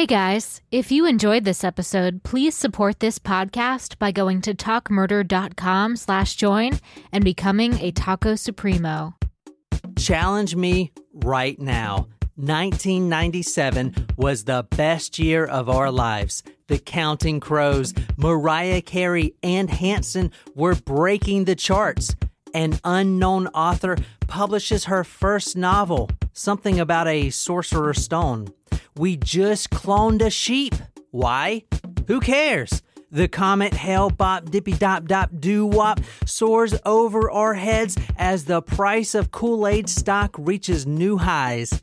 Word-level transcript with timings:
Hey 0.00 0.06
guys, 0.06 0.62
if 0.70 0.90
you 0.90 1.04
enjoyed 1.04 1.44
this 1.44 1.62
episode, 1.62 2.22
please 2.22 2.54
support 2.54 3.00
this 3.00 3.18
podcast 3.18 3.98
by 3.98 4.12
going 4.12 4.40
to 4.40 4.54
talkmurder.com 4.54 5.96
slash 5.96 6.36
join 6.36 6.80
and 7.12 7.22
becoming 7.22 7.74
a 7.80 7.90
Taco 7.90 8.34
Supremo. 8.34 9.14
Challenge 9.98 10.56
me 10.56 10.92
right 11.12 11.60
now. 11.60 12.08
1997 12.36 14.06
was 14.16 14.44
the 14.44 14.66
best 14.70 15.18
year 15.18 15.44
of 15.44 15.68
our 15.68 15.90
lives. 15.90 16.42
The 16.68 16.78
Counting 16.78 17.38
Crows, 17.38 17.92
Mariah 18.16 18.80
Carey, 18.80 19.34
and 19.42 19.68
Hanson 19.68 20.32
were 20.54 20.76
breaking 20.76 21.44
the 21.44 21.56
charts. 21.56 22.16
An 22.54 22.80
unknown 22.84 23.46
author 23.48 23.96
publishes 24.26 24.84
her 24.86 25.04
first 25.04 25.56
novel, 25.56 26.10
something 26.32 26.80
about 26.80 27.06
a 27.06 27.30
sorcerer's 27.30 28.02
stone. 28.02 28.48
We 28.96 29.16
just 29.16 29.70
cloned 29.70 30.20
a 30.20 30.30
sheep. 30.30 30.74
Why? 31.10 31.64
Who 32.08 32.20
cares? 32.20 32.82
The 33.12 33.28
comet 33.28 33.74
Hale-Bopp 33.74 34.50
dippy 34.50 34.72
dop 34.72 35.06
dop 35.06 35.30
doo 35.38 35.66
wop 35.66 36.00
soars 36.24 36.74
over 36.84 37.30
our 37.30 37.54
heads 37.54 37.96
as 38.16 38.44
the 38.44 38.62
price 38.62 39.14
of 39.14 39.30
Kool 39.30 39.66
Aid 39.66 39.88
stock 39.88 40.34
reaches 40.38 40.86
new 40.86 41.18
highs. 41.18 41.80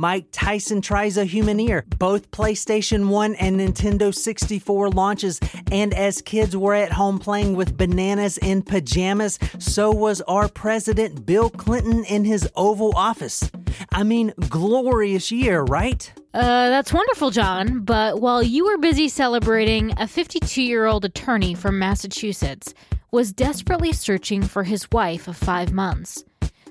Mike 0.00 0.28
Tyson 0.32 0.80
tries 0.80 1.18
a 1.18 1.26
human 1.26 1.60
ear. 1.60 1.84
Both 1.98 2.30
PlayStation 2.30 3.08
1 3.08 3.34
and 3.34 3.60
Nintendo 3.60 4.14
64 4.14 4.88
launches, 4.88 5.38
and 5.70 5.92
as 5.92 6.22
kids 6.22 6.56
were 6.56 6.72
at 6.72 6.92
home 6.92 7.18
playing 7.18 7.54
with 7.54 7.76
bananas 7.76 8.38
in 8.38 8.62
pajamas, 8.62 9.38
so 9.58 9.92
was 9.92 10.22
our 10.22 10.48
president 10.48 11.26
Bill 11.26 11.50
Clinton 11.50 12.02
in 12.06 12.24
his 12.24 12.48
Oval 12.56 12.94
Office. 12.96 13.50
I 13.92 14.02
mean, 14.02 14.32
glorious 14.48 15.30
year, 15.30 15.64
right? 15.64 16.10
Uh, 16.32 16.70
that's 16.70 16.94
wonderful, 16.94 17.30
John. 17.30 17.80
But 17.80 18.22
while 18.22 18.42
you 18.42 18.64
were 18.64 18.78
busy 18.78 19.10
celebrating, 19.10 19.92
a 19.98 20.08
52 20.08 20.62
year 20.62 20.86
old 20.86 21.04
attorney 21.04 21.52
from 21.54 21.78
Massachusetts 21.78 22.72
was 23.10 23.34
desperately 23.34 23.92
searching 23.92 24.40
for 24.40 24.64
his 24.64 24.90
wife 24.90 25.28
of 25.28 25.36
five 25.36 25.74
months. 25.74 26.24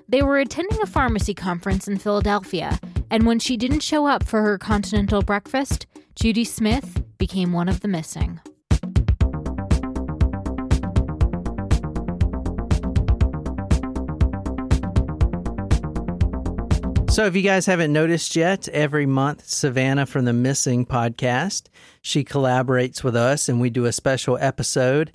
They 0.10 0.24
were 0.24 0.40
attending 0.40 0.82
a 0.82 0.88
pharmacy 0.88 1.36
conference 1.36 1.88
in 1.88 2.00
Philadelphia, 2.00 2.80
and 3.12 3.28
when 3.28 3.38
she 3.38 3.58
didn't 3.58 3.82
show 3.82 4.08
up 4.08 4.24
for 4.24 4.42
her 4.42 4.58
continental 4.58 5.22
breakfast, 5.22 5.86
Judy 6.16 6.44
Smith 6.44 7.04
became 7.20 7.54
one 7.54 7.70
of 7.70 7.82
the 7.82 7.88
missing. 7.88 8.40
So, 17.12 17.26
if 17.26 17.36
you 17.36 17.42
guys 17.44 17.68
haven't 17.68 17.94
noticed 17.94 18.36
yet, 18.36 18.68
every 18.70 19.06
month, 19.06 19.48
Savannah 19.48 20.06
from 20.06 20.26
the 20.26 20.34
Missing 20.34 20.86
podcast, 20.86 21.68
she 22.02 22.24
collaborates 22.24 23.04
with 23.04 23.16
us 23.16 23.48
and 23.48 23.60
we 23.60 23.70
do 23.70 23.86
a 23.86 23.92
special 23.92 24.38
episode. 24.40 25.12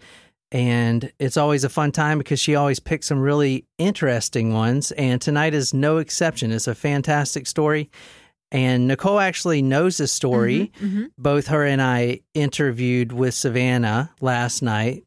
And 0.53 1.12
it's 1.19 1.37
always 1.37 1.64
a 1.64 1.69
fun 1.69 1.91
time 1.91 2.19
because 2.19 2.39
she 2.39 2.55
always 2.55 2.78
picks 2.78 3.06
some 3.06 3.20
really 3.20 3.64
interesting 3.78 4.53
ones. 4.53 4.92
And 4.92 5.20
tonight 5.20 5.53
is 5.55 5.75
no 5.75 5.98
exception. 5.98 6.53
It's 6.53 6.69
a 6.69 6.75
fantastic 6.75 7.47
story. 7.47 7.91
And 8.53 8.86
Nicole 8.86 9.19
actually 9.19 9.62
knows 9.62 9.97
this 9.97 10.12
story. 10.12 10.70
Mhm, 10.81 10.89
mhm. 10.89 11.11
Both 11.19 11.48
her 11.48 11.64
and 11.64 11.83
I 11.83 12.20
interviewed 12.34 13.11
with 13.11 13.34
Savannah 13.34 14.12
last 14.20 14.62
night, 14.62 15.03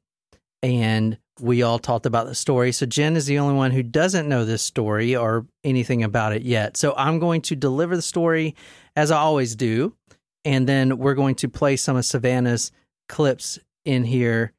and 0.61 1.17
we 1.39 1.61
all 1.61 1.79
talked 1.79 2.05
about 2.05 2.27
the 2.27 2.35
story. 2.35 2.73
So 2.73 2.85
Jen 2.85 3.16
is 3.16 3.27
the 3.27 3.39
only 3.39 3.53
one 3.53 3.72
who 3.72 3.83
doesn't 3.83 4.27
know 4.27 4.44
this 4.44 4.63
story 4.63 5.16
or 5.16 5.45
anything 5.63 6.03
about 6.03 6.33
it 6.33 6.41
yet. 6.41 6.75
So 6.75 6.94
I'm 6.97 7.19
going 7.19 7.41
to 7.44 7.55
deliver 7.55 7.95
the 7.95 8.01
story 8.01 8.53
as 8.97 9.11
I 9.11 9.17
always 9.19 9.55
do, 9.55 9.94
and 10.44 10.67
then 10.67 10.97
we're 10.97 11.13
going 11.13 11.35
to 11.35 11.47
play 11.47 11.77
some 11.77 11.95
of 11.95 12.03
Savannah's 12.03 12.72
clips 13.07 13.59
in 13.85 14.03
here 14.03 14.51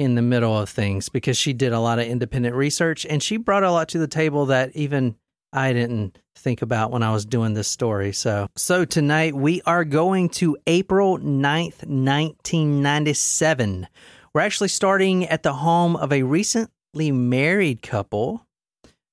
in 0.00 0.14
the 0.14 0.22
middle 0.22 0.58
of 0.58 0.70
things 0.70 1.10
because 1.10 1.36
she 1.36 1.52
did 1.52 1.74
a 1.74 1.78
lot 1.78 1.98
of 1.98 2.06
independent 2.06 2.54
research 2.54 3.04
and 3.04 3.22
she 3.22 3.36
brought 3.36 3.62
a 3.62 3.70
lot 3.70 3.86
to 3.86 3.98
the 3.98 4.08
table 4.08 4.46
that 4.46 4.74
even 4.74 5.14
I 5.52 5.74
didn't 5.74 6.16
think 6.34 6.62
about 6.62 6.90
when 6.90 7.02
I 7.02 7.12
was 7.12 7.26
doing 7.26 7.52
this 7.52 7.68
story. 7.68 8.12
So, 8.12 8.46
so 8.56 8.86
tonight 8.86 9.34
we 9.34 9.60
are 9.66 9.84
going 9.84 10.30
to 10.30 10.56
April 10.66 11.18
9th, 11.18 11.84
1997. 11.84 13.88
We're 14.32 14.40
actually 14.40 14.68
starting 14.68 15.26
at 15.26 15.42
the 15.42 15.52
home 15.52 15.96
of 15.96 16.14
a 16.14 16.22
recently 16.22 17.12
married 17.12 17.82
couple, 17.82 18.46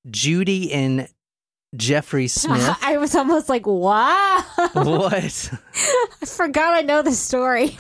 Judy 0.10 0.72
and 0.72 1.10
Jeffrey 1.76 2.28
Smith. 2.28 2.78
I 2.82 2.98
was 2.98 3.16
almost 3.16 3.50
like, 3.50 3.66
wow. 3.68 4.44
what? 4.74 5.52
I 6.22 6.26
forgot 6.26 6.74
I 6.74 6.82
know 6.82 7.02
the 7.02 7.12
story. 7.12 7.78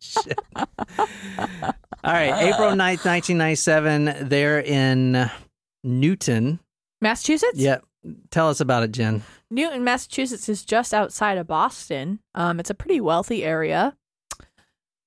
Shit. 0.00 0.38
All 2.04 2.14
right, 2.14 2.42
April 2.42 2.70
9th, 2.70 3.04
1997. 3.04 4.28
They're 4.28 4.60
in 4.60 5.30
Newton. 5.84 6.60
Massachusetts? 7.00 7.58
Yep. 7.58 7.84
Tell 8.30 8.48
us 8.48 8.60
about 8.60 8.84
it, 8.84 8.92
Jen. 8.92 9.22
Newton, 9.50 9.82
Massachusetts 9.84 10.48
is 10.48 10.64
just 10.64 10.94
outside 10.94 11.38
of 11.38 11.46
Boston. 11.46 12.20
Um, 12.34 12.60
it's 12.60 12.70
a 12.70 12.74
pretty 12.74 13.00
wealthy 13.00 13.44
area. 13.44 13.96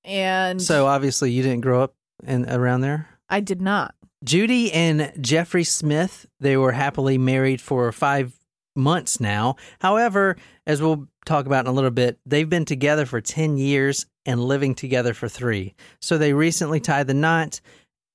And 0.04 0.60
So 0.60 0.86
obviously 0.86 1.30
you 1.30 1.42
didn't 1.42 1.60
grow 1.62 1.82
up 1.82 1.94
in 2.24 2.48
around 2.48 2.80
there. 2.82 3.08
I 3.28 3.40
did 3.40 3.60
not. 3.62 3.94
Judy 4.24 4.72
and 4.72 5.12
Jeffrey 5.20 5.64
Smith, 5.64 6.26
they 6.40 6.56
were 6.56 6.72
happily 6.72 7.18
married 7.18 7.60
for 7.60 7.90
five 7.92 8.32
months 8.76 9.20
now. 9.20 9.56
However, 9.80 10.36
as 10.66 10.80
we'll 10.80 11.08
talk 11.26 11.46
about 11.46 11.64
in 11.64 11.70
a 11.70 11.72
little 11.72 11.90
bit, 11.90 12.18
they've 12.24 12.48
been 12.48 12.64
together 12.64 13.06
for 13.06 13.20
10 13.20 13.56
years 13.56 14.06
and 14.24 14.42
living 14.42 14.74
together 14.74 15.14
for 15.14 15.28
three. 15.28 15.74
So 16.00 16.18
they 16.18 16.32
recently 16.32 16.80
tied 16.80 17.08
the 17.08 17.14
knot. 17.14 17.60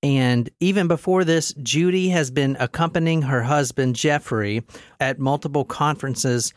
And 0.02 0.50
even 0.60 0.88
before 0.88 1.24
this, 1.24 1.54
Judy 1.62 2.10
has 2.10 2.32
been 2.32 2.56
accompanying 2.60 3.24
her 3.24 3.44
husband, 3.44 3.96
Jeffrey, 3.96 4.64
at 5.00 5.20
multiple 5.20 5.66
conferences 5.66 6.54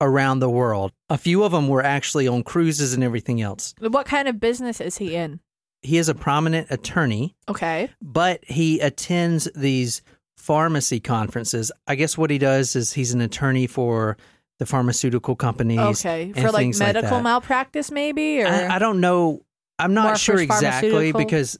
around 0.00 0.40
the 0.40 0.50
world. 0.50 0.92
A 1.10 1.18
few 1.18 1.44
of 1.44 1.52
them 1.52 1.68
were 1.68 1.82
actually 1.82 2.26
on 2.26 2.42
cruises 2.42 2.94
and 2.94 3.04
everything 3.04 3.40
else. 3.40 3.74
What 3.78 4.06
kind 4.06 4.28
of 4.28 4.40
business 4.40 4.80
is 4.80 4.98
he 4.98 5.14
in? 5.14 5.40
He 5.82 5.98
is 5.98 6.08
a 6.08 6.14
prominent 6.14 6.68
attorney 6.70 7.36
Okay. 7.48 7.90
but 8.02 8.44
he 8.44 8.80
attends 8.80 9.48
these 9.54 10.02
pharmacy 10.36 11.00
conferences. 11.00 11.70
I 11.86 11.94
guess 11.94 12.18
what 12.18 12.30
he 12.30 12.38
does 12.38 12.74
is 12.74 12.92
he's 12.92 13.12
an 13.14 13.20
attorney 13.20 13.66
for 13.66 14.16
the 14.58 14.66
pharmaceutical 14.66 15.36
companies. 15.36 15.78
Okay. 15.78 16.24
and 16.24 16.36
For 16.36 16.50
like 16.50 16.62
things 16.62 16.80
like 16.80 16.94
medical 16.94 17.20
malpractice, 17.20 17.90
maybe? 17.90 18.42
Or 18.42 18.48
I, 18.48 18.76
I 18.76 18.78
don't 18.78 19.00
know. 19.00 19.42
I'm 19.78 19.94
not 19.94 20.18
sure 20.18 20.40
exactly 20.40 21.12
because, 21.12 21.58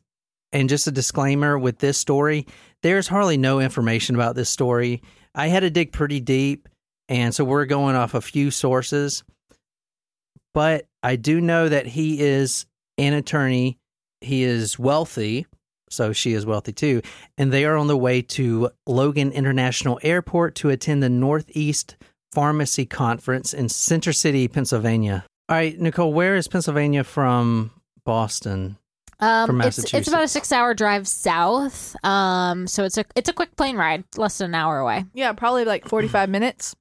and 0.53 0.69
just 0.69 0.87
a 0.89 0.91
disclaimer 0.91 1.57
with 1.57 1.79
this 1.79 1.97
story, 1.99 2.47
there's 2.83 3.07
hardly 3.07 3.37
no 3.37 3.61
information 3.61 4.17
about 4.17 4.35
this 4.35 4.51
story. 4.51 5.03
I 5.35 5.47
had 5.47 5.61
to 5.61 5.71
dig 5.71 5.93
pretty 5.93 6.19
deep, 6.21 6.69
and 7.09 7.33
so 7.33 7.45
we're 7.45 7.67
going 7.67 7.95
off 7.95 8.15
a 8.15 8.21
few 8.21 8.51
sources. 8.51 9.23
But 10.55 10.87
I 11.03 11.17
do 11.17 11.41
know 11.41 11.69
that 11.69 11.87
he 11.87 12.21
is 12.21 12.67
an 12.97 13.13
attorney. 13.13 13.79
He 14.21 14.43
is 14.43 14.79
wealthy, 14.79 15.47
so 15.91 16.13
she 16.13 16.33
is 16.33 16.45
wealthy 16.45 16.73
too. 16.73 17.03
And 17.37 17.53
they 17.53 17.65
are 17.65 17.77
on 17.77 17.87
the 17.87 17.97
way 17.97 18.23
to 18.23 18.71
Logan 18.87 19.33
International 19.33 19.99
Airport 20.03 20.55
to 20.57 20.71
attend 20.71 21.03
the 21.03 21.09
Northeast 21.09 21.97
Pharmacy 22.33 22.87
Conference 22.87 23.55
in 23.55 23.69
Center 23.69 24.13
City, 24.13 24.49
Pennsylvania. 24.49 25.25
All 25.49 25.57
right, 25.57 25.79
Nicole, 25.81 26.13
where 26.13 26.37
is 26.37 26.47
Pennsylvania 26.47 27.05
from 27.05 27.71
Boston? 28.05 28.77
Um, 29.21 29.47
From 29.49 29.61
it's, 29.63 29.93
it's 29.93 30.07
about 30.07 30.23
a 30.23 30.29
six-hour 30.29 30.75
drive 30.75 31.09
south. 31.09 31.97
Um, 32.05 32.69
so 32.69 32.85
it's 32.85 32.97
a 32.99 33.05
it's 33.17 33.29
a 33.29 33.33
quick 33.33 33.57
plane 33.57 33.77
ride, 33.77 34.05
less 34.17 34.39
than 34.39 34.51
an 34.51 34.55
hour 34.55 34.79
away. 34.79 35.07
yeah, 35.13 35.33
probably 35.33 35.65
like 35.65 35.89
45 35.89 36.29
minutes. 36.29 36.77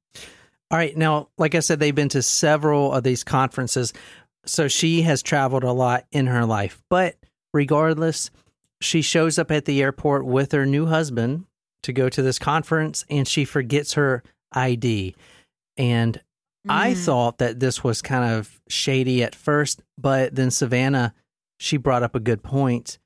All 0.70 0.78
right, 0.78 0.96
now, 0.96 1.30
like 1.38 1.56
I 1.56 1.62
said, 1.62 1.80
they've 1.80 1.96
been 1.96 2.10
to 2.10 2.22
several 2.22 2.92
of 2.94 3.04
these 3.04 3.24
conferences. 3.24 3.92
So 4.46 4.68
she 4.68 5.02
has 5.02 5.24
traveled 5.24 5.64
a 5.64 5.72
lot 5.72 6.06
in 6.12 6.28
her 6.28 6.46
life. 6.46 6.82
But 6.90 7.16
regardless, 7.54 8.30
she 8.82 9.02
shows 9.02 9.40
up 9.40 9.52
at 9.52 9.66
the 9.66 9.82
airport 9.82 10.26
with 10.26 10.52
her 10.52 10.66
new 10.66 10.86
husband 10.86 11.46
to 11.84 11.94
go 11.94 12.10
to 12.10 12.22
this 12.22 12.40
conference 12.40 13.06
and 13.10 13.28
she 13.28 13.46
forgets 13.46 13.94
her 13.94 14.24
ID. 14.52 15.16
And 15.78 16.22
I 16.70 16.92
Mm. 16.92 17.06
thought 17.06 17.38
that 17.38 17.60
this 17.60 17.84
was 17.84 18.02
kind 18.02 18.34
of 18.34 18.60
shady 18.68 19.24
at 19.24 19.34
first, 19.36 19.82
but 19.98 20.36
then 20.36 20.52
Savannah, 20.52 21.14
she 21.60 21.78
brought 21.78 22.04
up 22.04 22.14
a 22.14 22.20
good 22.20 22.44
point 22.44 23.00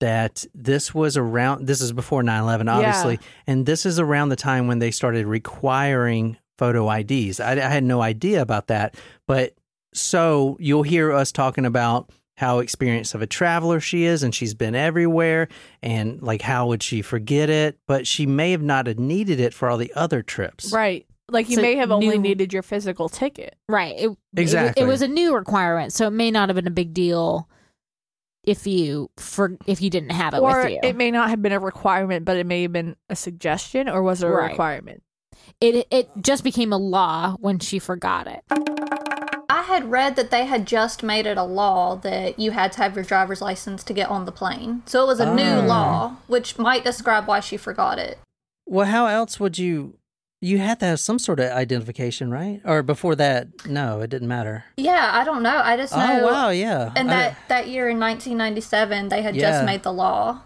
that 0.00 0.44
this 0.54 0.94
was 0.94 1.16
around, 1.16 1.66
this 1.66 1.80
is 1.80 1.92
before 1.92 2.22
9 2.22 2.42
11, 2.42 2.68
obviously. 2.68 3.18
And 3.46 3.66
this 3.66 3.84
is 3.86 3.98
around 3.98 4.30
the 4.30 4.36
time 4.36 4.66
when 4.66 4.78
they 4.78 4.90
started 4.90 5.26
requiring 5.26 6.36
photo 6.58 6.88
IDs. 6.90 7.40
I, 7.40 7.52
I 7.52 7.68
had 7.68 7.84
no 7.84 8.00
idea 8.02 8.40
about 8.42 8.66
that. 8.68 8.96
But 9.26 9.54
so 9.92 10.56
you'll 10.60 10.82
hear 10.82 11.12
us 11.12 11.30
talking 11.30 11.64
about 11.66 12.10
how 12.36 12.58
experienced 12.58 13.14
of 13.14 13.22
a 13.22 13.26
traveler 13.26 13.78
she 13.80 14.04
is 14.04 14.22
and 14.22 14.34
she's 14.34 14.54
been 14.54 14.74
everywhere 14.74 15.46
and 15.82 16.20
like 16.22 16.42
how 16.42 16.66
would 16.66 16.82
she 16.82 17.00
forget 17.02 17.48
it 17.48 17.78
but 17.86 18.06
she 18.06 18.26
may 18.26 18.50
have 18.50 18.62
not 18.62 18.86
have 18.86 18.98
needed 18.98 19.38
it 19.40 19.54
for 19.54 19.68
all 19.68 19.78
the 19.78 19.92
other 19.94 20.22
trips 20.22 20.72
Right. 20.72 21.06
Like 21.30 21.48
you 21.48 21.56
So 21.56 21.62
may 21.62 21.76
have 21.76 21.90
only 21.90 22.08
new- 22.18 22.18
needed 22.18 22.52
your 22.52 22.62
physical 22.62 23.08
ticket. 23.08 23.56
Right. 23.68 23.94
It, 23.98 24.08
it- 24.10 24.16
Exactly. 24.36 24.82
It, 24.82 24.86
was 24.86 25.00
a 25.00 25.08
new 25.08 25.34
requirement, 25.34 25.92
so 25.94 26.06
it 26.06 26.10
may 26.10 26.30
not 26.30 26.50
have 26.50 26.56
been 26.56 26.66
a 26.66 26.70
big 26.70 26.92
deal 26.92 27.48
if 28.42 28.66
you 28.66 29.08
for 29.16 29.56
if 29.66 29.80
you 29.80 29.88
didn't 29.88 30.10
have 30.10 30.34
it 30.34 30.40
or 30.40 30.64
with 30.64 30.72
you. 30.72 30.80
it 30.82 30.96
may 30.96 31.10
not 31.10 31.30
have 31.30 31.40
been 31.40 31.52
a 31.52 31.58
requirement, 31.58 32.26
but 32.26 32.36
it 32.36 32.44
may 32.44 32.60
have 32.62 32.72
been 32.74 32.94
a 33.08 33.16
suggestion, 33.16 33.88
or 33.88 34.02
was 34.02 34.22
it 34.22 34.26
a 34.26 34.30
Right. 34.30 34.50
requirement? 34.50 35.02
it 35.62 35.86
it 35.90 36.10
just 36.20 36.44
became 36.44 36.72
a 36.74 36.76
law 36.78 37.36
when 37.40 37.58
she 37.58 37.78
forgot 37.78 38.26
it. 38.26 38.42
I 39.64 39.66
had 39.68 39.90
read 39.90 40.16
that 40.16 40.30
they 40.30 40.44
had 40.44 40.66
just 40.66 41.02
made 41.02 41.24
it 41.26 41.38
a 41.38 41.42
law 41.42 41.96
that 41.96 42.38
you 42.38 42.50
had 42.50 42.70
to 42.72 42.78
have 42.82 42.94
your 42.94 43.04
driver's 43.04 43.40
license 43.40 43.82
to 43.84 43.94
get 43.94 44.10
on 44.10 44.26
the 44.26 44.32
plane. 44.32 44.82
So 44.84 45.02
it 45.02 45.06
was 45.06 45.20
a 45.20 45.34
new 45.34 45.42
Oh. 45.62 45.66
law, 45.66 46.16
which 46.26 46.58
might 46.58 46.84
describe 46.84 47.26
why 47.26 47.40
she 47.40 47.56
forgot 47.56 47.98
it. 47.98 48.18
Well, 48.66 48.84
how 48.86 49.06
else 49.06 49.40
would 49.40 49.56
you? 49.56 49.94
You 50.42 50.58
had 50.58 50.80
to 50.80 50.86
have 50.86 51.00
some 51.00 51.18
sort 51.18 51.40
of 51.40 51.50
identification, 51.50 52.30
right? 52.30 52.60
Or 52.66 52.82
before 52.82 53.14
that, 53.16 53.64
no, 53.66 54.02
it 54.02 54.10
didn't 54.10 54.28
matter. 54.28 54.64
Yeah, 54.76 55.08
I 55.14 55.24
don't 55.24 55.42
know. 55.42 55.58
I 55.64 55.78
just 55.78 55.94
oh, 55.94 55.98
know. 55.98 56.20
Oh 56.28 56.32
wow, 56.32 56.48
yeah. 56.50 56.92
And 56.94 57.10
I- 57.10 57.14
that, 57.16 57.36
that 57.48 57.68
year 57.68 57.88
in 57.88 57.98
1997, 57.98 59.08
they 59.08 59.22
had 59.22 59.34
Yeah. 59.34 59.50
just 59.52 59.64
made 59.64 59.82
the 59.82 59.92
law. 59.94 60.42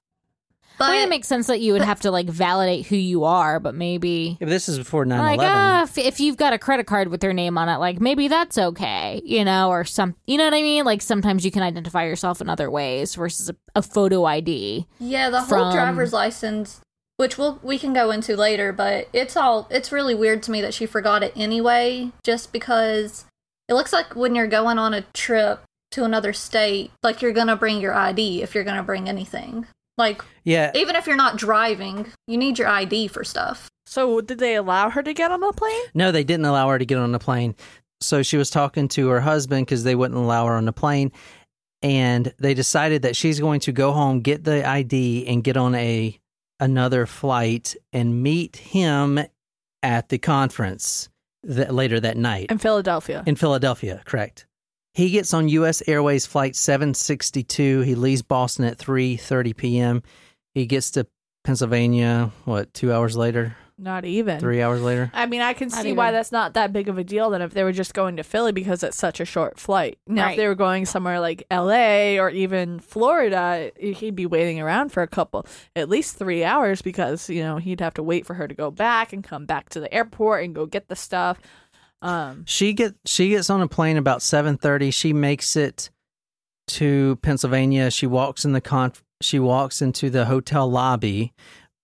But 0.79 0.91
I 0.91 0.93
mean, 0.93 1.03
it 1.03 1.09
makes 1.09 1.27
sense 1.27 1.49
that 1.49 1.61
you 1.61 1.73
would 1.73 1.83
have 1.83 2.01
to 2.01 2.11
like 2.11 2.27
validate 2.27 2.87
who 2.87 2.97
you 2.97 3.25
are, 3.25 3.59
but 3.59 3.75
maybe 3.75 4.37
if 4.41 4.49
this 4.49 4.69
is 4.69 4.79
before 4.79 5.05
9 5.05 5.19
like 5.19 5.39
11. 5.39 5.53
ah, 5.53 5.83
if, 5.83 5.99
if 5.99 6.21
you've 6.21 6.37
got 6.37 6.53
a 6.53 6.59
credit 6.59 6.87
card 6.87 7.09
with 7.09 7.21
their 7.21 7.33
name 7.33 7.59
on 7.59 7.69
it, 7.69 7.79
like 7.79 8.01
maybe 8.01 8.29
that's 8.29 8.57
okay, 8.57 9.21
you 9.25 9.45
know, 9.45 9.71
or 9.71 9.85
some, 9.85 10.15
you 10.27 10.39
know 10.39 10.45
what 10.45 10.55
I 10.55 10.63
mean? 10.63 10.85
Like 10.85 11.03
sometimes 11.03 11.45
you 11.45 11.51
can 11.51 11.63
identify 11.63 12.05
yourself 12.05 12.41
in 12.41 12.49
other 12.49 12.71
ways 12.71 13.15
versus 13.17 13.51
a, 13.51 13.57
a 13.75 13.83
photo 13.83 14.25
ID. 14.25 14.87
Yeah, 15.01 15.31
the 15.31 15.41
whole 15.41 15.49
from- 15.49 15.73
driver's 15.73 16.13
license, 16.13 16.81
which 17.17 17.37
we'll 17.37 17.59
we 17.63 17.79
can 17.79 17.93
go 17.93 18.13
into 18.13 18.37
later, 18.37 18.73
but 18.73 19.09
it's 19.13 19.37
all 19.37 19.67
it's 19.71 19.91
really 19.91 20.15
weird 20.15 20.43
to 20.45 20.53
me 20.53 20.61
that 20.61 20.75
she 20.75 20.87
forgot 20.87 21.25
it 21.25 21.33
anyway, 21.35 22.13
just 22.23 22.53
because 22.53 23.25
it 23.69 23.75
looks 23.75 23.93
like 23.93 24.15
when 24.15 24.37
you're 24.37 24.47
going 24.47 24.79
on 24.79 24.95
a 24.95 25.03
trip 25.13 25.61
to 25.91 26.05
another 26.05 26.33
state, 26.33 26.93
like 27.03 27.21
you're 27.21 27.33
gonna 27.33 27.57
bring 27.57 27.81
your 27.81 27.95
ID 27.95 28.43
if 28.43 28.55
you're 28.55 28.63
gonna 28.63 28.83
bring 28.85 29.09
anything. 29.09 29.67
Like 29.99 30.23
yeah, 30.45 30.71
even 30.75 30.97
if 30.97 31.07
you're 31.07 31.17
not 31.17 31.37
driving, 31.37 32.07
you 32.27 32.39
need 32.39 32.59
your 32.59 32.69
ID 32.69 33.09
for 33.09 33.25
stuff. 33.25 33.69
So 33.87 34.21
did 34.21 34.39
they 34.39 34.55
allow 34.55 34.91
her 34.91 35.03
to 35.03 35.13
get 35.13 35.31
on 35.33 35.41
the 35.41 35.53
plane? 35.53 35.83
No, 35.95 36.13
they 36.13 36.25
didn't 36.25 36.47
allow 36.47 36.69
her 36.69 36.79
to 36.79 36.87
get 36.87 36.99
on 36.99 37.13
the 37.13 37.19
plane. 37.19 37.55
So 38.01 38.23
she 38.23 38.37
was 38.37 38.49
talking 38.49 38.87
to 38.89 39.09
her 39.09 39.21
husband 39.21 39.67
because 39.67 39.83
they 39.83 39.95
wouldn't 39.95 40.19
allow 40.19 40.47
her 40.47 40.55
on 40.55 40.65
the 40.67 40.73
plane. 40.73 41.11
And 41.83 42.33
they 42.39 42.55
decided 42.55 43.03
that 43.03 43.17
she's 43.17 43.41
going 43.41 43.61
to 43.61 43.73
go 43.73 43.93
home, 43.93 44.21
get 44.21 44.45
the 44.45 44.67
ID, 44.67 45.27
and 45.27 45.43
get 45.43 45.57
on 45.57 45.75
a 45.75 46.19
another 46.61 47.07
flight 47.07 47.77
and 47.93 48.23
meet 48.23 48.57
him 48.57 49.21
at 49.83 50.09
the 50.09 50.19
conference 50.19 51.09
that, 51.45 51.73
later 51.73 52.01
that 52.01 52.17
night 52.17 52.51
In 52.51 52.59
Philadelphia. 52.59 53.23
in 53.27 53.37
Philadelphia. 53.37 54.03
Correct. 54.05 54.47
He 54.99 55.11
gets 55.11 55.33
on 55.33 55.49
U.S. 55.49 55.81
Airways 55.87 56.27
flight 56.27 56.57
762. 56.57 57.83
He 57.83 57.95
leaves 57.95 58.23
Boston 58.23 58.65
at 58.65 58.79
3:30 58.79 59.57
p.m. 59.57 60.03
He 60.55 60.67
gets 60.67 60.91
to 60.91 61.07
Pennsylvania. 61.45 62.33
What? 62.47 62.75
Two 62.75 62.93
hours 62.93 63.17
later? 63.17 63.57
Not 63.81 64.05
even. 64.05 64.41
Three 64.41 64.61
hours 64.61 64.81
later? 64.83 65.09
I 65.15 65.27
mean, 65.27 65.41
I 65.41 65.53
can 65.53 65.69
Not 65.69 65.83
see 65.83 65.93
why 65.93 66.11
that's 66.11 66.33
not 66.33 66.55
that 66.55 66.73
big 66.73 66.89
of 66.89 66.99
a 66.99 67.05
deal 67.05 67.31
than 67.31 67.43
if 67.43 67.55
they 67.55 67.63
were 67.63 67.71
just 67.71 67.95
going 67.95 68.17
to 68.17 68.25
Philly 68.25 68.51
because 68.51 68.83
it's 68.83 68.97
such 68.97 69.21
a 69.21 69.25
short 69.25 69.61
flight. 69.61 69.99
Now, 70.09 70.25
Right. 70.25 70.31
if 70.33 70.37
they 70.37 70.49
were 70.49 70.57
going 70.57 70.85
somewhere 70.85 71.21
like 71.21 71.45
LA 71.49 72.19
or 72.19 72.29
even 72.29 72.81
Florida, 72.81 73.71
he'd 73.79 74.17
be 74.17 74.27
waiting 74.27 74.59
around 74.59 74.91
for 74.91 75.05
a 75.05 75.07
couple, 75.07 75.47
at 75.77 75.89
least 75.89 76.17
three 76.17 76.43
hours 76.43 76.83
because, 76.83 77.31
you 77.31 77.41
know, 77.41 77.59
he'd 77.59 77.79
have 77.81 77.95
to 77.95 78.03
wait 78.03 78.27
for 78.27 78.35
her 78.35 78.49
to 78.49 78.55
go 78.55 78.73
back 78.73 79.13
and 79.13 79.23
come 79.23 79.47
back 79.47 79.69
to 79.69 79.79
the 79.79 79.95
airport 79.95 80.43
and 80.43 80.57
go 80.57 80.67
get 80.67 80.89
the 80.89 80.97
stuff. 80.97 81.39
Um, 82.01 82.45
She 82.47 82.73
get 82.73 82.95
she 83.05 83.31
gets 83.31 83.51
on 83.51 83.61
a 83.61 83.69
plane 83.69 83.97
about 83.97 84.23
seven 84.23 84.57
thirty. 84.57 84.91
She 84.91 85.13
makes 85.13 85.57
it 85.57 85.91
to 86.69 87.17
Pennsylvania. 87.23 87.91
She 87.91 88.07
walks 88.07 88.45
in 88.45 88.53
the 88.53 88.61
con. 88.61 88.93
She 89.21 89.39
walks 89.39 89.83
into 89.83 90.11
the 90.11 90.27
hotel 90.27 90.71
lobby, 90.71 91.33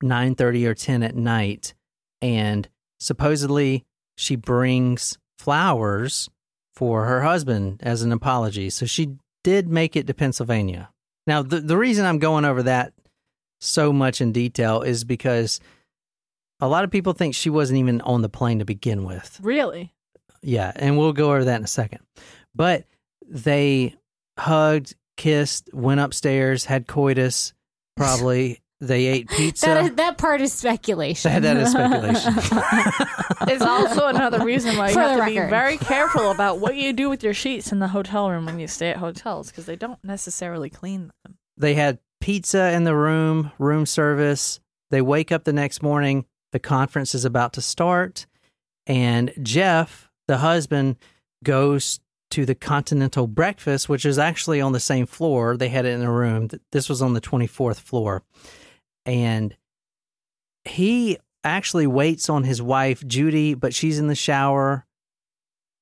nine 0.02 0.34
thirty 0.34 0.66
or 0.66 0.74
ten 0.74 1.02
at 1.02 1.16
night, 1.16 1.74
and 2.22 2.68
supposedly 3.00 3.84
she 4.16 4.36
brings 4.36 5.18
flowers 5.38 6.28
for 6.74 7.06
her 7.06 7.22
husband 7.22 7.80
as 7.82 8.02
an 8.02 8.12
apology. 8.12 8.70
So 8.70 8.86
she 8.86 9.16
did 9.42 9.68
make 9.68 9.96
it 9.96 10.06
to 10.06 10.14
Pennsylvania. 10.14 10.90
Now 11.26 11.42
the 11.42 11.60
the 11.60 11.76
reason 11.76 12.04
I'm 12.04 12.18
going 12.18 12.44
over 12.44 12.62
that 12.64 12.92
so 13.60 13.92
much 13.92 14.20
in 14.20 14.30
detail 14.30 14.82
is 14.82 15.04
because 15.04 15.58
a 16.60 16.68
lot 16.68 16.84
of 16.84 16.90
people 16.90 17.14
think 17.14 17.34
she 17.34 17.50
wasn't 17.50 17.78
even 17.78 18.00
on 18.02 18.22
the 18.22 18.28
plane 18.28 18.58
to 18.60 18.64
begin 18.64 19.04
with. 19.04 19.40
really? 19.42 19.93
Yeah, 20.44 20.72
and 20.76 20.96
we'll 20.98 21.12
go 21.12 21.30
over 21.30 21.44
that 21.44 21.56
in 21.56 21.64
a 21.64 21.68
second. 21.68 22.00
But 22.54 22.84
they 23.26 23.94
hugged, 24.38 24.94
kissed, 25.16 25.70
went 25.72 26.00
upstairs, 26.00 26.64
had 26.64 26.86
coitus. 26.86 27.52
Probably 27.96 28.60
they 28.80 29.06
ate 29.06 29.28
pizza. 29.28 29.66
That 29.66 29.84
is, 29.84 29.94
that 29.94 30.18
part 30.18 30.40
is 30.40 30.52
speculation. 30.52 31.32
That- 31.32 31.42
that 31.42 31.56
is 31.56 31.70
speculation. 31.70 32.34
It's 33.46 33.62
also 33.64 34.06
another 34.06 34.42
reason 34.44 34.76
why 34.78 34.88
you 34.88 34.94
For 34.94 35.00
have 35.00 35.18
the 35.18 35.24
to 35.24 35.30
be 35.30 35.36
very 35.50 35.76
careful 35.76 36.30
about 36.30 36.60
what 36.60 36.76
you 36.76 36.92
do 36.94 37.10
with 37.10 37.22
your 37.22 37.34
sheets 37.34 37.72
in 37.72 37.78
the 37.78 37.88
hotel 37.88 38.30
room 38.30 38.46
when 38.46 38.58
you 38.58 38.66
stay 38.66 38.88
at 38.90 38.96
hotels 38.96 39.50
because 39.50 39.66
they 39.66 39.76
don't 39.76 40.02
necessarily 40.02 40.70
clean 40.70 41.10
them. 41.24 41.36
they 41.58 41.74
had 41.74 41.98
pizza 42.20 42.72
in 42.72 42.84
the 42.84 42.94
room, 42.94 43.50
room 43.58 43.84
service. 43.84 44.60
They 44.90 45.02
wake 45.02 45.30
up 45.30 45.44
the 45.44 45.52
next 45.52 45.82
morning. 45.82 46.24
The 46.52 46.58
conference 46.58 47.14
is 47.14 47.24
about 47.26 47.52
to 47.54 47.60
start, 47.60 48.26
and 48.86 49.32
Jeff, 49.42 50.03
the 50.26 50.38
husband, 50.38 50.96
goes 51.42 52.00
to 52.30 52.44
the 52.44 52.54
continental 52.54 53.26
breakfast, 53.26 53.88
which 53.88 54.04
is 54.04 54.18
actually 54.18 54.60
on 54.60 54.72
the 54.72 54.80
same 54.80 55.06
floor. 55.06 55.56
They 55.56 55.68
had 55.68 55.86
it 55.86 55.90
in 55.90 56.02
a 56.02 56.10
room. 56.10 56.48
This 56.72 56.88
was 56.88 57.00
on 57.00 57.12
the 57.12 57.20
24th 57.20 57.78
floor. 57.78 58.22
And 59.06 59.56
he 60.64 61.18
actually 61.44 61.86
waits 61.86 62.28
on 62.28 62.42
his 62.44 62.60
wife, 62.60 63.06
Judy, 63.06 63.54
but 63.54 63.74
she's 63.74 63.98
in 63.98 64.08
the 64.08 64.14
shower. 64.14 64.86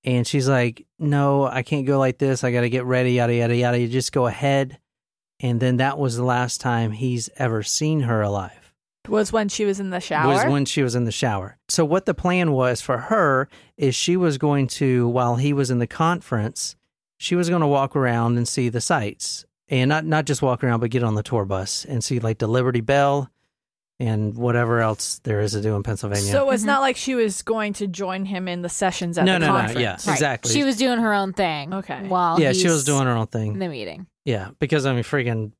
And 0.05 0.27
she's 0.27 0.49
like, 0.49 0.85
No, 0.99 1.47
I 1.47 1.63
can't 1.63 1.87
go 1.87 1.99
like 1.99 2.19
this. 2.19 2.43
I 2.43 2.51
got 2.51 2.63
to 2.63 2.71
get 2.71 2.85
ready, 2.85 3.13
yada, 3.13 3.35
yada, 3.35 3.57
yada. 3.57 3.79
You 3.79 3.89
just 3.89 4.13
go 4.13 4.27
ahead. 4.27 4.79
And 5.41 5.61
then 5.61 5.79
that 5.79 5.99
was 5.99 6.17
the 6.17 6.25
last 6.25 6.61
time 6.61 6.93
he's 6.93 7.31
ever 7.37 7.63
seen 7.63 8.01
her 8.01 8.21
alive 8.21 8.62
Was 9.09 9.33
when 9.33 9.49
she 9.49 9.65
was 9.65 9.81
in 9.81 9.91
the 9.91 10.01
shower. 10.01 10.29
was 10.29 10.45
when 10.45 10.65
she 10.65 10.83
was 10.83 10.95
in 10.95 11.05
the 11.05 11.13
shower. 11.13 11.59
So 11.69 11.85
what 11.85 12.07
the 12.07 12.15
plan 12.15 12.53
was 12.53 12.81
for 12.81 12.99
her 12.99 13.49
is 13.77 13.95
she 13.95 14.17
was 14.17 14.39
going 14.39 14.69
to 14.69 15.09
while 15.09 15.37
he 15.37 15.53
was 15.53 15.71
in 15.71 15.81
the 15.81 15.87
conference, 15.87 16.77
she 17.19 17.35
was 17.35 17.49
going 17.49 17.63
to 17.63 17.67
walk 17.67 17.97
around 17.97 18.37
and 18.37 18.47
see 18.47 18.69
the 18.69 18.81
sights. 18.81 19.45
And 19.69 19.89
not 19.89 20.05
not 20.05 20.27
just 20.27 20.43
walk 20.43 20.63
around 20.63 20.81
but 20.81 20.91
get 20.91 21.03
on 21.03 21.15
the 21.15 21.23
tour 21.23 21.45
bus 21.45 21.85
and 21.85 22.05
see 22.05 22.21
like 22.21 22.39
the 22.39 22.47
Liberty 22.47 22.81
Bell 22.81 23.31
and 23.99 24.37
whatever 24.37 24.81
else 24.81 25.21
there 25.25 25.41
is 25.41 25.53
to 25.53 25.61
do 25.61 25.77
in 25.77 25.83
Pennsylvania. 25.83 26.31
So 26.31 26.51
it's 26.51 26.63
mm-hmm. 26.63 26.67
not 26.69 26.81
like 26.81 26.97
she 26.97 27.15
was 27.15 27.43
going 27.43 27.73
to 27.75 27.87
join 27.87 28.25
him 28.25 28.49
in 28.49 28.63
the 28.63 28.69
sessions 28.69 29.17
at 29.17 29.25
no, 29.25 29.35
the 29.35 29.39
no, 29.41 29.47
conference. 29.47 29.75
no, 29.75 29.81
yeah, 29.81 29.91
Right. 29.93 30.09
exactly. 30.09 30.53
She 30.53 30.65
was 30.65 30.77
doing 30.77 30.99
her 30.99 31.15
own 31.15 31.33
thing. 31.33 31.73
Okay. 31.73 32.07
While 32.09 32.41
yeah, 32.41 32.53
she 32.53 32.69
was 32.69 32.85
doing 32.85 33.05
her 33.05 33.13
own 33.13 33.23
in 33.23 33.27
thing. 33.29 33.59
the 33.59 33.69
meeting. 33.69 34.07
Yeah, 34.25 34.51
because 34.59 34.87
I 34.87 34.93
mean 34.93 35.05
freaking 35.05 35.53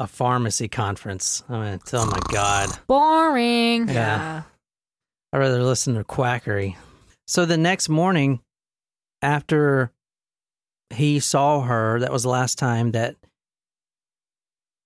a 0.00 0.06
pharmacy 0.06 0.66
conference. 0.66 1.44
I 1.48 1.60
mean, 1.60 1.80
oh 1.92 2.06
my 2.06 2.20
god. 2.32 2.70
Boring. 2.86 3.86
Yeah. 3.86 3.94
Yeah. 3.94 4.42
I'd 5.32 5.38
rather 5.38 5.62
listen 5.62 5.94
to 5.94 6.04
quackery. 6.04 6.76
So 7.28 7.44
the 7.44 7.58
next 7.58 7.88
morning, 7.90 8.40
after 9.20 9.92
he 10.88 11.20
saw 11.20 11.60
her, 11.60 12.00
that 12.00 12.10
was 12.10 12.22
the 12.22 12.30
last 12.30 12.58
time 12.58 12.92
that 12.92 13.16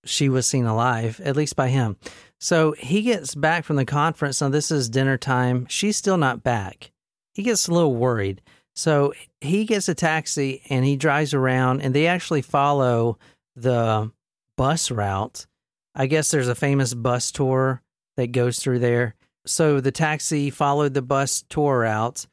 she 0.04 0.28
was 0.28 0.46
seen 0.46 0.66
alive, 0.66 1.20
at 1.24 1.36
least 1.36 1.54
by 1.54 1.68
him. 1.68 1.96
So 2.40 2.72
he 2.72 3.02
gets 3.02 3.36
back 3.36 3.64
from 3.64 3.76
the 3.76 3.86
conference. 3.86 4.42
Now, 4.42 4.48
this 4.48 4.70
is 4.70 4.90
dinner 4.90 5.16
time. 5.16 5.64
She's 5.68 5.96
still 5.96 6.18
not 6.18 6.42
back. 6.42 6.90
He 7.32 7.42
gets 7.44 7.68
a 7.68 7.72
little 7.72 7.94
worried. 7.94 8.42
So 8.74 9.14
he 9.40 9.64
gets 9.64 9.88
a 9.88 9.94
taxi 9.94 10.60
and 10.68 10.84
he 10.84 10.96
drives 10.96 11.32
around, 11.32 11.82
and 11.82 11.94
they 11.94 12.08
actually 12.08 12.42
follow 12.42 13.16
the 13.54 14.10
bus 14.56 14.90
route. 14.90 15.46
I 15.94 16.06
guess 16.06 16.30
there's 16.30 16.48
a 16.48 16.54
famous 16.54 16.94
bus 16.94 17.30
tour 17.30 17.82
that 18.16 18.32
goes 18.32 18.58
through 18.58 18.80
there. 18.80 19.14
So 19.46 19.80
the 19.80 19.92
taxi 19.92 20.50
followed 20.50 20.94
the 20.94 21.02
bus 21.02 21.44
tour 21.48 21.80
route, 21.80 22.26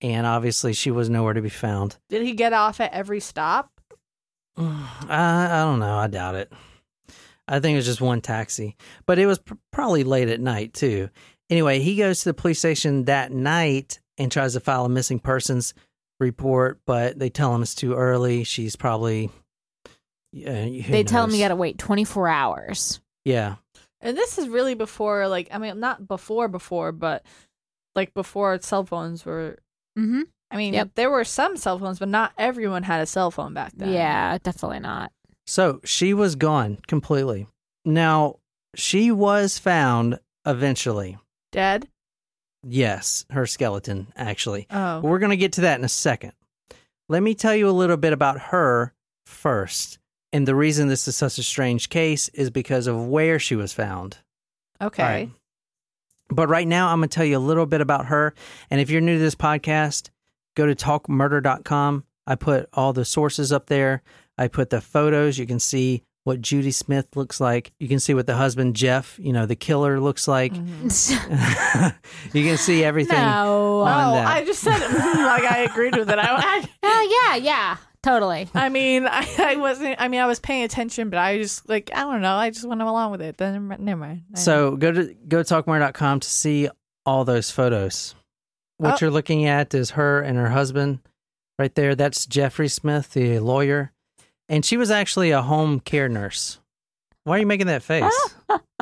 and 0.00 0.26
obviously 0.26 0.72
she 0.72 0.90
was 0.90 1.10
nowhere 1.10 1.34
to 1.34 1.42
be 1.42 1.48
found. 1.48 1.98
Did 2.08 2.22
he 2.22 2.34
get 2.34 2.52
off 2.52 2.80
at 2.80 2.92
every 2.92 3.20
stop? 3.20 3.70
I, 4.56 5.48
I 5.50 5.64
don't 5.64 5.80
know. 5.80 5.96
I 5.96 6.06
doubt 6.06 6.36
it. 6.36 6.52
I 7.48 7.58
think 7.60 7.74
it 7.74 7.78
was 7.78 7.86
just 7.86 8.00
one 8.00 8.20
taxi, 8.20 8.76
but 9.06 9.18
it 9.18 9.26
was 9.26 9.38
pr- 9.38 9.54
probably 9.72 10.04
late 10.04 10.28
at 10.28 10.40
night 10.40 10.72
too. 10.72 11.10
Anyway, 11.50 11.80
he 11.80 11.96
goes 11.96 12.20
to 12.20 12.26
the 12.26 12.34
police 12.34 12.58
station 12.60 13.04
that 13.04 13.32
night 13.32 14.00
and 14.16 14.30
tries 14.30 14.54
to 14.54 14.60
file 14.60 14.84
a 14.84 14.88
missing 14.88 15.18
persons 15.18 15.74
report, 16.20 16.80
but 16.86 17.18
they 17.18 17.28
tell 17.28 17.54
him 17.54 17.62
it's 17.62 17.74
too 17.74 17.94
early. 17.94 18.44
She's 18.44 18.76
probably. 18.76 19.30
Yeah, 20.32 20.64
who 20.64 20.92
They 20.92 21.04
tell 21.04 21.24
him 21.24 21.30
you 21.30 21.38
got 21.38 21.48
to 21.48 21.56
wait 21.56 21.78
24 21.78 22.28
hours. 22.28 23.00
Yeah, 23.24 23.56
And 24.00 24.16
this 24.16 24.38
is 24.38 24.48
really 24.48 24.74
before, 24.74 25.28
like, 25.28 25.48
I 25.52 25.58
mean, 25.58 25.78
not 25.78 26.08
before, 26.08 26.48
before, 26.48 26.90
but 26.92 27.24
like 27.94 28.12
before 28.14 28.58
cell 28.60 28.84
phones 28.84 29.24
were. 29.24 29.58
Mm-hmm. 29.98 30.22
I 30.50 30.56
mean, 30.56 30.74
Yep. 30.74 30.90
there 30.96 31.10
were 31.10 31.24
some 31.24 31.56
cell 31.56 31.78
phones, 31.78 31.98
but 31.98 32.08
not 32.08 32.32
everyone 32.36 32.82
had 32.82 33.00
a 33.00 33.06
cell 33.06 33.30
phone 33.30 33.54
back 33.54 33.72
then. 33.76 33.92
Yeah, 33.92 34.38
definitely 34.42 34.80
not. 34.80 35.12
So 35.46 35.80
she 35.84 36.14
was 36.14 36.34
gone 36.34 36.78
completely. 36.86 37.46
Now, 37.84 38.36
she 38.74 39.10
was 39.12 39.58
found 39.58 40.18
eventually. 40.46 41.18
dead. 41.52 41.88
Yes, 42.64 43.24
her 43.30 43.44
skeleton, 43.46 44.12
actually. 44.16 44.66
Oh, 44.70 45.00
We're 45.00 45.18
going 45.18 45.30
to 45.30 45.36
get 45.36 45.54
to 45.54 45.62
that 45.62 45.78
in 45.78 45.84
a 45.84 45.88
second. 45.88 46.32
Let 47.08 47.22
me 47.22 47.34
tell 47.34 47.54
you 47.56 47.68
a 47.68 47.72
little 47.72 47.96
bit 47.96 48.12
about 48.12 48.38
her 48.38 48.94
first. 49.26 49.98
And 50.32 50.48
the 50.48 50.54
reason 50.54 50.88
this 50.88 51.06
is 51.06 51.16
such 51.16 51.38
a 51.38 51.42
strange 51.42 51.88
case 51.90 52.28
is 52.30 52.50
because 52.50 52.86
of 52.86 53.06
where 53.06 53.38
she 53.38 53.54
was 53.54 53.72
found. 53.72 54.18
okay. 54.80 55.02
All 55.02 55.08
right. 55.08 55.30
But 56.30 56.48
right 56.48 56.66
now, 56.66 56.88
I'm 56.88 57.00
going 57.00 57.08
to 57.10 57.14
tell 57.14 57.26
you 57.26 57.36
a 57.36 57.38
little 57.38 57.66
bit 57.66 57.82
about 57.82 58.06
her. 58.06 58.32
And 58.70 58.80
if 58.80 58.88
you're 58.88 59.02
new 59.02 59.16
to 59.18 59.22
this 59.22 59.34
podcast, 59.34 60.08
go 60.56 60.64
to 60.64 60.74
talkmurder.com. 60.74 62.04
I 62.26 62.34
put 62.36 62.68
all 62.72 62.92
the 62.94 63.04
sources 63.04 63.52
up 63.52 63.66
there. 63.66 64.02
I 64.38 64.48
put 64.48 64.70
the 64.70 64.80
photos. 64.80 65.36
You 65.38 65.46
can 65.46 65.58
see 65.60 66.04
what 66.24 66.40
Judy 66.40 66.70
Smith 66.70 67.06
looks 67.16 67.40
like. 67.40 67.72
You 67.80 67.88
can 67.88 67.98
see 68.00 68.14
what 68.14 68.26
the 68.26 68.36
husband, 68.36 68.76
Jeff, 68.76 69.18
you 69.20 69.32
know, 69.32 69.44
the 69.44 69.56
killer 69.56 70.00
looks 70.00 70.26
like. 70.28 70.54
Mhm. 70.54 71.94
you 72.32 72.44
can 72.44 72.56
see 72.56 72.82
everything. 72.84 73.18
no. 73.18 73.80
on 73.82 74.10
Oh, 74.10 74.14
that. 74.14 74.26
I 74.26 74.44
just 74.44 74.60
said 74.60 74.78
mm, 74.80 75.16
like 75.26 75.44
I 75.44 75.66
agreed 75.70 75.96
with 75.96 76.08
it. 76.08 76.18
I, 76.18 76.26
I, 76.28 76.68
Oh 76.82 77.26
yeah, 77.28 77.36
yeah, 77.36 77.76
totally. 78.02 78.48
I 78.54 78.68
mean, 78.68 79.06
I, 79.10 79.26
I 79.38 79.56
wasn't. 79.56 79.96
I 80.00 80.08
mean, 80.08 80.20
I 80.20 80.26
was 80.26 80.40
paying 80.40 80.64
attention, 80.64 81.10
but 81.10 81.18
I 81.18 81.38
just 81.38 81.68
like 81.68 81.90
I 81.94 82.00
don't 82.02 82.22
know. 82.22 82.34
I 82.34 82.50
just 82.50 82.66
went 82.66 82.82
along 82.82 83.10
with 83.12 83.22
it. 83.22 83.36
Then 83.36 83.68
never 83.78 84.00
mind. 84.00 84.22
I- 84.34 84.38
So 84.38 84.76
go 84.76 84.92
to 84.92 85.14
go 85.28 85.42
to 85.42 85.54
talkmurder.com 85.54 86.20
to 86.20 86.28
see 86.28 86.68
all 87.06 87.24
those 87.24 87.50
photos. 87.50 88.14
What 88.78 88.94
Oh. 88.94 88.98
you're 89.00 89.10
looking 89.10 89.44
at 89.46 89.74
is 89.74 89.90
her 89.92 90.20
and 90.20 90.36
her 90.38 90.50
husband 90.50 91.00
right 91.58 91.74
there. 91.74 91.94
That's 91.94 92.26
Jeffrey 92.26 92.68
Smith, 92.68 93.12
the 93.12 93.38
lawyer. 93.38 93.92
And 94.48 94.64
she 94.64 94.76
was 94.76 94.90
actually 94.90 95.30
a 95.30 95.40
home 95.42 95.80
care 95.80 96.08
nurse. 96.08 96.58
Why 97.24 97.36
are 97.36 97.38
you 97.38 97.46
making 97.46 97.68
that 97.68 97.82
face? 97.84 98.12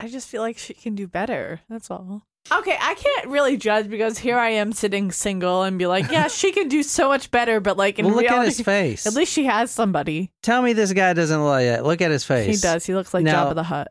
I 0.00 0.06
just 0.08 0.28
feel 0.28 0.42
like 0.42 0.58
she 0.58 0.74
can 0.74 0.94
do 0.94 1.06
better. 1.06 1.60
That's 1.68 1.90
all. 1.90 2.22
Okay, 2.50 2.76
I 2.80 2.94
can't 2.94 3.26
really 3.28 3.56
judge 3.56 3.88
because 3.90 4.18
here 4.18 4.38
I 4.38 4.50
am 4.50 4.72
sitting 4.72 5.12
single 5.12 5.62
and 5.64 5.78
be 5.78 5.86
like, 5.86 6.10
yeah, 6.10 6.28
she 6.28 6.52
can 6.52 6.68
do 6.68 6.82
so 6.82 7.08
much 7.08 7.30
better. 7.30 7.60
But 7.60 7.76
like 7.76 7.98
in 7.98 8.06
well, 8.06 8.14
look 8.14 8.22
reality, 8.22 8.40
at 8.40 8.46
his 8.56 8.60
face. 8.60 9.06
at 9.06 9.14
least 9.14 9.32
she 9.32 9.44
has 9.44 9.70
somebody. 9.70 10.30
Tell 10.42 10.62
me 10.62 10.72
this 10.72 10.92
guy 10.92 11.12
doesn't 11.12 11.44
like 11.44 11.66
that. 11.66 11.84
Look 11.84 12.00
at 12.00 12.10
his 12.10 12.24
face. 12.24 12.46
He 12.46 12.60
does. 12.60 12.84
He 12.86 12.94
looks 12.94 13.12
like 13.12 13.24
Now- 13.24 13.50
Jabba 13.50 13.54
the 13.54 13.62
Hutt. 13.64 13.88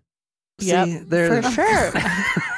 See, 0.59 0.67
Yep, 0.69 1.01
there- 1.07 1.41
for 1.43 1.51
sure. 1.51 1.91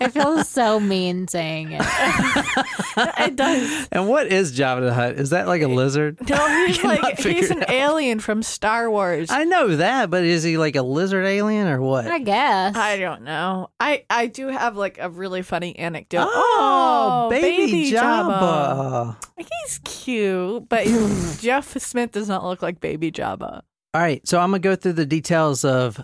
I 0.00 0.08
feel 0.10 0.44
so 0.44 0.78
mean 0.80 1.28
saying 1.28 1.72
it. 1.72 1.82
it 2.96 3.36
does. 3.36 3.88
and 3.90 4.08
what 4.08 4.28
is 4.28 4.56
Jabba 4.56 4.80
the 4.82 4.94
Hutt? 4.94 5.14
Is 5.16 5.30
that 5.30 5.46
like 5.46 5.62
a 5.62 5.68
lizard? 5.68 6.18
No, 6.28 6.36
he's 6.66 6.78
cannot 6.78 7.02
like 7.02 7.16
figure 7.18 7.40
he's 7.40 7.50
an 7.50 7.64
alien 7.68 8.20
from 8.20 8.42
Star 8.42 8.90
Wars. 8.90 9.30
I 9.30 9.44
know 9.44 9.76
that, 9.76 10.10
but 10.10 10.24
is 10.24 10.42
he 10.42 10.58
like 10.58 10.76
a 10.76 10.82
lizard 10.82 11.24
alien 11.24 11.66
or 11.66 11.80
what? 11.80 12.06
I 12.06 12.18
guess. 12.18 12.76
I 12.76 12.98
don't 12.98 13.22
know. 13.22 13.70
I 13.80 14.04
I 14.08 14.26
do 14.26 14.48
have 14.48 14.76
like 14.76 14.98
a 14.98 15.10
really 15.10 15.42
funny 15.42 15.76
anecdote. 15.76 16.28
oh, 16.30 17.26
oh 17.26 17.30
baby, 17.30 17.90
Jabba. 17.90 19.16
Jabba. 19.16 19.16
He's 19.36 19.80
cute, 19.84 20.68
but 20.68 20.86
Jeff 21.40 21.76
Smith 21.78 22.12
does 22.12 22.28
not 22.28 22.44
look 22.44 22.62
like 22.62 22.80
baby 22.80 23.10
Jabba. 23.10 23.62
All 23.94 24.00
right, 24.00 24.26
so 24.26 24.38
I'm 24.38 24.50
gonna 24.50 24.60
go 24.60 24.76
through 24.76 24.94
the 24.94 25.06
details 25.06 25.64
of 25.64 26.02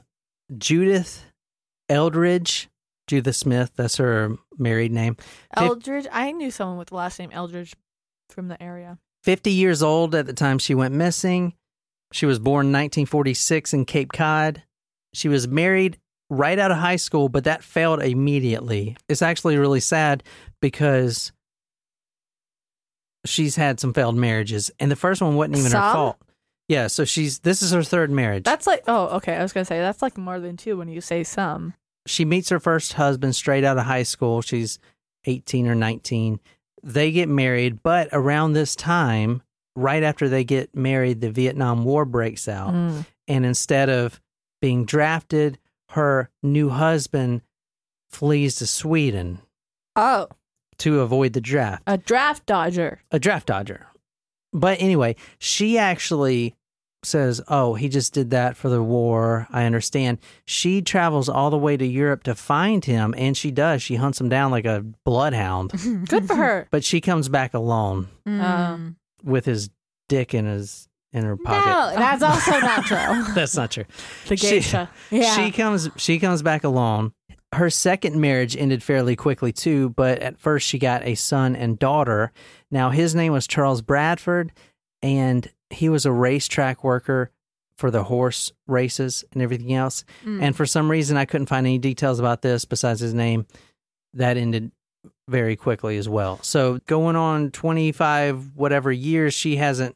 Judith 0.57 1.25
Eldridge, 1.89 2.69
Judith 3.09 3.37
Smith. 3.37 3.73
That's 3.77 3.97
her 3.97 4.37
married 4.59 4.93
name. 4.93 5.17
Eldridge. 5.57 6.07
I 6.13 6.33
knew 6.33 6.51
someone 6.51 6.79
with 6.79 6.89
the 6.89 6.95
last 6.95 7.19
name 7.19 7.31
Eldridge 7.33 7.75
from 8.31 8.49
the 8.49 8.63
area. 8.63 8.99
50 9.25 9.51
years 9.51 9.83
old 9.83 10.15
at 10.15 10.27
the 10.27 10.33
time 10.33 10.59
she 10.59 10.75
went 10.75 10.95
missing. 10.95 11.55
She 12.13 12.27
was 12.27 12.39
born 12.39 12.67
in 12.67 12.73
1946 12.73 13.75
in 13.75 13.85
Cape 13.85 14.13
Cod. 14.13 14.63
She 15.13 15.29
was 15.29 15.49
married 15.49 15.99
right 16.31 16.59
out 16.59 16.71
of 16.71 16.79
high 16.79 16.97
school, 16.97 17.29
but 17.29 17.45
that 17.45 17.63
failed 17.65 18.03
immediately. 18.03 18.97
It's 19.09 19.23
actually 19.23 19.57
really 19.57 19.81
sad 19.81 20.23
because 20.61 21.33
she's 23.27 23.57
had 23.57 23.81
some 23.81 23.93
failed 23.93 24.17
marriages, 24.17 24.71
and 24.79 24.91
the 24.91 24.97
first 24.97 25.21
one 25.21 25.37
wasn't 25.37 25.57
even 25.57 25.73
her 25.73 25.79
Some? 25.79 25.93
fault. 25.93 26.17
Yeah, 26.69 26.87
so 26.89 27.05
she's 27.05 27.39
this 27.41 27.63
is 27.63 27.73
her 27.73 27.83
third 27.83 28.11
marriage. 28.11 28.45
That's 28.45 28.67
like 28.67 28.85
oh 28.87 29.17
okay. 29.17 29.35
I 29.37 29.43
was 29.43 29.53
gonna 29.53 29.65
say 29.65 29.81
that's 29.81 30.03
like 30.03 30.19
more 30.19 30.39
than 30.39 30.57
two 30.57 30.77
when 30.77 30.89
you 30.89 31.01
say 31.01 31.25
some. 31.25 31.75
She 32.09 32.25
meets 32.25 32.49
her 32.49 32.61
first 32.61 32.95
husband 32.95 33.35
straight 33.37 33.65
out 33.65 33.79
of 33.79 33.85
high 33.85 34.03
school. 34.03 34.43
She's 34.43 34.79
18 35.27 35.67
or 35.69 35.75
19. 35.75 36.41
They 36.83 37.11
get 37.13 37.29
married, 37.29 37.83
but 37.83 38.09
around 38.13 38.53
this 38.53 38.75
time, 38.77 39.43
right 39.77 40.03
after 40.03 40.29
they 40.29 40.45
get 40.45 40.75
married, 40.75 41.21
the 41.21 41.31
Vietnam 41.31 41.85
War 41.85 42.05
breaks 42.05 42.49
out. 42.49 42.73
Mm. 42.73 43.07
And 43.27 43.45
instead 43.47 43.89
of 43.91 44.21
being 44.61 44.85
drafted, 44.85 45.59
her 45.91 46.31
new 46.43 46.69
husband 46.71 47.43
flees 48.11 48.57
to 48.57 48.67
Sweden 48.67 49.41
Oh, 49.97 50.29
to 50.79 51.01
avoid 51.01 51.33
the 51.33 51.41
draft. 51.41 51.83
a 51.87 51.99
draft 51.99 52.47
dodger. 52.47 53.01
A 53.11 53.19
draft 53.19 53.47
dodger. 53.47 53.87
But 54.53 54.81
anyway, 54.81 55.17
she 55.39 55.77
actually 55.77 56.55
says, 57.05 57.41
Oh, 57.49 57.75
he 57.75 57.89
just 57.89 58.13
did 58.13 58.31
that 58.31 58.57
for 58.57 58.69
the 58.69 58.83
war. 58.83 59.47
I 59.51 59.65
understand. 59.65 60.19
She 60.45 60.83
travels 60.83 61.29
all 61.29 61.51
the 61.51 61.59
way 61.59 61.77
to 61.77 61.87
Europe 61.87 62.25
to 62.25 62.35
find 62.35 62.85
him, 62.85 63.15
and 63.17 63.37
she 63.37 63.51
does. 63.51 63.83
She 63.83 63.95
hunts 63.97 64.21
him 64.21 64.29
down 64.29 64.51
like 64.51 64.65
a 64.65 64.85
bloodhound. 65.05 65.73
Good 66.09 66.27
for 66.27 66.35
her. 66.35 66.69
but 66.71 66.85
she 66.85 67.01
comes 67.01 67.29
back 67.29 67.55
alone 67.55 68.09
Mm. 68.27 68.97
with 69.25 69.45
his 69.47 69.71
dick 70.09 70.35
in 70.35 70.45
his 70.47 70.89
in 71.13 71.25
her 71.25 71.37
pocket. 71.37 71.67
No, 71.95 71.99
that's 72.01 72.23
also 72.49 72.59
not 72.61 72.85
true. 72.85 73.25
That's 73.35 73.57
not 73.57 73.71
true. 73.71 73.85
The 74.27 74.37
She- 74.37 74.51
geisha. 74.51 74.91
Yeah. 75.11 75.35
She 75.37 75.51
comes 75.53 75.89
she 75.97 76.19
comes 76.19 76.43
back 76.43 76.65
alone. 76.65 77.13
Her 77.55 77.71
second 77.71 78.21
marriage 78.21 78.55
ended 78.55 78.83
fairly 78.83 79.17
quickly 79.17 79.51
too, 79.53 79.89
but 79.91 80.19
at 80.19 80.39
first 80.39 80.67
she 80.67 80.79
got 80.79 81.03
a 81.07 81.15
son 81.15 81.57
and 81.57 81.79
daughter. 81.79 82.31
Now 82.71 82.91
his 82.91 83.15
name 83.15 83.33
was 83.33 83.47
Charles 83.47 83.81
Bradford 83.81 84.53
and 85.01 85.51
he 85.71 85.89
was 85.89 86.07
a 86.07 86.13
racetrack 86.13 86.83
worker 86.83 87.31
for 87.77 87.91
the 87.91 88.05
horse 88.05 88.53
races 88.67 89.25
and 89.33 89.41
everything 89.41 89.73
else. 89.73 90.05
Mm. 90.25 90.43
And 90.43 90.57
for 90.57 90.67
some 90.67 90.91
reason 90.91 91.17
I 91.17 91.25
couldn't 91.25 91.47
find 91.47 91.67
any 91.67 91.79
details 91.79 92.19
about 92.19 92.43
this 92.43 92.65
besides 92.65 93.01
his 93.01 93.15
name. 93.15 93.47
That 94.15 94.37
ended 94.37 94.73
very 95.29 95.55
quickly 95.55 95.97
as 95.99 96.09
well. 96.09 96.41
So 96.43 96.81
going 96.87 97.15
on 97.15 97.51
25 97.51 98.57
whatever 98.57 98.91
years 98.91 99.35
she 99.35 99.57
hasn't 99.57 99.95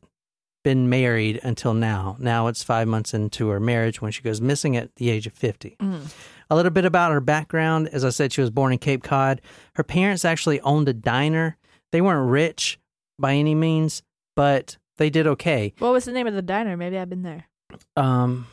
been 0.63 0.89
married 0.89 1.41
until 1.43 1.75
now. 1.75 2.17
Now 2.21 2.47
it's 2.47 2.63
5 2.63 2.87
months 2.87 3.15
into 3.15 3.49
her 3.49 3.59
marriage 3.59 4.01
when 4.01 4.13
she 4.13 4.23
goes 4.23 4.41
missing 4.41 4.77
at 4.77 4.95
the 4.97 5.11
age 5.11 5.27
of 5.27 5.33
50. 5.33 5.77
Mm. 5.81 6.15
A 6.51 6.55
little 6.55 6.71
bit 6.71 6.85
about 6.85 7.11
her 7.11 7.21
background. 7.21 7.89
As 7.89 8.05
I 8.05 8.11
said, 8.11 8.33
she 8.33 8.43
was 8.43 8.51
born 8.51 8.73
in 8.73 8.79
Cape 8.79 9.03
Cod. 9.03 9.41
Her 9.75 9.83
parents 9.83 10.25
actually 10.25 10.61
owned 10.61 10.89
a 10.89 10.93
diner. 10.93 11.57
They 11.91 12.01
weren't 12.01 12.31
rich 12.31 12.79
by 13.19 13.33
any 13.33 13.55
means, 13.55 14.03
but 14.37 14.77
they 15.03 15.11
did 15.11 15.27
okay. 15.27 15.75
What 15.81 15.93
was 15.93 16.05
the 16.05 16.13
name 16.13 16.29
of 16.29 16.35
the 16.35 16.43
diner? 16.43 16.77
Maybe 16.77 16.97
I've 16.97 17.11
been 17.11 17.25
there. 17.25 17.49
Um, 17.97 18.47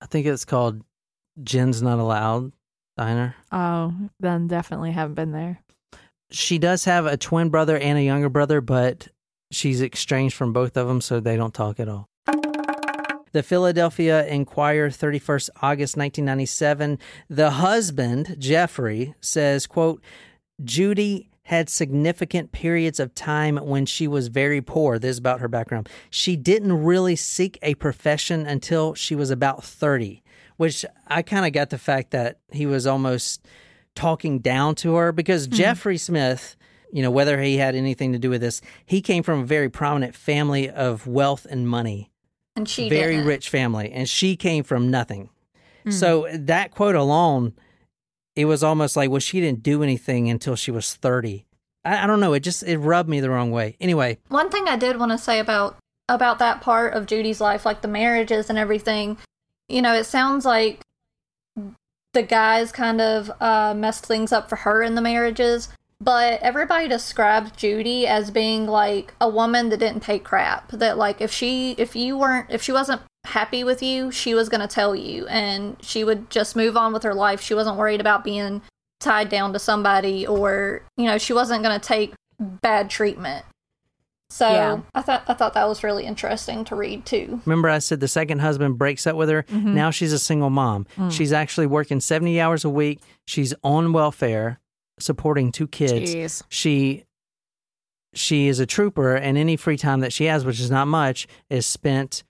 I 0.00 0.06
think 0.06 0.24
it's 0.24 0.44
called 0.44 0.84
Jen's 1.42 1.82
Not 1.82 1.98
Allowed 1.98 2.52
Diner. 2.96 3.34
Oh, 3.50 3.92
then 4.20 4.46
definitely 4.46 4.92
haven't 4.92 5.14
been 5.14 5.32
there. 5.32 5.58
She 6.30 6.58
does 6.58 6.84
have 6.84 7.06
a 7.06 7.16
twin 7.16 7.48
brother 7.48 7.76
and 7.76 7.98
a 7.98 8.02
younger 8.02 8.28
brother, 8.28 8.60
but 8.60 9.08
she's 9.50 9.82
estranged 9.82 10.36
from 10.36 10.52
both 10.52 10.76
of 10.76 10.86
them, 10.86 11.00
so 11.00 11.18
they 11.18 11.36
don't 11.36 11.52
talk 11.52 11.80
at 11.80 11.88
all. 11.88 12.06
The 13.32 13.42
Philadelphia 13.42 14.24
Inquirer, 14.28 14.90
31st 14.90 15.50
August 15.60 15.96
1997. 15.96 17.00
The 17.28 17.50
husband, 17.50 18.36
Jeffrey, 18.38 19.16
says, 19.20 19.66
quote, 19.66 20.00
Judy 20.62 21.30
had 21.46 21.68
significant 21.68 22.50
periods 22.50 22.98
of 22.98 23.14
time 23.14 23.56
when 23.56 23.86
she 23.86 24.08
was 24.08 24.26
very 24.28 24.60
poor. 24.60 24.98
This 24.98 25.12
is 25.12 25.18
about 25.18 25.40
her 25.40 25.46
background. 25.48 25.88
She 26.10 26.34
didn't 26.34 26.84
really 26.84 27.14
seek 27.14 27.56
a 27.62 27.74
profession 27.76 28.46
until 28.46 28.94
she 28.94 29.14
was 29.14 29.30
about 29.30 29.62
30, 29.62 30.24
which 30.56 30.84
I 31.06 31.22
kind 31.22 31.46
of 31.46 31.52
got 31.52 31.70
the 31.70 31.78
fact 31.78 32.10
that 32.10 32.40
he 32.50 32.66
was 32.66 32.84
almost 32.84 33.46
talking 33.94 34.40
down 34.40 34.74
to 34.76 34.96
her 34.96 35.12
because 35.12 35.46
Jeffrey 35.46 35.98
Smith, 35.98 36.56
you 36.92 37.00
know, 37.00 37.12
whether 37.12 37.40
he 37.40 37.58
had 37.58 37.76
anything 37.76 38.12
to 38.12 38.18
do 38.18 38.28
with 38.28 38.40
this, 38.40 38.60
he 38.84 39.00
came 39.00 39.22
from 39.22 39.40
a 39.40 39.44
very 39.46 39.68
prominent 39.68 40.16
family 40.16 40.68
of 40.68 41.06
wealth 41.06 41.46
and 41.48 41.68
money 41.68 42.10
and 42.56 42.68
she 42.68 42.88
very 42.88 43.16
didn't. 43.16 43.28
rich 43.28 43.50
family, 43.50 43.92
and 43.92 44.08
she 44.08 44.34
came 44.34 44.64
from 44.64 44.90
nothing. 44.90 45.28
Hmm. 45.84 45.90
So 45.90 46.26
that 46.32 46.72
quote 46.72 46.96
alone, 46.96 47.52
it 48.36 48.44
was 48.44 48.62
almost 48.62 48.96
like, 48.96 49.10
well, 49.10 49.18
she 49.20 49.40
didn't 49.40 49.62
do 49.62 49.82
anything 49.82 50.28
until 50.28 50.54
she 50.54 50.70
was 50.70 50.94
thirty. 50.94 51.46
I, 51.84 52.04
I 52.04 52.06
don't 52.06 52.20
know. 52.20 52.34
It 52.34 52.40
just 52.40 52.62
it 52.62 52.78
rubbed 52.78 53.08
me 53.08 53.20
the 53.20 53.30
wrong 53.30 53.50
way. 53.50 53.76
Anyway, 53.80 54.18
One 54.28 54.50
thing 54.50 54.68
I 54.68 54.76
did 54.76 54.98
want 54.98 55.12
to 55.12 55.18
say 55.18 55.38
about 55.38 55.76
about 56.08 56.38
that 56.38 56.60
part 56.60 56.94
of 56.94 57.06
Judy's 57.06 57.40
life, 57.40 57.66
like 57.66 57.80
the 57.80 57.88
marriages 57.88 58.48
and 58.48 58.58
everything, 58.58 59.16
you 59.68 59.82
know, 59.82 59.94
it 59.94 60.04
sounds 60.04 60.44
like 60.44 60.80
the 62.12 62.22
guys 62.22 62.70
kind 62.70 63.00
of 63.00 63.30
uh, 63.40 63.74
messed 63.74 64.06
things 64.06 64.32
up 64.32 64.48
for 64.48 64.56
her 64.56 64.82
in 64.82 64.94
the 64.94 65.02
marriages. 65.02 65.68
But 65.98 66.42
everybody 66.42 66.88
described 66.88 67.56
Judy 67.56 68.06
as 68.06 68.30
being 68.30 68.66
like 68.66 69.14
a 69.18 69.28
woman 69.30 69.70
that 69.70 69.78
didn't 69.78 70.02
take 70.02 70.24
crap. 70.24 70.70
That 70.70 70.98
like 70.98 71.22
if 71.22 71.32
she 71.32 71.72
if 71.78 71.96
you 71.96 72.18
weren't 72.18 72.50
if 72.50 72.62
she 72.62 72.72
wasn't 72.72 73.00
happy 73.26 73.64
with 73.64 73.82
you, 73.82 74.10
she 74.10 74.34
was 74.34 74.48
gonna 74.48 74.68
tell 74.68 74.94
you, 74.94 75.26
and 75.26 75.76
she 75.80 76.04
would 76.04 76.30
just 76.30 76.56
move 76.56 76.76
on 76.76 76.92
with 76.92 77.02
her 77.02 77.14
life. 77.14 77.40
She 77.40 77.54
wasn't 77.54 77.76
worried 77.76 78.00
about 78.00 78.24
being 78.24 78.62
tied 79.00 79.28
down 79.28 79.52
to 79.52 79.58
somebody, 79.58 80.26
or 80.26 80.82
you 80.96 81.04
know, 81.04 81.18
she 81.18 81.32
wasn't 81.32 81.62
gonna 81.62 81.78
take 81.78 82.14
bad 82.38 82.90
treatment. 82.90 83.44
So 84.28 84.50
Yeah. 84.50 84.80
I 84.94 85.02
thought 85.02 85.22
I 85.28 85.34
thought 85.34 85.54
that 85.54 85.68
was 85.68 85.84
really 85.84 86.04
interesting 86.04 86.64
to 86.64 86.74
read 86.74 87.06
too. 87.06 87.40
Remember, 87.44 87.68
I 87.68 87.78
said 87.78 88.00
the 88.00 88.08
second 88.08 88.40
husband 88.40 88.76
breaks 88.78 89.06
up 89.06 89.16
with 89.16 89.28
her. 89.28 89.44
Mm-hmm. 89.44 89.74
Now 89.74 89.90
she's 89.90 90.12
a 90.12 90.18
single 90.18 90.50
mom. 90.50 90.86
Mm. 90.96 91.12
She's 91.12 91.32
actually 91.32 91.66
working 91.66 92.00
70 92.00 92.40
hours 92.40 92.64
a 92.64 92.70
week. 92.70 93.00
She's 93.26 93.54
on 93.62 93.92
welfare, 93.92 94.58
supporting 94.98 95.52
two 95.52 95.68
kids. 95.68 96.14
Jeez. 96.14 96.42
She 96.48 97.04
she 98.14 98.48
is 98.48 98.58
a 98.60 98.66
trooper, 98.66 99.14
and 99.14 99.36
any 99.36 99.56
free 99.56 99.76
time 99.76 100.00
that 100.00 100.12
she 100.12 100.24
has, 100.24 100.44
which 100.44 100.58
is 100.58 100.70
not 100.70 100.88
much, 100.88 101.28
is 101.50 101.66
spent 101.66 102.24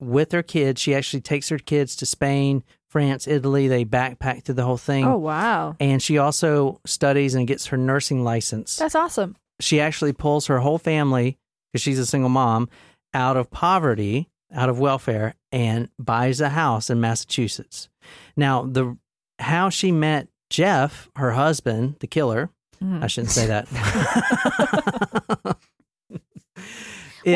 with 0.00 0.32
her 0.32 0.42
kids. 0.42 0.80
She 0.80 0.94
actually 0.94 1.20
takes 1.20 1.48
her 1.48 1.58
kids 1.58 1.96
to 1.96 2.06
Spain, 2.06 2.62
France, 2.88 3.26
Italy. 3.26 3.68
They 3.68 3.84
backpack 3.84 4.44
through 4.44 4.54
the 4.56 4.64
whole 4.64 4.76
thing. 4.76 5.04
Oh 5.06 5.16
wow, 5.18 5.76
And 5.80 6.02
she 6.02 6.18
also 6.18 6.80
studies 6.86 7.34
and 7.34 7.46
gets 7.46 7.66
her 7.66 7.76
nursing 7.76 8.22
license. 8.24 8.76
that's 8.76 8.94
awesome. 8.94 9.36
she 9.60 9.80
actually 9.80 10.12
pulls 10.12 10.46
her 10.46 10.58
whole 10.60 10.78
family 10.78 11.36
because 11.72 11.82
she's 11.82 11.98
a 11.98 12.06
single 12.06 12.30
mom 12.30 12.68
out 13.14 13.36
of 13.36 13.50
poverty 13.50 14.28
out 14.54 14.68
of 14.70 14.78
welfare 14.78 15.34
and 15.52 15.88
buys 15.98 16.40
a 16.40 16.48
house 16.50 16.88
in 16.90 16.98
massachusetts 17.00 17.88
now 18.36 18.62
the 18.62 18.96
how 19.38 19.68
she 19.68 19.90
met 19.92 20.26
jeff 20.48 21.08
her 21.16 21.32
husband 21.32 21.96
the 22.00 22.06
killer 22.06 22.48
Mm. 22.82 23.02
i 23.02 23.08
shouldn't 23.08 23.32
say 23.32 23.46
that 23.46 23.66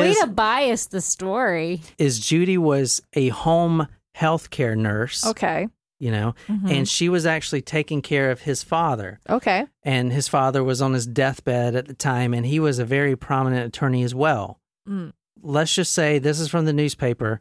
Way 0.00 0.14
to 0.14 0.26
bias 0.26 0.86
the 0.86 1.00
story. 1.00 1.80
is 1.98 2.18
judy 2.18 2.58
was 2.58 3.00
a 3.14 3.28
home 3.28 3.86
healthcare 4.16 4.76
nurse 4.76 5.24
Okay. 5.26 5.68
you 5.98 6.10
know 6.10 6.34
Mhm. 6.48 6.70
and 6.70 6.88
she 6.88 7.08
was 7.08 7.24
actually 7.26 7.62
taking 7.62 8.02
care 8.02 8.30
of 8.30 8.42
his 8.42 8.62
father 8.62 9.20
okay. 9.28 9.66
and 9.82 10.12
his 10.12 10.28
father 10.28 10.62
was 10.62 10.82
on 10.82 10.92
his 10.92 11.06
deathbed 11.06 11.74
at 11.74 11.86
the 11.88 11.94
time 11.94 12.34
and 12.34 12.44
he 12.46 12.60
was 12.60 12.78
a 12.78 12.84
very 12.84 13.16
prominent 13.16 13.66
attorney 13.66 14.02
as 14.02 14.14
well 14.14 14.58
Mm. 14.88 15.12
let's 15.42 15.74
just 15.74 15.92
say 15.92 16.18
this 16.18 16.38
is 16.40 16.48
from 16.48 16.64
the 16.66 16.72
newspaper 16.72 17.40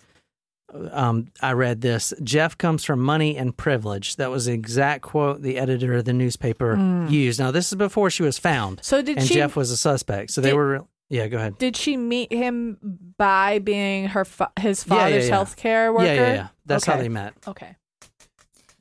um, 0.91 1.27
i 1.41 1.51
read 1.51 1.81
this 1.81 2.13
jeff 2.23 2.57
comes 2.57 2.85
from 2.85 2.99
money 3.01 3.35
and 3.35 3.57
privilege 3.57 4.15
that 4.15 4.31
was 4.31 4.45
the 4.45 4.53
exact 4.53 5.01
quote 5.01 5.41
the 5.41 5.57
editor 5.57 5.95
of 5.95 6.05
the 6.05 6.13
newspaper 6.13 6.77
used 7.09 7.39
now 7.39 7.51
this 7.51 7.67
is 7.73 7.75
before 7.77 8.09
she 8.09 8.23
was 8.23 8.37
found 8.37 8.79
So 8.81 9.01
did 9.01 9.17
and 9.17 9.27
she 9.27 9.33
jeff 9.33 9.55
was 9.57 9.69
a 9.71 9.75
suspect 9.77 10.31
so 10.31 10.39
they 10.39 10.49
Did- 10.51 10.55
were 10.55 10.85
yeah 11.11 11.27
go 11.27 11.37
ahead 11.37 11.57
did 11.59 11.75
she 11.77 11.95
meet 11.97 12.31
him 12.33 12.77
by 13.17 13.59
being 13.59 14.07
her 14.07 14.25
fa- 14.25 14.51
his 14.59 14.83
Yeah, 14.87 14.95
yeah, 14.95 15.01
father's 15.03 15.27
yeah. 15.29 15.35
healthcare 15.35 15.93
worker? 15.93 16.05
yeah 16.05 16.13
yeah 16.15 16.33
yeah 16.33 16.47
that's 16.65 16.85
how 16.85 16.93
Okay. 16.93 17.01
they 17.03 17.09
met 17.09 17.33
Okay. 17.47 17.75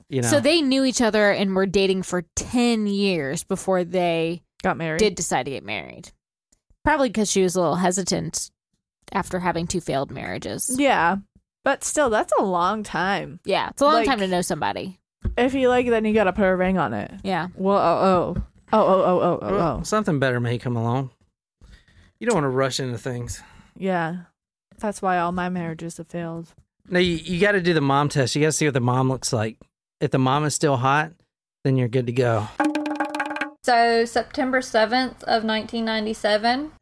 you 0.08 0.22
know 0.22 0.28
So 0.28 0.40
they 0.40 0.62
knew 0.62 0.84
each 0.84 1.02
other 1.02 1.30
and 1.30 1.54
were 1.54 1.66
dating 1.66 2.02
for 2.04 2.22
10 2.36 2.86
years 2.86 3.44
before 3.44 3.84
they 3.84 4.42
Got 4.62 4.76
married. 4.76 4.98
did 4.98 5.14
decide 5.14 5.44
to 5.44 5.50
get 5.50 5.64
married. 5.64 6.10
Probably 6.84 7.08
because 7.08 7.30
she 7.30 7.42
was 7.42 7.56
a 7.56 7.60
little 7.60 7.76
hesitant 7.76 8.50
after 9.12 9.38
having 9.40 9.66
two 9.66 9.80
failed 9.80 10.10
marriages. 10.10 10.70
Yeah. 10.78 11.16
But 11.64 11.84
still, 11.84 12.08
that's 12.10 12.32
a 12.38 12.42
long 12.42 12.82
time. 12.82 13.40
Yeah, 13.44 13.68
it's 13.70 13.82
a 13.82 13.84
long 13.84 13.94
Like- 13.94 14.06
time 14.06 14.18
to 14.20 14.26
know 14.28 14.40
somebody. 14.42 14.98
If 15.36 15.52
you 15.54 15.68
like, 15.68 15.86
it 15.86 15.90
then 15.90 16.04
you 16.06 16.14
gotta 16.14 16.32
put 16.32 16.44
a 16.46 16.56
ring 16.56 16.78
on 16.78 16.94
it. 16.94 17.10
Yeah. 17.22 17.48
Well, 17.54 17.76
oh, 17.78 18.34
oh, 18.36 18.42
oh, 18.72 18.78
oh, 18.80 19.02
oh, 19.02 19.20
oh, 19.20 19.38
oh, 19.42 19.78
oh. 19.78 19.82
something 19.82 20.18
better 20.18 20.40
may 20.40 20.56
come 20.58 20.76
along 20.76 21.10
you 22.20 22.26
don't 22.26 22.34
want 22.36 22.44
to 22.44 22.48
rush 22.48 22.78
into 22.80 22.98
things 22.98 23.42
Yeah. 23.76 24.16
That's 24.78 25.02
why 25.02 25.18
all 25.18 25.32
my 25.32 25.48
marriages 25.48 25.96
have 25.98 26.06
failed. 26.08 26.54
no 26.88 26.98
you, 26.98 27.16
you 27.16 27.40
got 27.40 27.52
to 27.52 27.60
do 27.60 27.74
the 27.74 27.80
mom 27.80 28.08
test 28.08 28.34
you 28.36 28.42
got 28.42 28.48
to 28.48 28.52
see 28.52 28.66
what 28.66 28.74
the 28.74 28.80
mom 28.80 29.08
looks 29.08 29.32
like 29.32 29.56
if 30.00 30.10
the 30.10 30.18
mom 30.18 30.44
is 30.44 30.54
still 30.54 30.76
hot 30.78 31.12
then 31.64 31.76
you're 31.76 31.88
good 31.88 32.06
to 32.06 32.12
go 32.12 32.46
So, 33.62 34.04
September 34.06 34.60
7th 34.60 35.22
of 35.24 35.44
1997, 35.44 36.72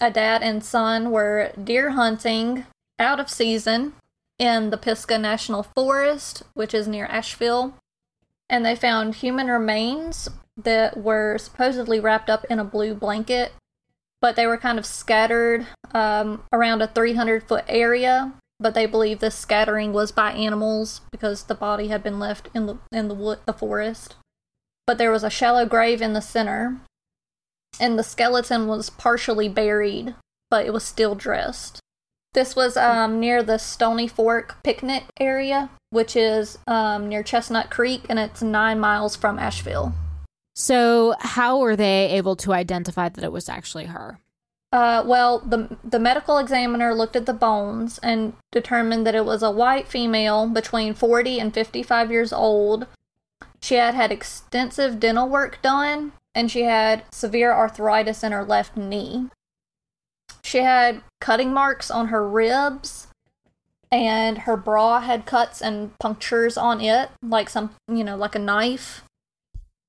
a 0.00 0.10
dad 0.10 0.42
and 0.42 0.62
son 0.62 1.10
were 1.10 1.50
deer 1.62 1.90
hunting 1.90 2.66
out 2.98 3.18
of 3.18 3.30
season 3.30 3.94
in 4.38 4.68
the 4.70 4.76
Pisgah 4.76 5.18
National 5.18 5.62
Forest, 5.62 6.42
which 6.52 6.74
is 6.74 6.86
near 6.86 7.06
Asheville, 7.06 7.74
and 8.50 8.64
they 8.66 8.76
found 8.76 9.16
human 9.16 9.48
remains 9.48 10.28
that 10.58 10.98
were 10.98 11.38
supposedly 11.38 11.98
wrapped 12.00 12.28
up 12.28 12.44
in 12.50 12.58
a 12.58 12.64
blue 12.64 12.94
blanket, 12.94 13.52
but 14.20 14.36
they 14.36 14.46
were 14.46 14.58
kind 14.58 14.78
of 14.78 14.86
scattered 14.86 15.66
um, 15.92 16.42
around 16.52 16.82
a 16.82 16.86
300 16.86 17.42
foot 17.44 17.64
area. 17.68 18.32
But 18.62 18.74
they 18.74 18.84
believe 18.84 19.20
this 19.20 19.36
scattering 19.36 19.94
was 19.94 20.12
by 20.12 20.32
animals 20.32 21.00
because 21.10 21.44
the 21.44 21.54
body 21.54 21.88
had 21.88 22.02
been 22.02 22.18
left 22.18 22.50
in 22.54 22.66
the 22.66 22.76
in 22.92 23.08
the 23.08 23.14
wood, 23.14 23.38
the 23.46 23.54
forest 23.54 24.16
but 24.90 24.98
there 24.98 25.12
was 25.12 25.22
a 25.22 25.30
shallow 25.30 25.64
grave 25.66 26.02
in 26.02 26.14
the 26.14 26.20
center, 26.20 26.80
and 27.78 27.96
the 27.96 28.02
skeleton 28.02 28.66
was 28.66 28.90
partially 28.90 29.48
buried, 29.48 30.16
but 30.50 30.66
it 30.66 30.72
was 30.72 30.82
still 30.82 31.14
dressed. 31.14 31.78
This 32.34 32.56
was 32.56 32.76
um, 32.76 33.20
near 33.20 33.40
the 33.40 33.58
Stony 33.58 34.08
Fork 34.08 34.56
picnic 34.64 35.04
area, 35.20 35.70
which 35.90 36.16
is 36.16 36.58
um, 36.66 37.08
near 37.08 37.22
Chestnut 37.22 37.70
Creek, 37.70 38.02
and 38.08 38.18
it's 38.18 38.42
nine 38.42 38.80
miles 38.80 39.14
from 39.14 39.38
Asheville. 39.38 39.94
So, 40.54 41.14
how 41.20 41.58
were 41.58 41.76
they 41.76 42.10
able 42.10 42.36
to 42.36 42.52
identify 42.52 43.08
that 43.08 43.24
it 43.24 43.32
was 43.32 43.48
actually 43.48 43.86
her? 43.86 44.18
Uh, 44.72 45.02
well, 45.04 45.40
the 45.40 45.76
the 45.82 45.98
medical 45.98 46.38
examiner 46.38 46.94
looked 46.94 47.16
at 47.16 47.26
the 47.26 47.32
bones 47.32 47.98
and 48.02 48.34
determined 48.52 49.06
that 49.06 49.16
it 49.16 49.24
was 49.24 49.42
a 49.42 49.50
white 49.50 49.88
female 49.88 50.46
between 50.48 50.94
40 50.94 51.40
and 51.40 51.52
55 51.52 52.10
years 52.10 52.32
old. 52.32 52.86
She 53.60 53.74
had 53.74 53.94
had 53.94 54.12
extensive 54.12 55.00
dental 55.00 55.28
work 55.28 55.60
done, 55.60 56.12
and 56.34 56.50
she 56.50 56.62
had 56.62 57.02
severe 57.10 57.52
arthritis 57.52 58.22
in 58.22 58.32
her 58.32 58.44
left 58.44 58.76
knee. 58.76 59.28
She 60.42 60.58
had 60.58 61.02
cutting 61.20 61.52
marks 61.52 61.90
on 61.90 62.08
her 62.08 62.26
ribs, 62.26 63.08
and 63.90 64.38
her 64.38 64.56
bra 64.56 65.00
had 65.00 65.26
cuts 65.26 65.60
and 65.60 65.98
punctures 65.98 66.56
on 66.56 66.80
it, 66.80 67.10
like 67.22 67.48
some, 67.50 67.74
you 67.88 68.04
know, 68.04 68.16
like 68.16 68.36
a 68.36 68.38
knife. 68.38 69.02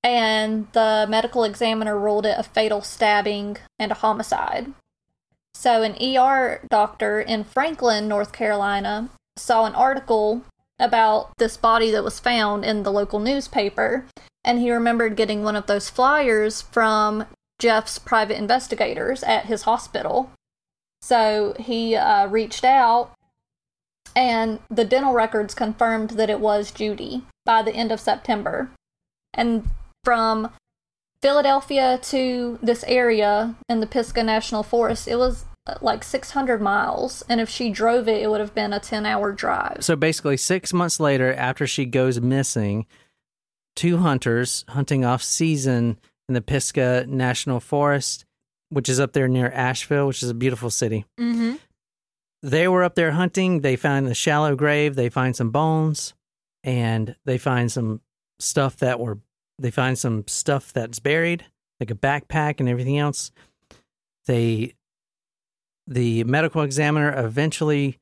And 0.03 0.67
the 0.73 1.05
medical 1.07 1.43
examiner 1.43 1.97
ruled 1.97 2.25
it 2.25 2.37
a 2.37 2.43
fatal 2.43 2.81
stabbing 2.81 3.57
and 3.77 3.91
a 3.91 3.95
homicide. 3.95 4.73
So, 5.53 5.83
an 5.83 5.95
ER 6.01 6.61
doctor 6.69 7.21
in 7.21 7.43
Franklin, 7.43 8.07
North 8.07 8.31
Carolina, 8.31 9.09
saw 9.37 9.65
an 9.65 9.75
article 9.75 10.43
about 10.79 11.37
this 11.37 11.57
body 11.57 11.91
that 11.91 12.03
was 12.03 12.19
found 12.19 12.65
in 12.65 12.81
the 12.81 12.91
local 12.91 13.19
newspaper, 13.19 14.05
and 14.43 14.59
he 14.59 14.71
remembered 14.71 15.15
getting 15.15 15.43
one 15.43 15.55
of 15.55 15.67
those 15.67 15.89
flyers 15.89 16.61
from 16.63 17.25
Jeff's 17.59 17.99
private 17.99 18.37
investigators 18.37 19.21
at 19.21 19.45
his 19.45 19.63
hospital. 19.63 20.31
So, 21.01 21.53
he 21.59 21.95
uh, 21.95 22.27
reached 22.27 22.63
out, 22.63 23.11
and 24.15 24.59
the 24.69 24.85
dental 24.85 25.13
records 25.13 25.53
confirmed 25.53 26.11
that 26.11 26.29
it 26.29 26.39
was 26.39 26.71
Judy 26.71 27.25
by 27.45 27.61
the 27.61 27.73
end 27.73 27.91
of 27.91 27.99
September. 27.99 28.71
And 29.33 29.69
from 30.03 30.51
Philadelphia 31.21 31.99
to 32.03 32.59
this 32.61 32.83
area 32.87 33.55
in 33.69 33.79
the 33.79 33.87
Pisgah 33.87 34.23
National 34.23 34.63
Forest, 34.63 35.07
it 35.07 35.17
was 35.17 35.45
uh, 35.67 35.75
like 35.81 36.03
600 36.03 36.61
miles. 36.61 37.23
And 37.29 37.39
if 37.39 37.49
she 37.49 37.69
drove 37.69 38.07
it, 38.07 38.21
it 38.21 38.29
would 38.29 38.39
have 38.39 38.55
been 38.55 38.73
a 38.73 38.79
10 38.79 39.05
hour 39.05 39.31
drive. 39.31 39.77
So 39.81 39.95
basically, 39.95 40.37
six 40.37 40.73
months 40.73 40.99
later, 40.99 41.33
after 41.33 41.67
she 41.67 41.85
goes 41.85 42.19
missing, 42.19 42.87
two 43.75 43.97
hunters 43.97 44.65
hunting 44.69 45.05
off 45.05 45.21
season 45.23 45.99
in 46.27 46.33
the 46.33 46.41
Pisgah 46.41 47.05
National 47.07 47.59
Forest, 47.59 48.25
which 48.69 48.89
is 48.89 48.99
up 48.99 49.13
there 49.13 49.27
near 49.27 49.51
Asheville, 49.51 50.07
which 50.07 50.23
is 50.23 50.29
a 50.29 50.33
beautiful 50.33 50.69
city. 50.69 51.05
Mm-hmm. 51.19 51.55
They 52.41 52.67
were 52.67 52.83
up 52.83 52.95
there 52.95 53.11
hunting. 53.11 53.61
They 53.61 53.75
find 53.75 54.07
the 54.07 54.15
shallow 54.15 54.55
grave. 54.55 54.95
They 54.95 55.09
find 55.09 55.35
some 55.35 55.51
bones, 55.51 56.13
and 56.63 57.15
they 57.25 57.37
find 57.37 57.71
some 57.71 58.01
stuff 58.39 58.77
that 58.77 58.99
were. 58.99 59.19
They 59.61 59.71
find 59.71 59.97
some 59.97 60.23
stuff 60.27 60.73
that's 60.73 60.99
buried, 60.99 61.45
like 61.79 61.91
a 61.91 61.95
backpack 61.95 62.59
and 62.59 62.67
everything 62.67 62.97
else. 62.97 63.31
They, 64.25 64.73
the 65.87 66.23
medical 66.23 66.61
examiner 66.61 67.13
eventually 67.17 67.97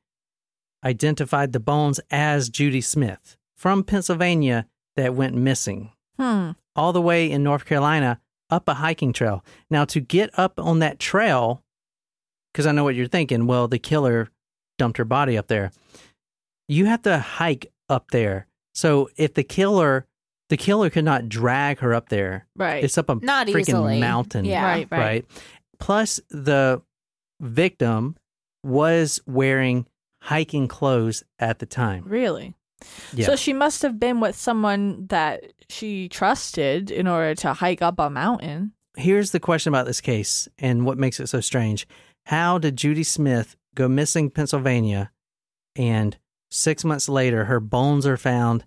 identified 0.84 1.52
the 1.52 1.60
bones 1.60 2.00
as 2.10 2.48
Judy 2.48 2.80
Smith 2.80 3.36
from 3.56 3.84
Pennsylvania 3.84 4.66
that 4.96 5.14
went 5.14 5.34
missing 5.34 5.92
Hmm. 6.18 6.50
all 6.76 6.92
the 6.92 7.00
way 7.00 7.30
in 7.30 7.42
North 7.42 7.64
Carolina 7.64 8.20
up 8.50 8.68
a 8.68 8.74
hiking 8.74 9.12
trail. 9.12 9.44
Now, 9.70 9.84
to 9.86 10.00
get 10.00 10.30
up 10.38 10.58
on 10.58 10.80
that 10.80 10.98
trail, 10.98 11.62
because 12.52 12.66
I 12.66 12.72
know 12.72 12.84
what 12.84 12.94
you're 12.94 13.06
thinking, 13.06 13.46
well, 13.46 13.68
the 13.68 13.78
killer 13.78 14.28
dumped 14.76 14.98
her 14.98 15.04
body 15.04 15.38
up 15.38 15.48
there. 15.48 15.70
You 16.68 16.86
have 16.86 17.02
to 17.02 17.18
hike 17.18 17.72
up 17.88 18.10
there. 18.10 18.46
So 18.74 19.08
if 19.16 19.34
the 19.34 19.42
killer 19.44 20.06
The 20.50 20.56
killer 20.56 20.90
could 20.90 21.04
not 21.04 21.28
drag 21.28 21.78
her 21.78 21.94
up 21.94 22.08
there. 22.10 22.46
Right. 22.54 22.84
It's 22.84 22.98
up 22.98 23.08
a 23.08 23.14
Not 23.14 23.46
freaking 23.46 23.60
easily. 23.60 24.00
mountain. 24.00 24.44
Yeah. 24.44 24.64
Right, 24.64 24.88
right. 24.90 25.24
Plus, 25.78 26.20
the 26.28 26.82
victim 27.40 28.16
was 28.62 29.20
wearing 29.26 29.86
hiking 30.22 30.68
clothes 30.68 31.22
at 31.38 31.58
the 31.60 31.66
time. 31.66 32.04
Really? 32.06 32.54
Yeah. 33.14 33.26
So 33.26 33.36
she 33.36 33.52
must 33.52 33.82
have 33.82 33.98
been 33.98 34.20
with 34.20 34.36
someone 34.36 35.06
that 35.06 35.44
she 35.68 36.08
trusted 36.08 36.90
in 36.90 37.06
order 37.06 37.34
to 37.36 37.54
hike 37.54 37.80
up 37.82 37.98
a 37.98 38.10
mountain. 38.10 38.72
Here's 38.96 39.30
the 39.30 39.40
question 39.40 39.72
about 39.72 39.86
this 39.86 40.00
case 40.00 40.48
and 40.58 40.84
what 40.84 40.98
makes 40.98 41.20
it 41.20 41.28
so 41.28 41.40
strange. 41.40 41.86
How 42.26 42.58
did 42.58 42.76
Judy 42.76 43.04
Smith 43.04 43.56
go 43.74 43.88
missing 43.88 44.30
Pennsylvania 44.30 45.10
and 45.76 46.18
six 46.50 46.84
months 46.84 47.08
later 47.08 47.44
her 47.44 47.60
bones 47.60 48.06
are 48.06 48.16
found 48.16 48.64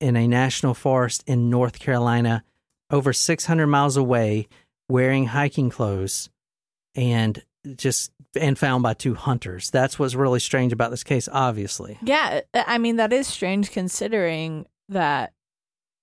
in 0.00 0.16
a 0.16 0.26
national 0.26 0.74
forest 0.74 1.22
in 1.26 1.50
North 1.50 1.78
Carolina 1.78 2.42
over 2.90 3.12
600 3.12 3.66
miles 3.66 3.96
away 3.96 4.48
wearing 4.88 5.26
hiking 5.26 5.70
clothes 5.70 6.28
and 6.94 7.42
just 7.76 8.10
and 8.34 8.58
found 8.58 8.82
by 8.82 8.94
two 8.94 9.14
hunters. 9.14 9.70
That's 9.70 9.98
what's 9.98 10.14
really 10.14 10.40
strange 10.40 10.72
about 10.72 10.90
this 10.90 11.04
case 11.04 11.28
obviously. 11.30 11.98
Yeah, 12.02 12.40
I 12.54 12.78
mean 12.78 12.96
that 12.96 13.12
is 13.12 13.26
strange 13.26 13.70
considering 13.70 14.66
that 14.88 15.32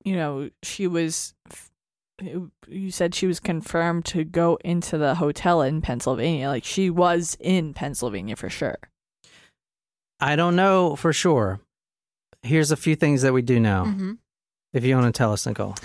you 0.03 0.15
know 0.15 0.49
she 0.63 0.87
was 0.87 1.33
you 2.67 2.89
said 2.89 3.13
she 3.13 3.27
was 3.27 3.39
confirmed 3.39 4.05
to 4.05 4.23
go 4.23 4.57
into 4.63 4.97
the 4.97 5.15
hotel 5.15 5.61
in 5.61 5.81
Pennsylvania. 5.81 6.47
Like 6.47 6.63
she 6.63 6.89
was 6.89 7.37
in 7.39 7.73
Pennsylvania 7.73 8.35
for 8.35 8.49
sure. 8.49 8.77
I 10.19 10.35
don't 10.35 10.55
know 10.55 10.95
for 10.95 11.13
sure. 11.13 11.59
Here's 12.43 12.71
a 12.71 12.77
few 12.77 12.95
things 12.95 13.21
that 13.23 13.33
we 13.33 13.41
do 13.41 13.59
know. 13.59 13.85
hmm 13.85 14.11
If 14.73 14.83
you 14.83 14.95
want 14.95 15.13
to 15.13 15.17
tell 15.17 15.33
us, 15.33 15.45
Nicole. 15.45 15.75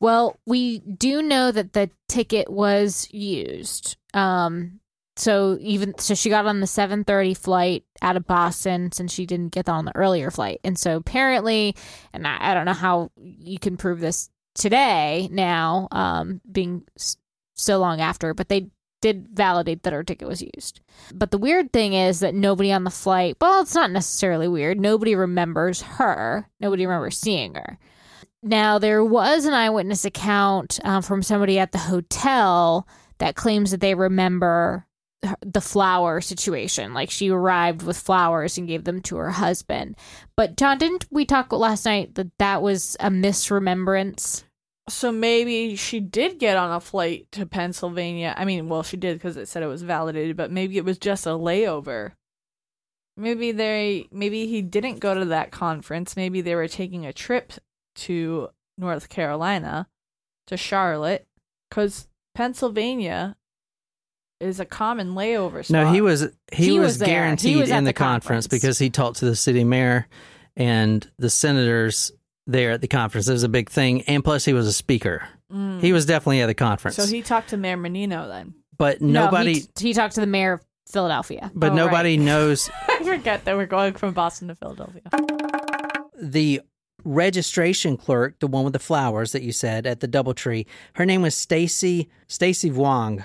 Well, 0.00 0.36
we 0.46 0.80
do 0.80 1.22
know 1.22 1.50
that 1.52 1.72
the 1.72 1.90
ticket 2.08 2.50
was 2.50 3.08
used. 3.12 3.96
Um, 4.12 4.80
so 5.16 5.56
even 5.60 5.96
so, 5.98 6.14
she 6.14 6.28
got 6.28 6.46
on 6.46 6.60
the 6.60 6.66
seven 6.66 7.04
thirty 7.04 7.34
flight 7.34 7.84
out 8.02 8.16
of 8.16 8.26
Boston 8.26 8.90
since 8.92 9.12
she 9.12 9.26
didn't 9.26 9.50
get 9.52 9.68
on 9.68 9.84
the 9.84 9.96
earlier 9.96 10.30
flight, 10.30 10.60
and 10.64 10.76
so 10.78 10.96
apparently, 10.96 11.76
and 12.12 12.26
I, 12.26 12.36
I 12.50 12.54
don't 12.54 12.64
know 12.66 12.72
how 12.72 13.12
you 13.16 13.58
can 13.60 13.76
prove 13.76 14.00
this 14.00 14.28
today 14.56 15.28
now, 15.30 15.86
um, 15.92 16.40
being 16.50 16.82
s- 16.98 17.16
so 17.54 17.78
long 17.78 18.00
after, 18.00 18.34
but 18.34 18.48
they 18.48 18.66
did 19.04 19.28
validate 19.34 19.82
that 19.82 19.92
her 19.92 20.02
ticket 20.02 20.26
was 20.26 20.40
used. 20.40 20.80
But 21.12 21.30
the 21.30 21.36
weird 21.36 21.74
thing 21.74 21.92
is 21.92 22.20
that 22.20 22.34
nobody 22.34 22.72
on 22.72 22.84
the 22.84 22.90
flight. 22.90 23.36
Well, 23.38 23.60
it's 23.60 23.74
not 23.74 23.90
necessarily 23.90 24.48
weird. 24.48 24.80
Nobody 24.80 25.14
remembers 25.14 25.82
her. 25.82 26.48
Nobody 26.58 26.86
remembers 26.86 27.18
seeing 27.18 27.54
her. 27.54 27.78
Now, 28.42 28.78
there 28.78 29.04
was 29.04 29.44
an 29.44 29.52
eyewitness 29.52 30.06
account 30.06 30.80
um, 30.84 31.02
from 31.02 31.22
somebody 31.22 31.58
at 31.58 31.72
the 31.72 31.78
hotel 31.78 32.88
that 33.18 33.36
claims 33.36 33.72
that 33.72 33.82
they 33.82 33.94
remember 33.94 34.86
the 35.44 35.60
flower 35.60 36.22
situation. 36.22 36.94
Like 36.94 37.10
she 37.10 37.28
arrived 37.28 37.82
with 37.82 37.98
flowers 37.98 38.56
and 38.56 38.66
gave 38.66 38.84
them 38.84 39.02
to 39.02 39.16
her 39.16 39.32
husband. 39.32 39.96
But, 40.34 40.56
John, 40.56 40.78
didn't 40.78 41.04
we 41.10 41.26
talk 41.26 41.52
last 41.52 41.84
night 41.84 42.14
that 42.14 42.30
that 42.38 42.62
was 42.62 42.96
a 43.00 43.10
misremembrance? 43.10 44.44
So 44.88 45.10
maybe 45.10 45.76
she 45.76 46.00
did 46.00 46.38
get 46.38 46.58
on 46.58 46.70
a 46.70 46.80
flight 46.80 47.26
to 47.32 47.46
Pennsylvania. 47.46 48.34
I 48.36 48.44
mean, 48.44 48.68
well, 48.68 48.82
she 48.82 48.96
did 48.98 49.16
because 49.16 49.36
it 49.36 49.48
said 49.48 49.62
it 49.62 49.66
was 49.66 49.82
validated, 49.82 50.36
but 50.36 50.50
maybe 50.50 50.76
it 50.76 50.84
was 50.84 50.98
just 50.98 51.26
a 51.26 51.30
layover. 51.30 52.12
Maybe 53.16 53.52
they, 53.52 54.08
maybe 54.12 54.46
he 54.46 54.60
didn't 54.60 54.98
go 54.98 55.14
to 55.14 55.24
that 55.26 55.50
conference. 55.52 56.16
Maybe 56.16 56.40
they 56.42 56.54
were 56.54 56.68
taking 56.68 57.06
a 57.06 57.12
trip 57.12 57.54
to 57.96 58.48
North 58.76 59.08
Carolina, 59.08 59.86
to 60.48 60.56
Charlotte, 60.56 61.26
because 61.70 62.08
Pennsylvania 62.34 63.36
is 64.40 64.60
a 64.60 64.64
common 64.66 65.14
layover 65.14 65.64
spot. 65.64 65.70
No, 65.70 65.92
he 65.92 66.00
was 66.02 66.28
he, 66.52 66.64
He 66.64 66.78
was, 66.78 66.88
was 66.88 66.98
there. 66.98 67.08
He 67.08 67.12
guaranteed 67.14 67.56
was 67.56 67.70
in 67.70 67.84
the, 67.84 67.90
the 67.90 67.92
conference. 67.94 68.46
conference. 68.46 68.46
because 68.48 68.78
he 68.78 68.90
talked 68.90 69.18
to 69.18 69.24
the 69.24 69.36
city 69.36 69.64
mayor 69.64 70.08
and 70.56 71.08
the 71.18 71.30
senators 71.30 72.12
there 72.46 72.72
at 72.72 72.80
the 72.80 72.88
conference. 72.88 73.28
It 73.28 73.32
was 73.32 73.42
a 73.42 73.48
big 73.48 73.70
thing, 73.70 74.02
and 74.02 74.22
plus 74.24 74.44
he 74.44 74.52
was 74.52 74.66
a 74.66 74.72
speaker. 74.72 75.26
Mm. 75.52 75.80
He 75.80 75.92
was 75.92 76.06
definitely 76.06 76.40
at 76.42 76.46
the 76.46 76.54
conference. 76.54 76.96
So 76.96 77.06
he 77.06 77.22
talked 77.22 77.50
to 77.50 77.56
Mayor 77.56 77.76
Menino 77.76 78.28
then. 78.28 78.54
but 78.76 79.00
No, 79.00 79.24
nobody, 79.26 79.54
he, 79.54 79.60
t- 79.74 79.88
he 79.88 79.94
talked 79.94 80.14
to 80.16 80.20
the 80.20 80.26
mayor 80.26 80.54
of 80.54 80.64
Philadelphia. 80.90 81.50
but 81.54 81.72
Oh, 81.72 81.74
nobody 81.74 82.18
right. 82.18 82.24
knows 82.24 82.70
I 82.88 83.02
forget 83.04 83.44
that 83.46 83.56
we're 83.56 83.66
going 83.66 83.94
from 83.94 84.12
Boston 84.14 84.48
to 84.48 84.54
Philadelphia. 84.54 85.02
the 86.20 86.60
registration 87.04 87.96
clerk, 87.96 88.38
the 88.40 88.46
one 88.46 88.64
with 88.64 88.72
the 88.72 88.78
flowers 88.78 89.32
that 89.32 89.42
you 89.42 89.52
said 89.52 89.86
at 89.86 90.00
the 90.00 90.08
DoubleTree. 90.08 90.66
Her 90.94 91.04
name 91.06 91.22
was 91.22 91.34
Stacy 91.34 92.08
Stacy 92.28 92.70
Wong. 92.70 93.24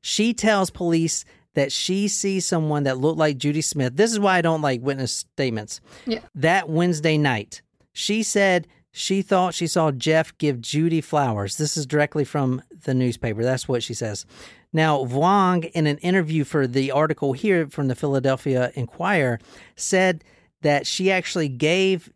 She 0.00 0.34
tells 0.34 0.70
police 0.70 1.24
that 1.54 1.70
she 1.72 2.08
sees 2.08 2.44
someone 2.44 2.82
that 2.82 2.98
looked 2.98 3.18
like 3.18 3.38
Judy 3.38 3.60
Smith. 3.62 3.96
This 3.96 4.12
is 4.12 4.18
why 4.18 4.36
I 4.36 4.40
don't 4.42 4.60
like 4.60 4.80
witness 4.82 5.12
statements. 5.12 5.80
Yeah. 6.06 6.18
That 6.34 6.68
Wednesday 6.68 7.16
night, 7.16 7.62
she 7.94 8.22
said 8.22 8.68
she 8.92 9.22
thought 9.22 9.54
she 9.54 9.66
saw 9.66 9.90
Jeff 9.90 10.36
give 10.36 10.60
Judy 10.60 11.00
flowers. 11.00 11.56
This 11.56 11.76
is 11.76 11.86
directly 11.86 12.24
from 12.24 12.62
the 12.84 12.94
newspaper. 12.94 13.42
That's 13.42 13.66
what 13.66 13.82
she 13.82 13.94
says. 13.94 14.26
Now, 14.72 15.00
Wong, 15.00 15.64
in 15.64 15.86
an 15.86 15.98
interview 15.98 16.44
for 16.44 16.66
the 16.66 16.90
article 16.90 17.32
here 17.32 17.66
from 17.68 17.88
the 17.88 17.94
Philadelphia 17.94 18.70
Inquirer, 18.74 19.40
said 19.76 20.22
that 20.62 20.86
she 20.86 21.10
actually 21.10 21.48
gave 21.48 22.12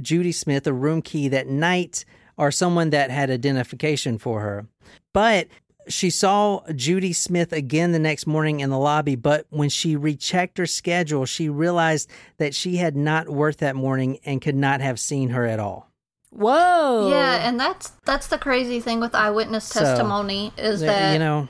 Judy 0.00 0.32
Smith 0.32 0.66
a 0.66 0.72
room 0.72 1.02
key 1.02 1.28
that 1.28 1.48
night 1.48 2.04
or 2.36 2.50
someone 2.50 2.90
that 2.90 3.10
had 3.10 3.30
identification 3.30 4.18
for 4.18 4.40
her. 4.40 4.66
But 5.12 5.48
she 5.90 6.08
saw 6.10 6.62
Judy 6.74 7.12
Smith 7.12 7.52
again 7.52 7.92
the 7.92 7.98
next 7.98 8.26
morning 8.26 8.60
in 8.60 8.70
the 8.70 8.78
lobby, 8.78 9.16
but 9.16 9.46
when 9.50 9.68
she 9.68 9.96
rechecked 9.96 10.56
her 10.58 10.66
schedule, 10.66 11.26
she 11.26 11.48
realized 11.48 12.08
that 12.38 12.54
she 12.54 12.76
had 12.76 12.96
not 12.96 13.28
worked 13.28 13.58
that 13.58 13.76
morning 13.76 14.18
and 14.24 14.40
could 14.40 14.54
not 14.54 14.80
have 14.80 14.98
seen 14.98 15.30
her 15.30 15.44
at 15.46 15.58
all. 15.60 15.90
Whoa. 16.30 17.10
Yeah, 17.10 17.46
and 17.48 17.58
that's 17.58 17.90
that's 18.04 18.28
the 18.28 18.38
crazy 18.38 18.80
thing 18.80 19.00
with 19.00 19.14
eyewitness 19.14 19.64
So, 19.64 19.80
testimony 19.80 20.52
is 20.56 20.82
Uh, 20.82 20.86
that 20.86 21.12
you 21.12 21.18
know 21.18 21.48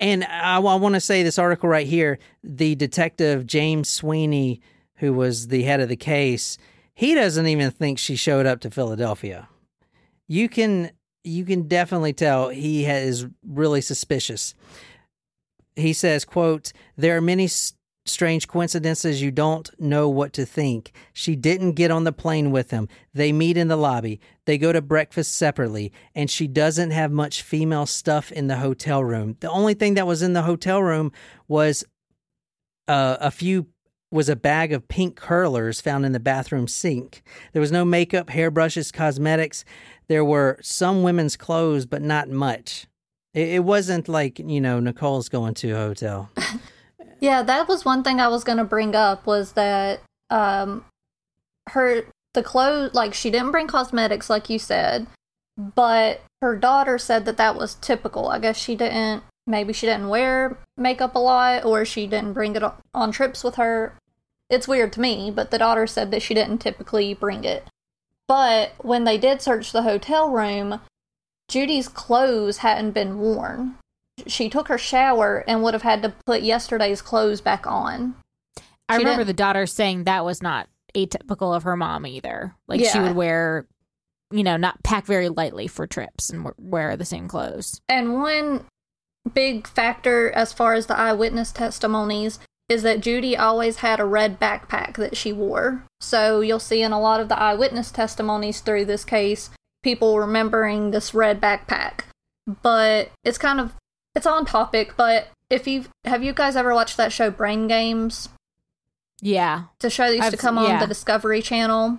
and 0.00 0.24
i, 0.24 0.56
I 0.56 0.58
want 0.58 0.96
to 0.96 1.00
say 1.00 1.22
this 1.22 1.38
article 1.38 1.68
right 1.68 1.86
here 1.86 2.18
the 2.42 2.74
detective 2.74 3.46
james 3.46 3.88
sweeney 3.88 4.60
who 4.96 5.12
was 5.12 5.48
the 5.48 5.62
head 5.62 5.78
of 5.80 5.88
the 5.88 5.96
case 5.96 6.58
he 6.94 7.14
doesn't 7.14 7.46
even 7.46 7.70
think 7.70 7.98
she 8.00 8.16
showed 8.16 8.44
up 8.44 8.58
to 8.62 8.70
philadelphia 8.72 9.48
you 10.26 10.48
can 10.48 10.90
you 11.24 11.44
can 11.44 11.68
definitely 11.68 12.12
tell 12.12 12.48
he 12.48 12.84
is 12.84 13.26
really 13.46 13.80
suspicious. 13.80 14.54
He 15.76 15.92
says 15.92 16.24
quote 16.24 16.72
there 16.96 17.16
are 17.16 17.20
many 17.20 17.48
strange 18.04 18.48
coincidences. 18.48 19.22
You 19.22 19.30
don't 19.30 19.70
know 19.80 20.08
what 20.08 20.32
to 20.34 20.44
think. 20.44 20.92
She 21.12 21.36
didn't 21.36 21.72
get 21.72 21.90
on 21.90 22.04
the 22.04 22.12
plane 22.12 22.50
with 22.50 22.70
him. 22.70 22.88
They 23.14 23.32
meet 23.32 23.56
in 23.56 23.68
the 23.68 23.76
lobby. 23.76 24.20
They 24.44 24.58
go 24.58 24.72
to 24.72 24.82
breakfast 24.82 25.34
separately 25.34 25.92
and 26.14 26.30
she 26.30 26.46
doesn't 26.48 26.90
have 26.90 27.12
much 27.12 27.42
female 27.42 27.86
stuff 27.86 28.32
in 28.32 28.48
the 28.48 28.56
hotel 28.56 29.04
room. 29.04 29.36
The 29.40 29.50
only 29.50 29.74
thing 29.74 29.94
that 29.94 30.06
was 30.06 30.22
in 30.22 30.32
the 30.32 30.42
hotel 30.42 30.82
room 30.82 31.12
was 31.46 31.84
uh, 32.88 33.18
a 33.20 33.30
few 33.30 33.68
was 34.12 34.28
a 34.28 34.36
bag 34.36 34.72
of 34.72 34.86
pink 34.88 35.16
curlers 35.16 35.80
found 35.80 36.04
in 36.04 36.12
the 36.12 36.20
bathroom 36.20 36.68
sink 36.68 37.22
there 37.52 37.60
was 37.60 37.72
no 37.72 37.84
makeup 37.84 38.28
hairbrushes 38.30 38.92
cosmetics 38.92 39.64
there 40.08 40.24
were 40.24 40.58
some 40.62 41.02
women's 41.02 41.36
clothes 41.36 41.86
but 41.86 42.02
not 42.02 42.28
much 42.28 42.86
it, 43.34 43.48
it 43.48 43.64
wasn't 43.64 44.08
like 44.08 44.38
you 44.38 44.60
know 44.60 44.78
nicole's 44.78 45.28
going 45.28 45.54
to 45.54 45.70
a 45.70 45.76
hotel 45.76 46.30
Yeah, 47.22 47.44
that 47.44 47.68
was 47.68 47.84
one 47.84 48.02
thing 48.02 48.18
I 48.20 48.26
was 48.26 48.42
going 48.42 48.58
to 48.58 48.64
bring 48.64 48.96
up 48.96 49.26
was 49.26 49.52
that 49.52 50.00
um 50.28 50.84
her 51.70 52.02
the 52.34 52.42
clothes 52.42 52.94
like 52.94 53.14
she 53.14 53.30
didn't 53.30 53.52
bring 53.52 53.68
cosmetics 53.68 54.28
like 54.28 54.50
you 54.50 54.58
said, 54.58 55.06
but 55.56 56.22
her 56.42 56.56
daughter 56.56 56.98
said 56.98 57.24
that 57.26 57.36
that 57.36 57.54
was 57.54 57.76
typical. 57.76 58.28
I 58.28 58.40
guess 58.40 58.56
she 58.56 58.74
didn't 58.74 59.22
maybe 59.46 59.72
she 59.72 59.86
didn't 59.86 60.08
wear 60.08 60.58
makeup 60.76 61.14
a 61.14 61.20
lot 61.20 61.64
or 61.64 61.84
she 61.84 62.08
didn't 62.08 62.32
bring 62.32 62.56
it 62.56 62.64
on- 62.64 62.74
on 62.92 63.12
trips 63.12 63.44
with 63.44 63.54
her. 63.54 63.94
It's 64.52 64.68
weird 64.68 64.92
to 64.92 65.00
me, 65.00 65.32
but 65.34 65.50
the 65.50 65.58
daughter 65.58 65.86
said 65.88 66.10
that 66.12 66.22
she 66.22 66.34
didn't 66.34 66.58
typically 66.58 67.14
bring 67.14 67.42
it. 67.42 67.64
But 68.28 68.72
when 68.78 69.02
they 69.04 69.18
did 69.18 69.42
search 69.42 69.72
the 69.72 69.82
hotel 69.82 70.30
room, 70.30 70.80
Judy's 71.48 71.88
clothes 71.88 72.58
hadn't 72.58 72.92
been 72.92 73.18
worn 73.18 73.76
she 74.26 74.48
took 74.48 74.68
her 74.68 74.78
shower 74.78 75.42
and 75.48 75.62
would 75.62 75.74
have 75.74 75.82
had 75.82 76.02
to 76.02 76.12
put 76.26 76.42
yesterday's 76.42 77.02
clothes 77.02 77.40
back 77.40 77.66
on. 77.66 78.14
I 78.88 78.94
She 78.94 78.98
remember 78.98 79.20
didn't- 79.20 79.26
the 79.28 79.32
daughter 79.42 79.66
saying 79.66 80.04
that 80.04 80.24
was 80.24 80.42
not 80.42 80.68
atypical 80.94 81.56
of 81.56 81.62
her 81.62 81.76
mom 81.76 82.06
either. 82.06 82.54
Like 82.68 82.84
she 82.84 83.00
would 83.00 83.16
wear, 83.16 83.66
you 84.30 84.42
know, 84.44 84.56
not 84.56 84.82
pack 84.82 85.06
very 85.06 85.28
lightly 85.28 85.66
for 85.66 85.86
trips 85.86 86.30
and 86.30 86.50
wear 86.58 86.96
the 86.96 87.04
same 87.06 87.26
clothes. 87.26 87.80
And 87.88 88.20
one 88.20 88.66
big 89.32 89.66
factor 89.66 90.30
as 90.32 90.52
far 90.52 90.74
as 90.74 90.86
the 90.86 90.96
eyewitness 90.98 91.52
testimonies 91.52 92.38
is 92.72 92.82
that 92.82 93.00
Judy 93.00 93.36
always 93.36 93.76
had 93.76 94.00
a 94.00 94.04
red 94.04 94.40
backpack 94.40 94.96
that 94.96 95.16
she 95.16 95.32
wore. 95.32 95.84
So 96.00 96.40
you'll 96.40 96.58
see 96.58 96.82
in 96.82 96.90
a 96.92 97.00
lot 97.00 97.20
of 97.20 97.28
the 97.28 97.38
eyewitness 97.38 97.90
testimonies 97.90 98.60
through 98.60 98.86
this 98.86 99.04
case, 99.04 99.50
people 99.82 100.18
remembering 100.18 100.90
this 100.90 101.14
red 101.14 101.40
backpack. 101.40 102.00
But 102.62 103.10
it's 103.24 103.38
kind 103.38 103.60
of 103.60 103.74
it's 104.14 104.26
on 104.26 104.44
topic, 104.44 104.94
but 104.96 105.28
if 105.48 105.66
you 105.66 105.84
have 106.04 106.22
you 106.24 106.32
guys 106.32 106.56
ever 106.56 106.74
watched 106.74 106.96
that 106.96 107.12
show 107.12 107.30
Brain 107.30 107.68
Games? 107.68 108.28
Yeah. 109.20 109.64
It's 109.76 109.84
a 109.84 109.90
show 109.90 110.04
that 110.08 110.16
used 110.16 110.22
to 110.22 110.26
I've- 110.28 110.36
come 110.38 110.58
on 110.58 110.68
yeah. 110.68 110.80
the 110.80 110.86
Discovery 110.86 111.42
Channel. 111.42 111.98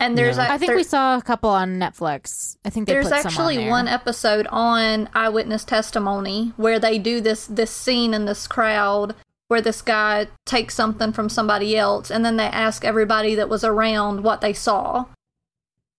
And 0.00 0.18
there's 0.18 0.36
No. 0.36 0.42
a, 0.42 0.46
I 0.48 0.58
think 0.58 0.70
there- 0.70 0.76
we 0.76 0.82
saw 0.82 1.16
a 1.16 1.22
couple 1.22 1.50
on 1.50 1.78
Netflix. 1.78 2.56
I 2.64 2.70
think 2.70 2.86
they 2.88 2.94
there's 2.94 3.08
put 3.08 3.18
some 3.22 3.26
actually 3.28 3.56
on 3.58 3.62
there. 3.62 3.70
one 3.70 3.88
episode 3.88 4.46
on 4.48 5.08
eyewitness 5.14 5.64
testimony 5.64 6.52
where 6.56 6.80
they 6.80 6.98
do 6.98 7.20
this 7.20 7.46
this 7.46 7.70
scene 7.70 8.12
in 8.12 8.24
this 8.24 8.46
crowd 8.48 9.14
where 9.48 9.60
this 9.60 9.82
guy 9.82 10.26
takes 10.46 10.74
something 10.74 11.12
from 11.12 11.28
somebody 11.28 11.76
else 11.76 12.10
and 12.10 12.24
then 12.24 12.36
they 12.36 12.44
ask 12.44 12.84
everybody 12.84 13.34
that 13.34 13.48
was 13.48 13.62
around 13.64 14.22
what 14.22 14.40
they 14.40 14.52
saw 14.52 15.04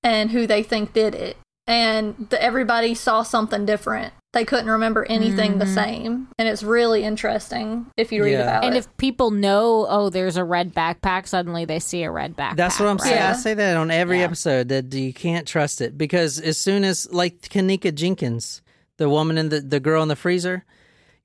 and 0.03 0.31
who 0.31 0.45
they 0.47 0.63
think 0.63 0.93
did 0.93 1.15
it 1.15 1.37
and 1.67 2.27
the, 2.29 2.41
everybody 2.41 2.93
saw 2.93 3.23
something 3.23 3.65
different 3.65 4.13
they 4.33 4.43
couldn't 4.45 4.69
remember 4.69 5.05
anything 5.05 5.57
the 5.59 5.65
Mhm. 5.65 5.73
same 5.73 6.27
and 6.37 6.47
it's 6.47 6.61
really 6.61 7.03
interesting 7.03 7.85
if 7.97 8.11
you 8.11 8.23
read 8.23 8.33
Yeah. 8.33 8.41
about 8.41 8.63
And 8.65 8.73
it 8.73 8.77
And 8.77 8.77
if 8.77 8.97
people 8.97 9.31
know, 9.31 9.85
oh, 9.89 10.09
there's 10.09 10.35
a 10.37 10.43
red 10.43 10.75
backpack, 10.75 11.25
suddenly 11.27 11.63
they 11.65 11.79
see 11.79 12.03
a 12.03 12.11
red 12.11 12.35
backpack. 12.35 12.57
That's 12.57 12.79
what 12.79 12.89
I'm 12.89 12.99
saying. 12.99 13.15
Yeah. 13.15 13.29
I 13.29 13.33
say 13.33 13.53
that 13.53 13.77
on 13.77 13.89
every 13.91 14.19
Yeah. 14.19 14.25
episode 14.25 14.67
that 14.69 14.93
you 14.93 15.13
can't 15.13 15.47
trust 15.47 15.79
it 15.79 15.97
because 15.97 16.37
as 16.39 16.57
soon 16.57 16.83
as 16.83 17.07
like 17.13 17.43
Kenneka 17.43 17.95
Jenkins, 17.95 18.61
the 18.97 19.07
woman 19.09 19.37
in 19.37 19.49
the 19.49 19.61
the 19.61 19.79
girl 19.79 20.03
in 20.03 20.09
the 20.09 20.15
freezer, 20.17 20.65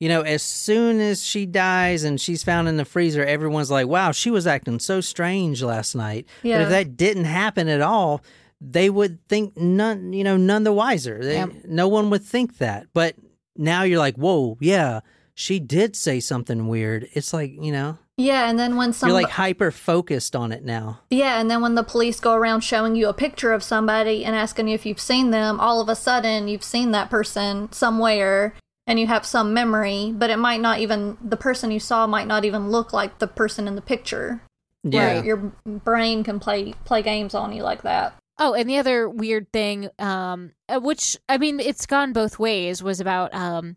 you 0.01 0.09
know, 0.09 0.23
as 0.23 0.43
soon 0.43 0.99
as 0.99 1.23
she 1.23 1.45
dies 1.45 2.05
and 2.05 2.19
she's 2.19 2.43
found 2.43 2.69
in 2.69 2.79
the 2.79 2.87
freezer, 2.87 3.25
everyone's 3.25 3.71
like, 3.71 3.87
"Wow, 3.87 4.13
she 4.13 4.31
was 4.31 4.47
acting 4.47 4.81
so 4.81 5.03
strange 5.03 5.63
last 5.63 5.95
night." 5.95 6.27
But 6.43 6.63
if 6.63 6.69
that 6.71 6.97
didn't 6.97 7.27
happen 7.27 7.69
at 7.69 7.83
all, 7.83 8.23
they 8.63 8.89
would 8.89 9.27
think 9.29 9.59
none, 9.59 10.15
you 10.15 10.25
know, 10.25 10.39
none 10.39 10.65
the 10.65 10.73
wiser. 10.73 11.23
They. 11.23 11.45
No 11.67 11.87
one 11.87 12.09
would 12.11 12.25
think 12.25 12.59
that. 12.59 12.87
But 12.95 13.15
now 13.57 13.83
you're 13.83 13.99
like, 13.99 14.17
"Whoa, 14.17 14.57
yeah, 14.61 15.01
she 15.35 15.61
did 15.61 15.95
say 15.95 16.19
something 16.19 16.67
weird." 16.67 17.07
It's 17.13 17.35
like, 17.35 17.53
you 17.61 17.71
know, 17.71 17.99
yeah 18.17 18.51
and 18.51 18.59
then 18.59 18.77
when 18.77 18.93
some 18.93 19.09
you're 19.09 19.21
like 19.21 19.31
hyper 19.31 19.71
focused 19.71 20.37
on 20.37 20.53
it 20.53 20.65
now. 20.65 21.01
Yeah, 21.11 21.41
and 21.41 21.51
then 21.51 21.61
when 21.61 21.75
the 21.75 21.83
police 21.83 22.21
go 22.21 22.35
around 22.35 22.61
showing 22.63 22.97
you 22.97 23.09
a 23.09 23.15
picture 23.15 23.53
of 23.53 23.63
somebody 23.63 24.25
and 24.25 24.35
asking 24.35 24.69
you 24.69 24.75
if 24.75 24.87
you've 24.87 25.01
seen 25.01 25.31
them, 25.31 25.61
all 25.61 25.81
of 25.81 25.89
a 25.89 25.97
sudden 25.97 26.49
you've 26.49 26.65
seen 26.65 26.91
that 26.93 27.11
person 27.11 27.71
somewhere 27.73 28.55
and 28.91 28.99
you 28.99 29.07
have 29.07 29.25
some 29.25 29.55
memory, 29.55 30.13
but 30.13 30.31
it 30.31 30.37
might 30.37 30.61
not 30.61 30.81
even, 30.81 31.17
the 31.23 31.37
person 31.37 31.71
you 31.71 31.79
saw 31.79 32.09
might 32.09 32.27
not 32.27 32.45
even 32.45 32.71
look 32.71 32.93
like 32.93 33.21
the 33.21 33.29
person 33.29 33.69
in 33.69 33.77
the 33.77 33.81
picture. 33.81 34.43
Yeah. 34.83 35.07
Right, 35.17 35.25
your 35.25 35.37
brain 35.65 36.25
can 36.25 36.41
play 36.41 36.73
play 36.85 37.03
games 37.03 37.35
on 37.35 37.53
you 37.53 37.63
like 37.63 37.83
that. 37.83 38.15
Oh, 38.39 38.55
and 38.55 38.69
the 38.69 38.79
other 38.79 39.09
weird 39.09 39.53
thing, 39.53 39.91
um, 39.99 40.53
uh, 40.69 40.81
which 40.81 41.17
I 41.29 41.39
mean, 41.39 41.61
it's 41.61 41.87
gone 41.87 42.13
both 42.15 42.39
ways, 42.39 42.83
was 42.83 42.99
about 42.99 43.33
um, 43.35 43.77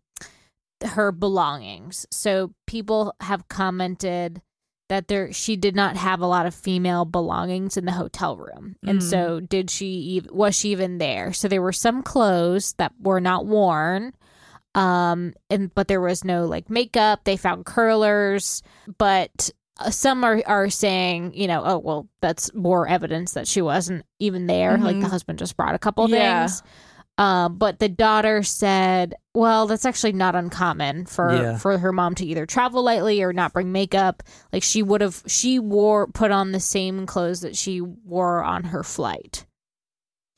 her 0.83 1.11
belongings. 1.11 2.07
So 2.09 2.53
people 2.67 3.13
have 3.19 3.49
commented 3.49 4.41
that 4.87 5.09
there 5.09 5.33
she 5.33 5.57
did 5.57 5.75
not 5.75 5.97
have 5.97 6.21
a 6.21 6.25
lot 6.27 6.45
of 6.45 6.55
female 6.55 7.03
belongings 7.03 7.75
in 7.75 7.83
the 7.85 7.91
hotel 7.91 8.37
room, 8.37 8.77
and 8.87 8.99
Mm. 8.99 9.09
so 9.09 9.39
did 9.41 9.69
she? 9.69 10.21
Was 10.31 10.55
she 10.55 10.69
even 10.69 10.99
there? 10.99 11.33
So 11.33 11.49
there 11.49 11.61
were 11.61 11.73
some 11.73 12.01
clothes 12.01 12.73
that 12.77 12.93
were 12.97 13.19
not 13.19 13.45
worn. 13.45 14.13
Um 14.75 15.33
and 15.49 15.73
but 15.73 15.87
there 15.87 16.01
was 16.01 16.23
no 16.23 16.45
like 16.45 16.69
makeup. 16.69 17.23
They 17.23 17.37
found 17.37 17.65
curlers, 17.65 18.63
but 18.97 19.49
uh, 19.79 19.89
some 19.91 20.23
are 20.23 20.41
are 20.47 20.69
saying, 20.69 21.33
you 21.35 21.47
know, 21.47 21.61
oh 21.65 21.77
well, 21.77 22.07
that's 22.21 22.53
more 22.53 22.87
evidence 22.87 23.33
that 23.33 23.47
she 23.47 23.61
wasn't 23.61 24.05
even 24.19 24.47
there. 24.47 24.77
Like 24.77 24.99
the 24.99 25.07
Mhm. 25.07 25.11
husband 25.11 25.39
just 25.39 25.55
brought 25.57 25.75
a 25.75 25.79
couple 25.79 26.07
Yeah. 26.09 26.39
things. 26.47 26.63
Um, 27.19 27.57
but 27.59 27.77
the 27.77 27.89
daughter 27.89 28.41
said, 28.41 29.13
"Well, 29.35 29.67
that's 29.67 29.85
actually 29.85 30.13
not 30.13 30.33
uncommon 30.33 31.05
for 31.05 31.31
Yeah. 31.31 31.57
for 31.59 31.77
her 31.77 31.91
mom 31.91 32.15
to 32.15 32.25
either 32.25 32.47
travel 32.47 32.81
lightly 32.81 33.21
or 33.21 33.31
not 33.33 33.53
bring 33.53 33.71
makeup. 33.71 34.23
Like 34.51 34.63
she 34.63 34.81
would 34.81 35.01
have, 35.01 35.21
she 35.27 35.59
wore 35.59 36.07
put 36.07 36.31
on 36.31 36.53
the 36.53 36.59
same 36.59 37.05
clothes 37.05 37.41
that 37.41 37.55
she 37.55 37.81
wore 37.81 38.43
on 38.43 38.63
her 38.63 38.81
flight 38.81 39.45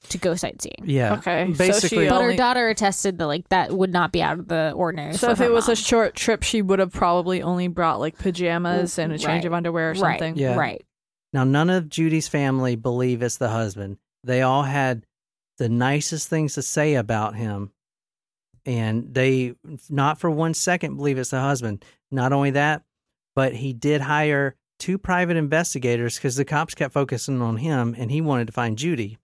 to 0.09 0.17
go 0.17 0.35
sightseeing. 0.35 0.75
Yeah. 0.83 1.13
Okay, 1.15 1.51
so 1.53 1.57
Basically, 1.57 2.07
But 2.07 2.15
only- 2.21 2.33
her 2.33 2.37
daughter 2.37 2.67
attested 2.69 3.17
that 3.19 3.27
like 3.27 3.47
that 3.49 3.71
would 3.71 3.91
not 3.91 4.11
be 4.11 4.21
out 4.21 4.39
of 4.39 4.47
the 4.47 4.71
ordinary. 4.75 5.13
So 5.13 5.27
for 5.27 5.31
if 5.33 5.37
her 5.39 5.45
it 5.45 5.51
was 5.51 5.67
mom. 5.67 5.73
a 5.73 5.75
short 5.75 6.15
trip, 6.15 6.43
she 6.43 6.61
would 6.61 6.79
have 6.79 6.91
probably 6.93 7.41
only 7.41 7.67
brought 7.67 7.99
like 7.99 8.17
pajamas 8.17 8.97
and 8.99 9.11
a 9.13 9.17
change 9.17 9.27
Right. 9.27 9.45
of 9.45 9.53
underwear 9.53 9.91
or 9.91 9.93
Right. 9.93 10.19
something. 10.19 10.35
Yeah. 10.37 10.55
right, 10.55 10.85
now 11.33 11.43
none 11.43 11.69
of 11.69 11.89
Judy's 11.89 12.27
family 12.27 12.75
believe 12.75 13.21
it's 13.21 13.37
the 13.37 13.49
husband. 13.49 13.97
They 14.23 14.41
all 14.41 14.63
had 14.63 15.05
the 15.57 15.69
nicest 15.69 16.27
things 16.29 16.55
to 16.55 16.61
say 16.61 16.95
about 16.95 17.35
him, 17.35 17.71
and 18.65 19.13
they 19.13 19.53
not 19.89 20.19
for 20.19 20.29
one 20.29 20.53
second 20.53 20.95
believe 20.97 21.17
it's 21.17 21.29
the 21.29 21.39
husband. 21.39 21.83
Not 22.11 22.33
only 22.33 22.51
that, 22.51 22.83
but 23.35 23.53
he 23.53 23.73
did 23.73 24.01
hire 24.01 24.55
two 24.79 24.97
private 24.97 25.37
investigators 25.37 26.15
because 26.15 26.35
the 26.35 26.43
cops 26.45 26.75
kept 26.75 26.93
focusing 26.93 27.41
on 27.41 27.57
him, 27.57 27.95
and 27.97 28.11
he 28.11 28.19
wanted 28.21 28.47
to 28.47 28.53
find 28.53 28.77
Judy. 28.77 29.17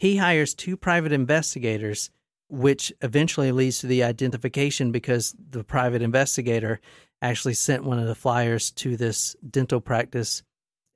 He 0.00 0.16
hires 0.16 0.54
two 0.54 0.78
private 0.78 1.12
investigators, 1.12 2.10
which 2.48 2.90
eventually 3.02 3.52
leads 3.52 3.80
to 3.80 3.86
the 3.86 4.02
identification 4.02 4.92
because 4.92 5.36
the 5.50 5.62
private 5.62 6.00
investigator 6.00 6.80
actually 7.20 7.52
sent 7.52 7.84
one 7.84 7.98
of 7.98 8.06
the 8.06 8.14
flyers 8.14 8.70
to 8.70 8.96
this 8.96 9.36
dental 9.48 9.78
practice 9.78 10.42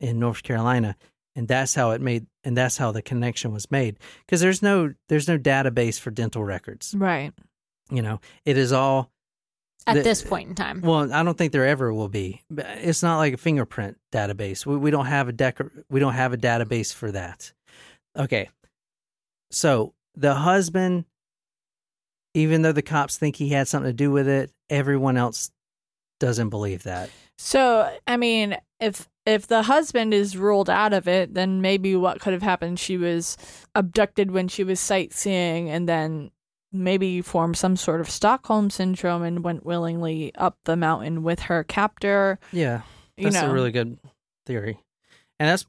in 0.00 0.18
North 0.18 0.42
Carolina, 0.42 0.96
and 1.36 1.46
that's 1.46 1.74
how 1.74 1.90
it 1.90 2.00
made, 2.00 2.26
and 2.44 2.56
that's 2.56 2.78
how 2.78 2.92
the 2.92 3.02
connection 3.02 3.52
was 3.52 3.70
made. 3.70 3.98
Because 4.24 4.40
there's 4.40 4.62
no, 4.62 4.94
there's 5.10 5.28
no 5.28 5.38
database 5.38 6.00
for 6.00 6.10
dental 6.10 6.42
records. 6.42 6.94
Right. 6.96 7.32
You 7.90 8.00
know, 8.00 8.20
it 8.46 8.56
is 8.56 8.72
all. 8.72 9.10
at 9.86 9.96
the- 9.96 10.02
this 10.02 10.22
point 10.22 10.48
in 10.48 10.54
time. 10.54 10.80
Well, 10.80 11.12
I 11.12 11.22
don't 11.22 11.36
think 11.36 11.52
there 11.52 11.66
ever 11.66 11.92
will 11.92 12.08
be. 12.08 12.40
It's 12.56 13.02
not 13.02 13.18
like 13.18 13.34
a 13.34 13.36
fingerprint 13.36 13.98
database. 14.10 14.64
We, 14.64 14.78
we 14.78 14.90
don't 14.90 15.06
have 15.06 15.28
a 15.28 15.32
dec- 15.34 15.84
We 15.90 16.00
don't 16.00 16.14
have 16.14 16.32
a 16.32 16.38
database 16.38 16.94
for 16.94 17.12
that. 17.12 17.52
Okay, 18.16 18.48
so 19.50 19.94
the 20.14 20.34
husband, 20.34 21.04
even 22.34 22.62
though 22.62 22.72
the 22.72 22.82
cops 22.82 23.16
think 23.16 23.36
he 23.36 23.50
had 23.50 23.68
something 23.68 23.88
to 23.90 23.94
do 23.94 24.10
with 24.10 24.28
it, 24.28 24.50
everyone 24.70 25.16
else 25.16 25.50
doesn't 26.20 26.48
believe 26.48 26.84
that. 26.84 27.10
So 27.38 27.92
I 28.06 28.16
mean, 28.16 28.56
if 28.80 29.08
if 29.26 29.46
the 29.46 29.62
husband 29.62 30.12
is 30.14 30.36
ruled 30.36 30.68
out 30.68 30.92
of 30.92 31.08
it, 31.08 31.34
then 31.34 31.60
maybe 31.60 31.96
what 31.96 32.20
could 32.20 32.32
have 32.32 32.42
happened? 32.42 32.78
She 32.78 32.96
was 32.96 33.36
abducted 33.74 34.30
when 34.30 34.48
she 34.48 34.64
was 34.64 34.80
sightseeing, 34.80 35.70
and 35.70 35.88
then 35.88 36.30
maybe 36.72 37.22
formed 37.22 37.56
some 37.56 37.76
sort 37.76 38.00
of 38.00 38.10
Stockholm 38.10 38.68
syndrome 38.68 39.22
and 39.22 39.44
went 39.44 39.64
willingly 39.64 40.34
up 40.34 40.58
the 40.64 40.76
mountain 40.76 41.22
with 41.22 41.38
her 41.40 41.62
captor. 41.64 42.38
Yeah, 42.52 42.82
You 43.16 43.30
That's 43.30 43.42
know, 43.42 43.50
a 43.50 43.54
really 43.54 43.70
good 43.70 43.96
theory. 44.44 44.78
And 45.38 45.48
that's 45.48 45.66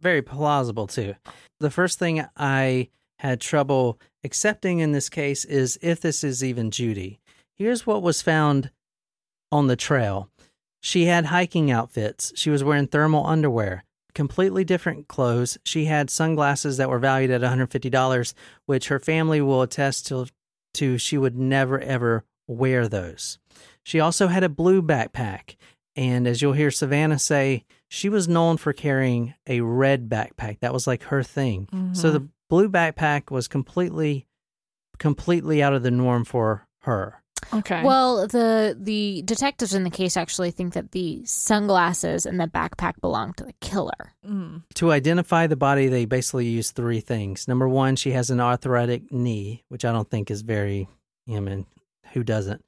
very 0.00 0.22
plausible 0.22 0.86
too. 0.86 1.14
The 1.58 1.70
first 1.70 1.98
thing 1.98 2.24
I 2.36 2.88
had 3.20 3.40
trouble 3.40 4.00
accepting 4.24 4.78
in 4.78 4.92
this 4.92 5.10
case 5.10 5.44
is 5.44 5.78
if 5.82 6.00
this 6.00 6.24
is 6.24 6.42
even 6.42 6.70
Judy. 6.70 7.20
Here's 7.54 7.86
what 7.86 8.02
was 8.02 8.22
found 8.22 8.70
on 9.52 9.66
the 9.66 9.76
trail. 9.76 10.30
She 10.80 11.04
had 11.04 11.26
hiking 11.26 11.70
outfits. 11.70 12.32
She 12.34 12.48
was 12.48 12.64
wearing 12.64 12.86
thermal 12.86 13.26
underwear, 13.26 13.84
completely 14.14 14.64
different 14.64 15.06
clothes. 15.06 15.58
She 15.64 15.84
had 15.84 16.08
sunglasses 16.08 16.78
that 16.78 16.88
were 16.88 16.98
valued 16.98 17.30
at 17.30 17.42
$150, 17.42 18.34
which 18.64 18.88
her 18.88 18.98
family 18.98 19.42
will 19.42 19.60
attest 19.60 20.06
to, 20.06 20.26
to 20.74 20.96
she 20.96 21.18
would 21.18 21.36
never 21.36 21.78
ever 21.78 22.24
wear 22.48 22.88
those. 22.88 23.38
She 23.84 24.00
also 24.00 24.28
had 24.28 24.44
a 24.44 24.48
blue 24.48 24.80
backpack. 24.80 25.56
And 25.94 26.26
as 26.26 26.40
you'll 26.40 26.54
hear 26.54 26.70
Savannah 26.70 27.18
say, 27.18 27.64
she 27.88 28.08
was 28.08 28.28
known 28.28 28.56
for 28.56 28.72
carrying 28.72 29.34
a 29.46 29.60
red 29.60 30.08
backpack. 30.08 30.60
That 30.60 30.72
was 30.72 30.86
like 30.86 31.02
her 31.04 31.22
thing. 31.22 31.68
So 31.92 32.10
the 32.10 32.20
mm-hmm. 32.20 32.28
Blue 32.50 32.68
backpack 32.68 33.30
was 33.30 33.48
completely, 33.48 34.26
completely 34.98 35.62
out 35.62 35.72
of 35.72 35.82
the 35.82 35.90
norm 35.90 36.26
for 36.26 36.66
her. 36.80 37.22
okay. 37.54 37.82
Well, 37.82 38.26
the 38.26 38.76
the 38.78 39.22
detectives 39.24 39.72
in 39.74 39.84
the 39.84 39.90
case 39.90 40.16
actually 40.16 40.50
think 40.50 40.74
that 40.74 40.92
the 40.92 41.24
sunglasses 41.24 42.26
and 42.26 42.38
the 42.38 42.46
backpack 42.46 43.00
belong 43.00 43.32
to 43.34 43.44
the 43.44 43.54
killer. 43.60 44.14
Mm. 44.26 44.64
To 44.74 44.92
identify 44.92 45.46
the 45.46 45.56
body, 45.56 45.88
they 45.88 46.04
basically 46.04 46.46
use 46.46 46.70
three 46.70 47.00
things. 47.00 47.48
Number 47.48 47.68
one, 47.68 47.96
she 47.96 48.10
has 48.12 48.28
an 48.28 48.40
arthritic 48.40 49.10
knee, 49.10 49.64
which 49.68 49.84
I 49.84 49.92
don't 49.92 50.10
think 50.10 50.30
is 50.30 50.42
very, 50.42 50.88
I 51.28 51.40
mean, 51.40 51.64
who 52.12 52.22
doesn't? 52.22 52.64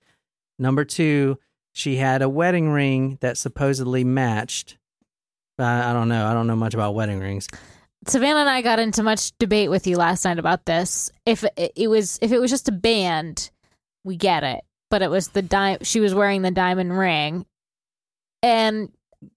Number 0.58 0.84
two, 0.84 1.38
she 1.72 1.96
had 1.96 2.22
a 2.22 2.28
wedding 2.28 2.70
ring 2.70 3.18
that 3.20 3.36
supposedly 3.36 4.04
matched. 4.04 4.78
I, 5.58 5.90
I 5.90 5.92
don't 5.92 6.08
know. 6.08 6.26
I 6.26 6.32
don't 6.34 6.46
know 6.46 6.56
much 6.56 6.74
about 6.74 6.94
wedding 6.94 7.18
rings. 7.18 7.48
Savannah 8.06 8.40
and 8.40 8.48
I 8.48 8.62
got 8.62 8.78
into 8.78 9.02
much 9.02 9.32
debate 9.38 9.70
with 9.70 9.86
you 9.86 9.96
last 9.96 10.24
night 10.24 10.38
about 10.38 10.64
this. 10.66 11.10
If 11.24 11.44
it, 11.56 11.88
was 11.88 12.18
if 12.20 12.32
it 12.32 12.40
was 12.40 12.50
just 12.50 12.68
a 12.68 12.72
band, 12.72 13.50
we 14.04 14.16
get 14.16 14.42
it. 14.44 14.62
But 14.90 15.02
it 15.02 15.10
was 15.10 15.28
the 15.28 15.42
di- 15.42 15.78
she 15.82 16.00
was 16.00 16.14
wearing 16.14 16.42
the 16.42 16.50
diamond 16.50 16.96
ring. 16.98 17.46
And 18.42 18.90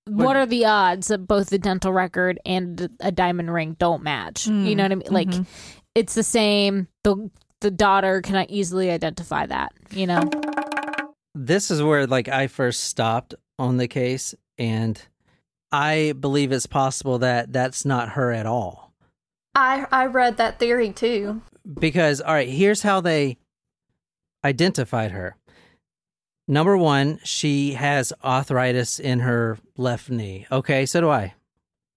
what 0.06 0.36
are 0.36 0.47
the 0.47 0.65
odds 0.65 1.08
that 1.10 1.19
both 1.19 1.49
the 1.49 1.60
dental 1.60 1.93
record 1.93 2.39
and 2.45 2.89
a 2.99 3.12
diamond 3.12 3.54
ring 3.54 3.75
don't 3.80 4.01
match? 4.04 4.45
Mm, 4.45 4.67
You 4.67 4.75
know 4.75 4.84
what 4.84 4.91
I 4.91 4.95
mean? 4.95 5.08
Like 5.12 5.28
mhm. 5.30 5.45
it's 5.93 6.15
the 6.15 6.23
same. 6.23 6.88
The 7.04 7.30
the 7.62 7.71
daughter 7.71 8.21
cannot 8.21 8.49
easily 8.49 8.89
identify 8.89 9.45
that. 9.45 9.73
You 9.91 10.08
know. 10.08 10.21
this 11.36 11.69
is 11.71 11.84
where 11.84 12.08
like 12.08 12.28
I 12.28 12.47
first 12.47 12.86
stopped 12.86 13.36
on 13.60 13.78
the 13.78 13.88
case 13.88 14.34
and 14.58 14.99
I 15.75 16.13
believe 16.13 16.51
it's 16.53 16.67
possible 16.67 17.19
that 17.19 17.51
that's 17.51 17.83
not 17.85 18.09
her 18.09 18.31
at 18.31 18.45
all. 18.45 18.93
I 19.53 19.85
I 19.91 20.05
read 20.05 20.38
that 20.38 20.57
theory 20.59 20.91
too. 20.91 21.41
Because 21.79 22.21
all 22.21 22.33
right, 22.33 22.47
here's 22.47 22.81
how 22.83 23.01
they 23.01 23.38
identified 24.43 25.11
her. 25.11 25.35
Number 26.47 26.77
1, 26.77 27.19
she 27.23 27.73
has 27.73 28.13
arthritis 28.23 28.99
in 28.99 29.19
her 29.21 29.57
left 29.77 30.09
knee. 30.09 30.45
Okay, 30.51 30.85
so 30.85 31.01
do 31.01 31.09
I. 31.09 31.33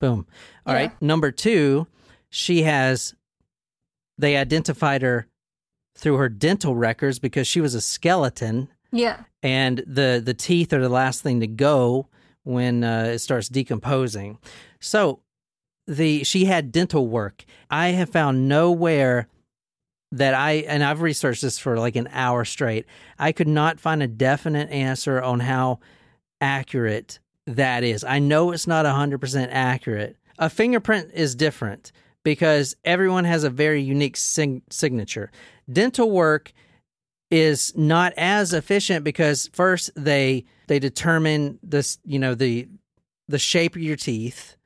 Boom. 0.00 0.26
All 0.66 0.74
Yeah. 0.74 0.80
right. 0.80 1.02
Number 1.02 1.30
2, 1.30 1.86
she 2.30 2.62
has 2.62 3.14
they 4.16 4.36
identified 4.36 5.02
her 5.02 5.26
through 5.96 6.16
her 6.16 6.28
dental 6.28 6.74
records 6.74 7.18
because 7.20 7.46
she 7.46 7.60
was 7.60 7.74
a 7.74 7.80
skeleton 7.80 8.68
Yeah. 8.90 9.24
and 9.42 9.84
the 9.86 10.20
the 10.24 10.34
teeth 10.34 10.72
are 10.72 10.80
the 10.80 10.88
last 10.88 11.22
thing 11.22 11.38
to 11.40 11.46
go 11.46 12.08
when 12.48 12.82
uh, 12.82 13.10
it 13.12 13.18
starts 13.18 13.48
decomposing. 13.48 14.38
So 14.80 15.20
the 15.86 16.24
she 16.24 16.46
had 16.46 16.72
dental 16.72 17.06
work. 17.06 17.44
I 17.70 17.88
have 17.88 18.08
found 18.08 18.48
nowhere 18.48 19.28
that 20.12 20.32
I 20.32 20.52
and 20.66 20.82
I've 20.82 21.02
researched 21.02 21.42
this 21.42 21.58
for 21.58 21.78
like 21.78 21.94
an 21.94 22.08
hour 22.10 22.46
straight. 22.46 22.86
I 23.18 23.32
could 23.32 23.48
not 23.48 23.78
find 23.78 24.02
a 24.02 24.08
definite 24.08 24.70
answer 24.70 25.20
on 25.22 25.40
how 25.40 25.80
accurate 26.40 27.18
that 27.46 27.84
is. 27.84 28.02
I 28.02 28.18
know 28.18 28.52
it's 28.52 28.66
not 28.66 28.86
100% 28.86 29.48
accurate. 29.50 30.16
A 30.38 30.48
fingerprint 30.48 31.10
is 31.12 31.34
different 31.34 31.92
because 32.24 32.76
everyone 32.84 33.24
has 33.24 33.44
a 33.44 33.50
very 33.50 33.82
unique 33.82 34.16
sig- 34.16 34.62
signature. 34.70 35.30
Dental 35.70 36.10
work 36.10 36.52
is 37.30 37.74
not 37.76 38.14
as 38.16 38.54
efficient 38.54 39.04
because 39.04 39.50
first 39.52 39.90
they 39.94 40.44
they 40.68 40.78
determine 40.78 41.58
this 41.62 41.98
you 42.04 42.18
know 42.18 42.34
the 42.34 42.68
the 43.26 43.38
shape 43.38 43.76
of 43.76 43.82
your 43.82 43.96
teeth 43.96 44.56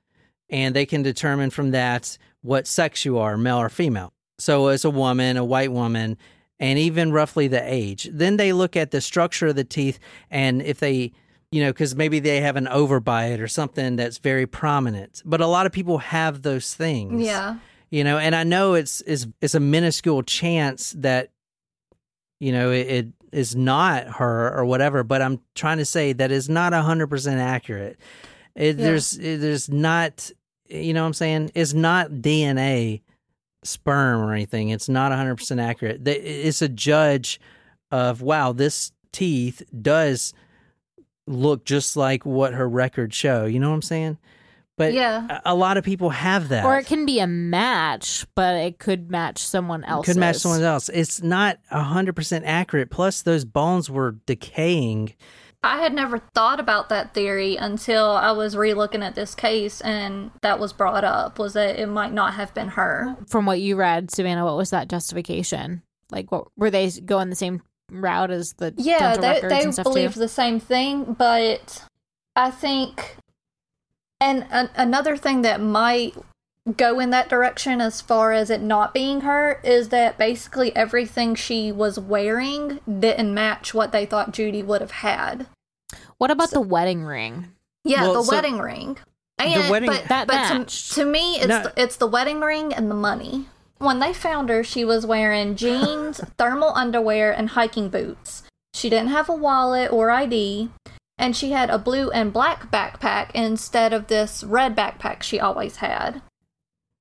and 0.51 0.77
they 0.77 0.87
can 0.87 1.03
determine 1.03 1.51
from 1.51 1.71
that 1.71 2.19
what 2.43 2.67
sex 2.67 3.05
you 3.05 3.19
are 3.19 3.37
male 3.37 3.59
or 3.59 3.69
female. 3.69 4.13
So 4.39 4.69
as 4.69 4.85
a 4.85 4.91
woman 4.91 5.37
a 5.37 5.45
white 5.45 5.73
woman 5.73 6.19
and 6.61 6.79
even 6.79 7.11
roughly 7.13 7.49
the 7.49 7.63
age. 7.63 8.09
Then 8.13 8.37
they 8.37 8.53
look 8.53 8.77
at 8.77 8.91
the 8.91 9.01
structure 9.01 9.49
of 9.49 9.57
the 9.57 9.65
teeth 9.65 9.99
and 10.31 10.61
if 10.63 10.79
they 10.79 11.13
you 11.51 11.63
know 11.63 11.71
because 11.71 11.95
maybe 11.97 12.19
they 12.21 12.41
have 12.41 12.57
an 12.57 12.67
overbite 12.67 13.41
or 13.41 13.49
something 13.49 13.97
that's 13.97 14.19
very 14.19 14.47
prominent. 14.47 15.23
But 15.25 15.41
a 15.41 15.47
lot 15.47 15.67
of 15.67 15.73
people 15.73 15.99
have 15.99 16.43
those 16.43 16.75
things. 16.75 17.23
Yeah. 17.23 17.57
you 17.91 18.05
know 18.05 18.17
and 18.19 18.35
i 18.35 18.43
know 18.43 18.75
it's 18.75 19.03
it's, 19.07 19.27
it's 19.43 19.55
a 19.55 19.61
minuscule 19.61 20.23
chance 20.23 20.93
that 20.97 21.31
you 22.41 22.51
know 22.51 22.71
it, 22.71 22.87
it 22.87 23.07
is 23.33 23.57
not 23.57 24.07
her 24.19 24.55
or 24.55 24.65
whatever 24.65 25.03
but 25.03 25.23
i'm 25.23 25.41
trying 25.55 25.79
to 25.79 25.85
say 25.85 26.13
that 26.13 26.31
is 26.31 26.49
not 26.49 26.73
100% 26.73 27.39
accurate. 27.39 27.99
It, 28.55 28.77
Yeah. 28.77 28.85
there's 28.85 29.17
it, 29.19 29.41
there's 29.41 29.69
not 29.71 30.31
you 30.69 30.93
know 30.95 31.03
what 31.03 31.09
i'm 31.09 31.15
saying? 31.15 31.51
It's 31.55 31.73
not 31.75 32.11
dna 32.11 33.01
sperm 33.65 34.21
or 34.21 34.33
anything. 34.33 34.71
It's 34.71 34.89
not 34.89 35.13
100% 35.13 35.61
accurate. 35.63 36.07
It's 36.07 36.63
a 36.63 36.69
judge 36.69 37.41
of 37.91 38.21
wow 38.23 38.53
this 38.53 38.93
teeth 39.13 39.63
does 39.81 40.35
look 41.27 41.65
just 41.65 41.97
like 41.97 42.27
what 42.27 42.55
her 42.55 42.69
records 42.69 43.15
show. 43.17 43.45
You 43.47 43.61
know 43.61 43.69
what 43.71 43.77
i'm 43.77 43.83
saying 43.83 44.19
but 44.79 44.93
Yeah. 44.93 45.27
a, 45.45 45.53
a 45.53 45.55
lot 45.55 45.77
of 45.77 45.85
people 45.85 46.11
have 46.11 46.49
that 46.49 46.65
Or 46.65 46.79
it 46.79 46.87
can 46.87 47.05
be 47.07 47.19
a 47.21 47.27
match, 47.27 48.27
but 48.35 48.55
it 48.57 48.79
could 48.79 49.11
match 49.11 49.39
someone 49.39 49.85
else. 49.85 50.07
could 50.07 50.17
match 50.17 50.37
someone 50.37 50.63
else. 50.63 50.89
It's 50.89 51.23
not 51.23 51.59
hundred 51.71 52.15
percent 52.17 52.45
accurate. 52.47 52.91
Plus, 52.91 53.23
those 53.23 53.45
bones 53.45 53.89
were 53.91 54.13
decaying. 54.27 55.15
I 55.65 55.79
had 55.81 55.95
never 55.95 56.19
thought 56.35 56.59
about 56.59 56.89
that 56.89 57.15
theory 57.15 57.55
until 57.57 58.11
I 58.11 58.33
was 58.33 58.57
re-looking 58.57 59.01
at 59.03 59.15
this 59.15 59.33
case 59.37 59.81
and 59.83 60.33
that 60.41 60.59
was 60.59 60.73
brought 60.73 61.05
up 61.05 61.39
was 61.39 61.53
that 61.53 61.79
it 61.79 61.87
might 61.87 62.13
not 62.13 62.35
have 62.35 62.53
been 62.53 62.67
her. 62.69 63.17
From 63.29 63.47
what 63.47 63.61
you 63.61 63.77
read, 63.77 64.11
Savannah, 64.11 64.45
what 64.45 64.57
was 64.57 64.71
that 64.71 64.89
justification? 64.89 65.83
Like, 66.11 66.33
what 66.33 66.49
were 66.57 66.69
they 66.71 66.91
going 66.91 67.31
the 67.31 67.37
same 67.37 67.63
route 67.93 68.33
as 68.33 68.55
the 68.55 68.75
Yeah, 68.77 68.99
dental 69.15 69.23
they 69.23 69.29
records 69.29 69.53
they 69.55 69.63
and 69.63 69.73
stuff 69.73 69.85
believe 69.85 70.15
too? 70.15 70.19
the 70.21 70.29
same 70.29 70.59
thing, 70.59 71.15
but 71.17 71.85
I 72.35 72.51
think 72.51 73.19
and 74.23 74.47
an 74.51 74.71
another 74.77 75.17
thing 75.19 75.43
that 75.43 75.61
might 75.61 76.15
go 76.77 77.01
in 77.01 77.11
that 77.11 77.29
direction 77.29 77.81
as 77.81 78.01
far 78.01 78.33
as 78.33 78.49
it 78.49 78.61
not 78.61 78.95
being 78.95 79.23
her 79.23 79.61
is 79.65 79.89
that 79.89 80.17
basically 80.17 80.75
everything 80.77 81.35
she 81.35 81.73
was 81.73 81.99
wearing 81.99 82.79
didn't 83.01 83.35
match 83.35 83.75
what 83.75 83.91
they 83.91 84.07
thought 84.07 84.31
Judy 84.33 84.63
would 84.63 84.81
have 84.81 84.93
had. 84.93 85.47
What 86.19 86.31
about 86.31 86.53
the 86.53 86.61
wedding 86.61 87.03
ring? 87.05 87.49
Yeah, 87.85 88.03
Well, 88.03 88.15
the 88.15 88.23
so- 88.23 88.33
wedding 88.37 88.59
ring. 88.61 88.97
And, 89.39 89.71
wedding- 89.71 89.89
but, 89.91 90.05
That 90.09 90.29
but 90.29 90.35
matched. 90.35 90.91
to, 90.91 91.01
to 91.01 91.05
me, 91.05 91.35
it's 91.39 91.49
No. 91.49 91.63
the, 91.65 91.73
it's 91.77 91.97
the 91.97 92.07
wedding 92.07 92.39
ring 92.41 92.73
and 92.73 92.89
the 92.89 92.95
money. 92.95 93.47
When 93.79 93.99
they 93.99 94.13
found 94.13 94.49
her, 94.51 94.63
she 94.63 94.85
was 94.85 95.05
wearing 95.05 95.57
jeans, 95.65 96.21
thermal 96.39 96.73
underwear, 96.77 97.33
and 97.33 97.49
hiking 97.51 97.89
boots. 97.89 98.45
She 98.73 98.89
didn't 98.89 99.09
have 99.09 99.29
a 99.29 99.35
wallet 99.35 99.93
or 99.93 100.13
ID, 100.13 100.71
and 101.23 101.37
she 101.37 101.53
had 101.53 101.71
a 101.71 101.79
blue 101.79 102.11
and 102.11 102.33
black 102.33 102.69
backpack 102.73 103.31
instead 103.33 103.93
of 103.93 104.09
this 104.09 104.43
red 104.43 104.75
backpack 104.75 105.23
she 105.23 105.39
always 105.39 105.77
had. 105.77 106.21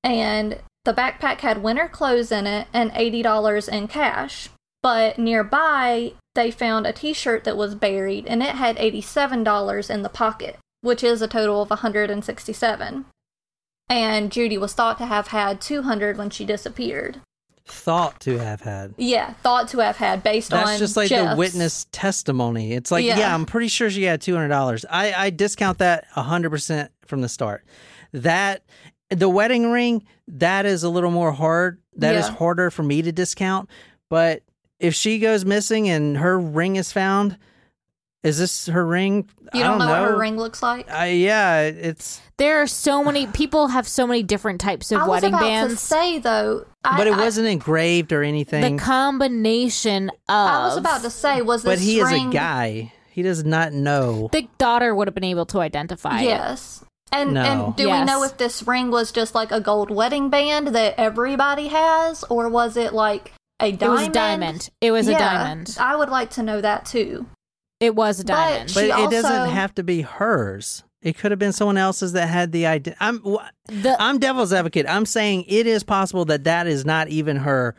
And 0.03 0.59
the 0.85 0.93
backpack 0.93 1.39
had 1.39 1.63
winter 1.63 1.87
clothes 1.87 2.31
in 2.31 2.45
it 2.45 2.67
and 2.71 2.91
$80 2.91 3.67
in 3.67 3.87
cash. 3.87 4.49
But 4.83 5.17
nearby, 5.17 6.13
they 6.35 6.51
found 6.51 6.85
a 6.85 6.93
t 6.93 7.13
shirt 7.13 7.45
that 7.45 7.57
was 7.57 7.73
buried 7.73 8.27
and 8.27 8.43
it 8.43 8.53
had 8.53 8.77
$87 8.77 9.89
in 9.89 10.03
the 10.03 10.09
pocket, 10.09 10.59
which 10.81 11.03
is 11.03 11.23
a 11.23 11.27
total 11.27 11.63
of 11.63 11.71
167 11.71 13.05
And 13.89 14.31
Judy 14.31 14.57
was 14.59 14.73
thought 14.73 14.99
to 14.99 15.07
have 15.07 15.29
had 15.29 15.59
200 15.59 16.19
when 16.19 16.29
she 16.29 16.45
disappeared. 16.45 17.21
Thought 17.65 18.19
to 18.21 18.37
have 18.37 18.61
had. 18.61 18.93
Yeah, 18.97 19.33
thought 19.43 19.67
to 19.69 19.79
have 19.79 19.95
had 19.97 20.23
based 20.23 20.53
on 20.53 20.65
That's 20.65 20.79
just 20.79 20.97
like 20.97 21.09
the 21.09 21.35
witness 21.37 21.87
testimony. 21.91 22.73
It's 22.73 22.91
like, 22.91 23.05
yeah, 23.05 23.17
Yeah. 23.17 23.33
I'm 23.33 23.45
pretty 23.45 23.67
sure 23.69 23.89
she 23.89 24.03
had 24.03 24.21
two 24.21 24.33
hundred 24.33 24.49
dollars. 24.49 24.85
I 24.89 25.13
I 25.13 25.29
discount 25.29 25.77
that 25.77 26.05
hundred 26.11 26.49
percent 26.49 26.91
from 27.05 27.21
the 27.21 27.29
start. 27.29 27.63
That 28.13 28.63
the 29.09 29.29
wedding 29.29 29.71
ring 29.71 30.03
that 30.27 30.65
is 30.65 30.83
a 30.83 30.89
little 30.89 31.11
more 31.11 31.31
hard. 31.31 31.79
That 31.97 32.15
is 32.15 32.27
Yeah. 32.27 32.35
harder 32.35 32.71
for 32.71 32.83
me 32.83 33.01
to 33.01 33.11
discount. 33.11 33.69
But 34.09 34.43
if 34.79 34.93
she 34.95 35.19
goes 35.19 35.45
missing 35.45 35.87
and 35.89 36.17
her 36.17 36.39
ring 36.39 36.75
is 36.75 36.91
found, 36.91 37.37
is 38.23 38.37
this 38.37 38.67
her 38.67 38.85
ring? 38.85 39.27
You 39.53 39.61
don't, 39.63 39.79
don't 39.79 39.87
know, 39.87 40.01
what 40.01 40.11
her 40.11 40.17
ring 40.17 40.37
looks 40.37 40.61
like? 40.61 40.89
I, 40.91 41.07
yeah, 41.07 41.61
it's. 41.61 42.21
There 42.37 42.61
are 42.61 42.67
so 42.67 43.03
many 43.03 43.27
people 43.27 43.67
have 43.69 43.87
so 43.87 44.05
many 44.07 44.23
different 44.23 44.61
types 44.61 44.91
of 44.91 44.99
I 44.99 45.01
was 45.01 45.09
wedding 45.09 45.29
about 45.33 45.39
to 45.39 45.45
bands. 45.45 45.81
say 45.81 46.19
though, 46.19 46.65
I, 46.83 46.97
but 46.97 47.07
it 47.07 47.13
I- 47.13 47.19
wasn't 47.19 47.47
engraved 47.47 48.11
or 48.11 48.23
anything. 48.23 48.77
the 48.77 48.83
combination 48.83 50.09
of 50.09 50.15
I, 50.29 50.65
was 50.67 50.77
about 50.77 51.01
to 51.03 51.09
say, 51.09 51.41
was 51.41 51.63
this 51.63 51.71
but 51.71 51.79
he 51.79 52.01
ring? 52.03 52.27
is 52.29 52.29
a 52.29 52.33
guy. 52.33 52.93
He 53.09 53.21
does 53.23 53.43
not 53.43 53.73
know. 53.73 54.29
the 54.31 54.47
daughter 54.57 54.95
would 54.95 55.07
have 55.07 55.15
been 55.15 55.23
able 55.25 55.45
to 55.47 55.59
identify 55.59 56.21
it. 56.21 56.25
Yes. 56.25 56.83
And 57.11 57.33
No. 57.33 57.41
and 57.41 57.75
do 57.75 57.89
we 57.91 58.03
know 58.05 58.23
if 58.23 58.37
this 58.37 58.63
ring 58.63 58.89
was 58.89 59.11
just 59.11 59.35
like 59.35 59.51
a 59.51 59.59
gold 59.59 59.91
wedding 59.91 60.29
band 60.29 60.67
that 60.69 60.95
everybody 60.97 61.67
has, 61.67 62.23
or 62.29 62.47
was 62.47 62.77
it 62.77 62.93
like 62.93 63.33
a 63.59 63.71
diamond? 63.73 63.77
It 63.77 63.79
diamond? 63.79 63.89
was 63.99 64.07
a 64.07 64.11
diamond. 64.13 64.69
It 64.79 64.91
was 64.91 65.07
a 65.09 65.11
diamond. 65.17 65.77
I 65.79 65.95
would 65.97 66.09
like 66.09 66.29
to 66.31 66.43
know 66.43 66.61
that 66.61 66.85
too. 66.85 67.25
It 67.81 67.95
was 67.95 68.19
a 68.21 68.23
But 68.23 68.33
diamond. 68.33 68.71
But 68.73 68.83
She 68.83 68.89
it 68.91 69.11
doesn't 69.11 69.49
have 69.49 69.75
to 69.75 69.83
be 69.83 70.01
hers. 70.01 70.83
It 71.01 71.17
could 71.17 71.31
have 71.31 71.39
been 71.39 71.51
someone 71.51 71.77
else's 71.77 72.13
that 72.13 72.27
had 72.27 72.51
the 72.51 72.67
idea. 72.67 72.95
I'm 72.99 73.19
wh- 73.19 73.43
the, 73.65 73.95
I'm 73.99 74.19
devil's 74.19 74.53
advocate. 74.53 74.85
I'm 74.87 75.05
saying 75.07 75.45
it 75.47 75.65
is 75.65 75.83
possible 75.83 76.25
that 76.25 76.43
that 76.43 76.67
is 76.67 76.85
not 76.85 77.07
even 77.09 77.37
her 77.37 77.75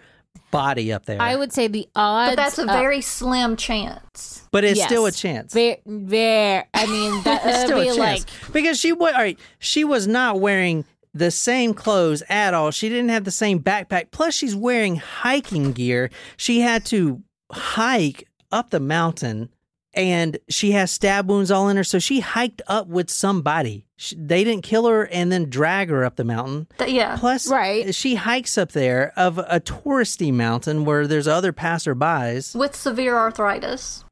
body 0.51 0.93
up 0.93 1.07
there. 1.07 1.23
I 1.23 1.37
would 1.37 1.53
say 1.53 1.69
the 1.69 1.89
odds. 1.95 2.33
But 2.33 2.37
that's 2.37 2.59
a 2.59 2.63
of- 2.63 2.69
very 2.69 3.01
slim 3.01 3.57
chance. 3.57 4.43
but 4.51 4.65
it's 4.65 4.79
yes. 4.79 4.89
still 4.89 5.07
a 5.07 5.13
chance. 5.13 5.53
Very, 5.55 5.81
very. 5.87 6.65
I 6.75 6.87
mean, 6.87 7.23
that 7.23 7.43
It's 7.47 7.59
would 7.59 7.67
still 7.67 7.81
be 7.83 7.89
a 7.89 7.95
like 7.95 8.27
chance 8.27 8.51
because 8.53 8.81
she 8.81 8.93
was 8.93 9.13
all 9.15 9.21
right. 9.21 9.39
She 9.61 9.85
was 9.85 10.09
not 10.09 10.41
wearing 10.41 10.85
the 11.15 11.31
same 11.31 11.75
clothes 11.75 12.25
at 12.29 12.55
all. 12.55 12.73
She 12.73 12.89
didn't 12.89 13.11
have 13.11 13.23
the 13.25 13.31
same 13.31 13.61
backpack. 13.61 14.11
Plus, 14.11 14.35
she's 14.35 14.57
wearing 14.57 14.97
hiking 14.97 15.73
gear. 15.73 16.11
She 16.37 16.61
had 16.61 16.85
to 16.87 17.23
hike 17.53 18.27
up 18.51 18.71
the 18.71 18.81
mountain, 18.81 19.49
and 19.95 20.39
she 20.49 20.73
has 20.73 20.91
stab 20.91 21.29
wounds 21.29 21.51
all 21.51 21.69
in 21.69 21.77
her. 21.77 21.85
So 21.85 21.99
she 21.99 22.21
hiked 22.21 22.63
up 22.67 22.87
with 22.89 23.11
somebody. 23.11 23.87
She, 23.97 24.17
they 24.17 24.43
didn't 24.45 24.63
kill 24.65 24.87
her 24.89 25.07
and 25.07 25.31
then 25.31 25.51
drag 25.51 25.91
her 25.91 26.05
up 26.05 26.17
the 26.17 26.25
mountain. 26.25 26.67
Th- 26.79 26.91
yeah. 26.91 27.17
Plus, 27.19 27.49
Right. 27.51 27.95
she 27.95 28.15
hikes 28.17 28.57
up 28.57 28.73
there 28.73 29.13
of 29.17 29.39
a 29.39 29.61
touristy 29.61 30.33
mountain 30.33 30.85
where 30.85 31.07
there's 31.07 31.29
other 31.29 31.53
passerbys. 31.53 32.55
With 32.55 32.75
severe 32.75 33.17
arthritis. 33.17 34.05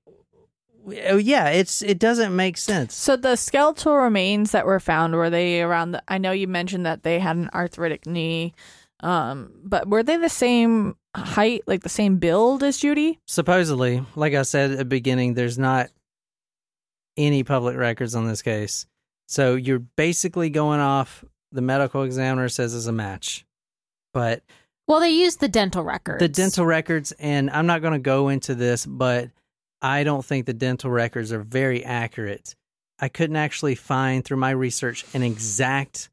Oh, 1.09 1.19
yeah, 1.19 1.49
it's 1.51 1.83
it 1.83 1.99
doesn't 1.99 2.35
make 2.35 2.57
sense. 2.57 2.95
So 2.95 3.15
the 3.15 3.37
skeletal 3.37 3.97
remains 3.97 4.53
that 4.53 4.65
were 4.65 4.81
found 4.81 5.15
were 5.15 5.29
they 5.29 5.61
around 5.61 5.93
the 5.93 6.03
I 6.09 6.17
know 6.19 6.33
you 6.33 6.49
mentioned 6.49 6.87
that 6.87 7.03
they 7.03 7.19
had 7.19 7.37
an 7.37 7.51
arthritic 7.53 8.07
knee. 8.07 8.55
Um, 9.03 9.53
but 9.65 9.89
were 9.89 10.03
they 10.03 10.17
the 10.17 10.29
same 10.29 10.97
height, 11.17 11.63
like 11.67 11.83
the 11.83 11.89
same 11.89 12.19
build 12.19 12.63
as 12.63 12.77
Judy? 12.79 13.19
Supposedly, 13.27 14.05
like 14.15 14.35
I 14.35 14.43
said 14.43 14.73
at 14.73 14.79
the 14.79 14.85
beginning, 14.85 15.35
there's 15.35 15.59
not 15.59 15.91
any 17.17 17.43
public 17.43 17.77
records 17.77 18.15
on 18.15 18.27
this 18.27 18.43
case. 18.43 18.87
So 19.27 19.55
you're 19.55 19.79
basically 19.79 20.51
going 20.51 20.81
off 20.81 21.25
the 21.53 21.63
medical 21.63 22.03
examiner 22.03 22.49
says 22.49 22.75
is 22.75 22.87
a 22.87 22.93
match. 22.93 23.45
But 24.13 24.43
Well, 24.87 25.01
they 25.01 25.11
used 25.11 25.41
the 25.41 25.49
dental 25.49 25.83
records. 25.83 26.21
the 26.21 26.29
dental 26.29 26.67
records, 26.67 27.13
and 27.13 27.51
I'm 27.51 27.67
not 27.67 27.81
going 27.83 27.93
to 27.93 27.99
go 27.99 28.29
into 28.29 28.55
this, 28.55 28.87
but 28.87 29.31
I 29.83 30.05
don't 30.05 30.25
think 30.25 30.47
the 30.47 30.53
dental 30.53 30.91
records 30.91 31.33
are 31.33 31.41
very 31.43 31.85
accurate. 31.85 32.55
I 32.99 33.09
couldn't 33.09 33.37
actually 33.37 33.77
find 33.77 34.25
through 34.25 34.37
my 34.37 34.51
research 34.51 35.05
an 35.15 35.23
exact, 35.23 36.11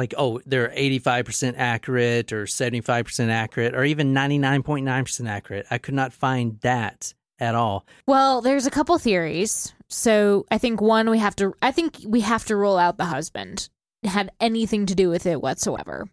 like, 0.00 0.14
oh, 0.16 0.40
they're 0.46 0.70
85% 0.70 1.54
accurate 1.58 2.32
or 2.32 2.44
75% 2.44 3.28
accurate 3.28 3.74
or 3.74 3.84
even 3.84 4.14
99.9% 4.14 5.28
accurate. 5.28 5.66
I 5.70 5.78
could 5.78 5.94
not 5.94 6.12
find 6.12 6.58
that 6.60 7.12
at 7.38 7.54
all. 7.54 7.86
Well, 8.06 8.40
there's 8.40 8.66
a 8.66 8.70
couple 8.70 8.98
theories. 8.98 9.74
So 9.88 10.46
I 10.50 10.58
think 10.58 10.80
one 10.80 11.10
we 11.10 11.18
have 11.18 11.36
to 11.36 11.54
I 11.60 11.72
think 11.72 11.98
we 12.06 12.20
have 12.20 12.44
to 12.46 12.56
rule 12.56 12.78
out 12.78 12.96
the 12.96 13.04
husband 13.04 13.68
had 14.04 14.30
anything 14.40 14.86
to 14.86 14.94
do 14.94 15.10
with 15.10 15.26
it 15.26 15.42
whatsoever. 15.42 16.08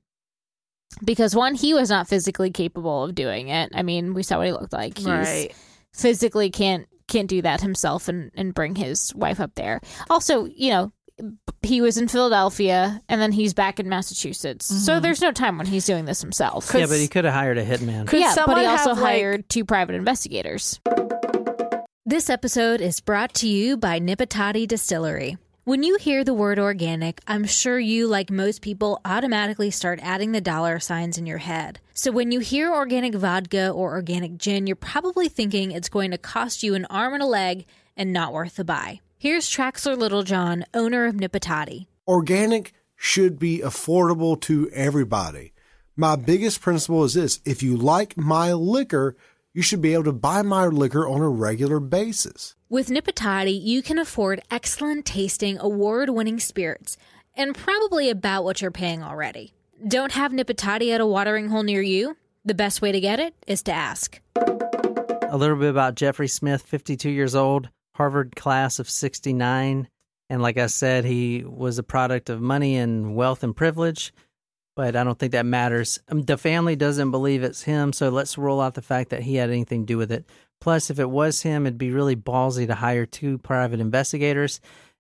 Because 1.04 1.36
one, 1.36 1.56
he 1.56 1.74
was 1.74 1.90
not 1.90 2.08
physically 2.08 2.50
capable 2.50 3.04
of 3.04 3.16
doing 3.16 3.50
it. 3.50 3.72
I 3.74 3.84
mean, 3.84 4.14
we 4.14 4.24
saw 4.24 4.38
what 4.38 4.48
he 4.48 4.54
looked 4.54 4.74
like. 4.74 4.98
He's 4.98 5.48
physically 5.94 6.50
can't 6.50 6.88
can't 7.08 7.30
do 7.30 7.42
that 7.42 7.62
himself 7.62 8.10
and, 8.10 8.32
and 8.36 8.54
bring 8.54 8.76
his 8.76 9.16
wife 9.16 9.40
up 9.40 9.56
there. 9.56 9.80
Also, 10.10 10.46
you 10.46 10.72
know, 10.72 10.92
he 11.62 11.82
was 11.82 11.98
in 11.98 12.08
Philadelphia 12.08 13.02
and 13.10 13.22
then 13.22 13.32
he's 13.32 13.54
back 13.54 13.80
in 13.80 13.90
Massachusetts. 13.90 14.66
So 14.66 14.94
mm-hmm. 14.94 15.02
there's 15.02 15.22
no 15.22 15.32
time 15.32 15.58
when 15.58 15.68
he's 15.68 15.86
doing 15.86 16.06
this 16.06 16.22
himself. 16.22 16.72
yeah, 16.74 16.86
but 16.86 17.00
he 17.00 17.08
could 17.08 17.26
have 17.26 17.34
hired 17.34 17.58
a 17.58 17.66
hitman. 17.66 18.08
Could 18.08 18.20
yeah, 18.20 18.36
but 18.46 18.58
he 18.58 18.66
also 18.66 18.90
have, 18.90 19.00
like- 19.00 19.14
hired 19.14 19.50
two 19.50 19.66
private 19.66 19.96
investigators. 19.96 20.80
This 22.06 22.30
episode 22.30 22.80
is 22.80 23.02
brought 23.02 23.34
to 23.36 23.50
you 23.50 23.76
by 23.76 24.00
Nipitati 24.00 24.66
Distillery. 24.66 25.38
When 25.66 25.84
you 25.84 25.98
hear 25.98 26.24
the 26.24 26.34
word 26.34 26.58
organic, 26.58 27.20
I'm 27.28 27.44
sure 27.44 27.78
you, 27.78 28.08
like 28.08 28.32
most 28.32 28.62
people, 28.62 29.02
automatically 29.04 29.70
start 29.72 30.00
adding 30.02 30.32
the 30.32 30.40
dollar 30.40 30.80
signs 30.80 31.18
in 31.18 31.26
your 31.26 31.40
head. 31.40 31.82
So 31.94 32.10
when 32.10 32.32
you 32.32 32.40
hear 32.40 32.74
organic 32.74 33.14
vodka 33.14 33.72
or 33.72 33.92
organic 33.92 34.38
gin, 34.38 34.68
you're 34.68 34.78
probably 34.78 35.28
thinking 35.28 35.72
it's 35.72 35.90
going 35.90 36.12
to 36.12 36.18
cost 36.18 36.64
you 36.64 36.76
an 36.76 36.86
arm 36.86 37.16
and 37.16 37.22
a 37.22 37.26
leg 37.26 37.66
and 37.98 38.14
not 38.14 38.32
worth 38.32 38.56
the 38.56 38.64
buy. 38.64 39.02
Here's 39.20 39.50
Traxler 39.50 39.98
Littlejohn, 39.98 40.64
owner 40.76 41.06
of 41.06 41.16
Nipatati. 41.16 41.88
organic 42.08 42.74
should 42.96 43.40
be 43.40 43.60
affordable 43.60 44.40
to 44.42 44.70
everybody. 44.70 45.54
My 45.96 46.16
biggest 46.16 46.62
principle 46.62 47.04
is 47.04 47.16
this 47.16 47.40
if 47.44 47.64
you 47.64 47.76
like 47.78 48.16
my 48.16 48.54
liquor, 48.54 49.16
you 49.54 49.64
should 49.64 49.82
be 49.82 49.94
able 49.94 50.04
to 50.04 50.14
buy 50.14 50.44
my 50.44 50.68
liquor 50.68 51.08
on 51.08 51.22
a 51.22 51.30
regular 51.30 51.80
basis. 51.80 52.56
With 52.70 52.90
Nipatati, 52.90 53.60
you 53.60 53.82
can 53.82 53.98
afford 53.98 54.42
excellent 54.52 55.06
tasting, 55.06 55.58
award 55.60 56.12
winning 56.12 56.40
spirits, 56.40 56.96
and 57.36 57.56
probably 57.56 58.12
about 58.12 58.44
what 58.44 58.62
you're 58.62 58.70
paying 58.72 59.02
already. 59.02 59.54
Don't 59.88 60.12
have 60.12 60.32
Nipatati 60.32 60.94
at 60.94 61.02
a 61.02 61.08
watering 61.08 61.50
hole 61.50 61.64
near 61.64 61.82
you? 61.82 62.18
The 62.46 62.54
best 62.54 62.84
way 62.84 62.92
to 62.92 63.00
get 63.00 63.20
it 63.20 63.34
is 63.48 63.64
to 63.64 63.72
ask. 63.74 64.20
a 64.36 65.38
little 65.38 65.58
bit 65.58 65.70
about 65.70 65.96
Jeffrey 65.96 66.28
Smith, 66.28 66.62
52 66.62 67.10
years 67.10 67.34
old, 67.36 67.70
Harvard 67.98 68.36
class 68.36 68.78
of 68.78 68.90
69. 68.90 69.88
And 70.30 70.42
like 70.42 70.58
I 70.58 70.68
said, 70.68 71.04
he 71.04 71.44
was 71.44 71.80
a 71.80 71.84
product 71.84 72.30
of 72.30 72.42
money 72.42 72.76
and 72.78 73.16
wealth 73.16 73.44
and 73.44 73.56
privilege, 73.56 74.14
but 74.76 74.96
I 74.96 75.04
don't 75.04 75.18
think 75.18 75.32
that 75.32 75.48
matters. 75.48 76.00
Um, 76.08 76.22
the 76.22 76.38
family 76.38 76.76
doesn't 76.76 77.10
believe 77.10 77.42
it's 77.42 77.64
him, 77.64 77.92
so 77.94 78.10
let's 78.10 78.38
rule 78.38 78.62
out 78.62 78.76
the 78.76 78.82
fact 78.84 79.10
that 79.10 79.24
he 79.24 79.36
had 79.36 79.50
anything 79.50 79.82
to 79.82 79.86
do 79.94 79.98
with 79.98 80.12
it. 80.12 80.26
Plus, 80.62 80.92
if 80.92 81.00
it 81.00 81.10
was 81.10 81.42
him, 81.42 81.66
it'd 81.66 81.78
be 81.80 81.92
really 81.92 82.16
ballsy 82.16 82.68
to 82.68 82.76
hire 82.76 83.06
two 83.08 83.40
private 83.40 83.80
investigators. 83.80 84.60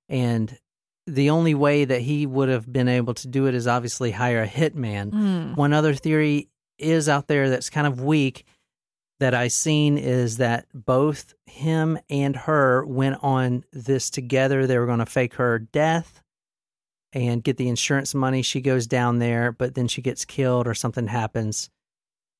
And 0.09 0.57
the 1.05 1.29
only 1.29 1.53
way 1.53 1.85
that 1.85 2.01
he 2.01 2.25
would 2.25 2.49
have 2.49 2.71
been 2.71 2.87
able 2.87 3.13
to 3.15 3.27
do 3.27 3.45
it 3.45 3.53
is 3.53 3.67
obviously 3.67 4.11
hire 4.11 4.41
a 4.41 4.47
hitman. 4.47 5.55
One 5.55 5.73
other 5.73 5.93
theory 5.93 6.49
is 6.79 7.07
out 7.09 7.27
there 7.27 7.49
that's 7.49 7.69
kind 7.69 7.85
of 7.87 8.01
weak 8.01 8.43
that 9.19 9.33
I 9.33 9.47
seen 9.47 9.97
is 9.97 10.37
that 10.37 10.67
both 10.73 11.33
him 11.45 11.97
and 12.09 12.35
her 12.35 12.85
went 12.85 13.17
on 13.23 13.63
this 13.71 14.09
together. 14.09 14.67
They 14.67 14.77
were 14.77 14.85
going 14.85 14.99
to 14.99 15.05
fake 15.05 15.35
her 15.35 15.59
death 15.59 16.21
and 17.13 17.43
get 17.43 17.57
the 17.57 17.67
insurance 17.69 18.13
money. 18.13 18.41
She 18.41 18.61
goes 18.61 18.85
down 18.85 19.19
there, 19.19 19.51
but 19.51 19.73
then 19.75 19.87
she 19.87 20.01
gets 20.01 20.25
killed 20.25 20.67
or 20.67 20.73
something 20.73 21.07
happens, 21.07 21.69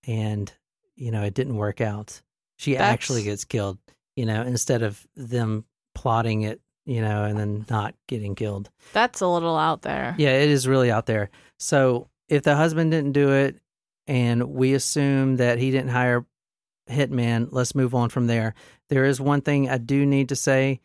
and 0.05 0.51
you 0.95 1.11
know 1.11 1.23
it 1.23 1.33
didn't 1.33 1.55
work 1.55 1.81
out. 1.81 2.21
She 2.57 2.73
That's- 2.73 2.91
actually 2.93 3.23
gets 3.23 3.45
killed, 3.45 3.77
you 4.15 4.25
know, 4.25 4.41
instead 4.43 4.81
of 4.83 5.05
them 5.15 5.65
plotting 5.95 6.41
it, 6.41 6.59
you 6.85 7.01
know, 7.01 7.23
and 7.23 7.37
then 7.39 7.65
not 7.69 7.95
getting 8.07 8.35
killed. 8.35 8.69
That's 8.93 9.21
a 9.21 9.27
little 9.27 9.57
out 9.57 9.81
there. 9.83 10.15
Yeah, 10.17 10.33
it 10.33 10.49
is 10.49 10.67
really 10.67 10.91
out 10.91 11.05
there. 11.05 11.29
So 11.59 12.09
if 12.27 12.43
the 12.43 12.55
husband 12.55 12.91
didn't 12.91 13.13
do 13.13 13.31
it 13.31 13.57
and 14.05 14.43
we 14.51 14.73
assume 14.73 15.37
that 15.37 15.59
he 15.59 15.71
didn't 15.71 15.89
hire 15.89 16.25
hitman, 16.89 17.49
let's 17.51 17.75
move 17.75 17.95
on 17.95 18.09
from 18.09 18.27
there. 18.27 18.53
There 18.89 19.05
is 19.05 19.21
one 19.21 19.41
thing 19.41 19.69
I 19.69 19.77
do 19.77 20.05
need 20.05 20.29
to 20.29 20.35
say. 20.35 20.81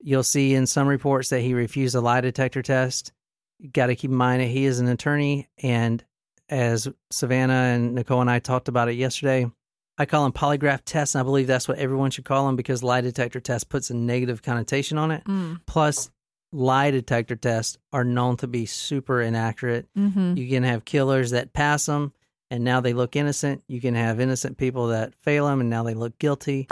You'll 0.00 0.22
see 0.22 0.54
in 0.54 0.66
some 0.66 0.86
reports 0.86 1.30
that 1.30 1.40
he 1.40 1.54
refused 1.54 1.94
a 1.94 2.00
lie 2.00 2.20
detector 2.20 2.62
test. 2.62 3.12
You 3.58 3.70
got 3.70 3.86
to 3.86 3.96
keep 3.96 4.10
in 4.10 4.16
mind 4.16 4.42
that 4.42 4.46
he 4.46 4.64
is 4.64 4.78
an 4.78 4.88
attorney 4.88 5.48
and 5.62 6.04
as 6.48 6.88
Savannah 7.10 7.52
and 7.52 7.94
Nicole 7.94 8.20
and 8.20 8.30
I 8.30 8.38
talked 8.38 8.68
about 8.68 8.88
it 8.88 8.94
yesterday, 8.94 9.50
I 9.98 10.06
call 10.06 10.22
them 10.22 10.32
polygraph 10.32 10.82
tests, 10.84 11.14
and 11.14 11.20
I 11.20 11.24
believe 11.24 11.46
that's 11.46 11.68
what 11.68 11.78
everyone 11.78 12.10
should 12.10 12.24
call 12.24 12.46
them 12.46 12.56
because 12.56 12.82
lie 12.82 13.00
detector 13.00 13.40
test 13.40 13.68
puts 13.68 13.90
a 13.90 13.94
negative 13.94 14.42
connotation 14.42 14.96
on 14.96 15.10
it. 15.10 15.24
Mm. 15.24 15.60
Plus, 15.66 16.10
lie 16.52 16.90
detector 16.90 17.36
tests 17.36 17.78
are 17.92 18.04
known 18.04 18.36
to 18.38 18.46
be 18.46 18.64
super 18.64 19.20
inaccurate. 19.20 19.88
Mm-hmm. 19.96 20.36
You 20.36 20.48
can 20.48 20.62
have 20.62 20.84
killers 20.84 21.32
that 21.32 21.52
pass 21.52 21.86
them 21.86 22.12
and 22.50 22.64
now 22.64 22.80
they 22.80 22.92
look 22.92 23.16
innocent. 23.16 23.62
You 23.68 23.80
can 23.80 23.94
have 23.94 24.20
innocent 24.20 24.56
people 24.58 24.88
that 24.88 25.14
fail 25.14 25.46
them 25.46 25.60
and 25.60 25.70
now 25.70 25.82
they 25.82 25.94
look 25.94 26.18
guilty. 26.18 26.68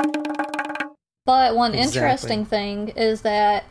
But 1.24 1.56
one 1.56 1.74
Exactly. 1.74 2.00
interesting 2.00 2.44
thing 2.44 2.88
is 2.90 3.22
that 3.22 3.64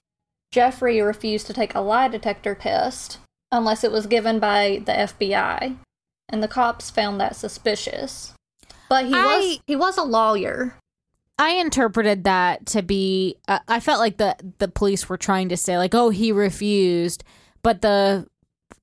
Jeffrey 0.52 1.02
refused 1.02 1.48
to 1.48 1.54
take 1.54 1.74
a 1.74 1.80
lie 1.80 2.08
detector 2.08 2.54
test 2.56 3.18
unless 3.52 3.84
it 3.84 3.92
was 3.92 4.08
given 4.08 4.40
by 4.40 4.82
the 4.86 4.92
FBI, 4.92 5.78
and 6.30 6.44
the 6.44 6.48
cops 6.48 6.90
found 6.90 7.20
that 7.22 7.36
suspicious. 7.36 8.34
But 8.90 9.06
he 9.06 9.14
I- 9.14 9.26
was 9.38 9.60
he 9.68 9.76
was 9.76 9.98
a 9.98 10.04
lawyer. 10.04 10.76
I 11.38 11.52
interpreted 11.52 12.24
that 12.26 12.66
to 12.68 12.82
be. 12.82 13.36
Uh, 13.48 13.60
I 13.68 13.80
felt 13.80 14.00
like 14.00 14.18
the 14.18 14.36
the 14.60 14.68
police 14.70 15.10
were 15.10 15.18
trying 15.18 15.50
to 15.50 15.58
say 15.58 15.78
like, 15.78 15.94
oh, 15.96 16.10
he 16.10 16.32
refused, 16.32 17.24
but 17.64 17.82
the 17.82 18.26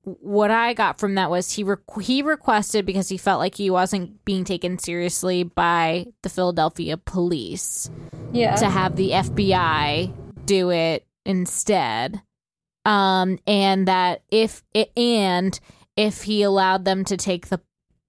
what 0.04 0.50
I 0.50 0.74
got 0.74 0.98
from 0.98 1.14
that 1.14 1.30
was 1.30 1.52
he 1.52 1.62
re- 1.62 1.76
he 2.00 2.22
requested 2.22 2.84
because 2.86 3.08
he 3.08 3.16
felt 3.16 3.38
like 3.38 3.54
he 3.54 3.70
wasn't 3.70 4.24
being 4.24 4.44
taken 4.44 4.78
seriously 4.78 5.44
by 5.44 6.06
the 6.22 6.28
Philadelphia 6.28 6.96
police 6.96 7.90
Yeah. 8.32 8.56
to 8.56 8.68
have 8.68 8.96
the 8.96 9.10
FBI 9.10 10.12
do 10.44 10.70
it 10.70 11.06
instead. 11.24 12.20
Um, 12.84 13.38
and 13.46 13.86
that 13.86 14.22
if 14.30 14.62
it, 14.74 14.90
and 14.96 15.58
if 15.96 16.22
he 16.24 16.42
allowed 16.42 16.84
them 16.84 17.04
to 17.04 17.16
take 17.16 17.48
the 17.48 17.60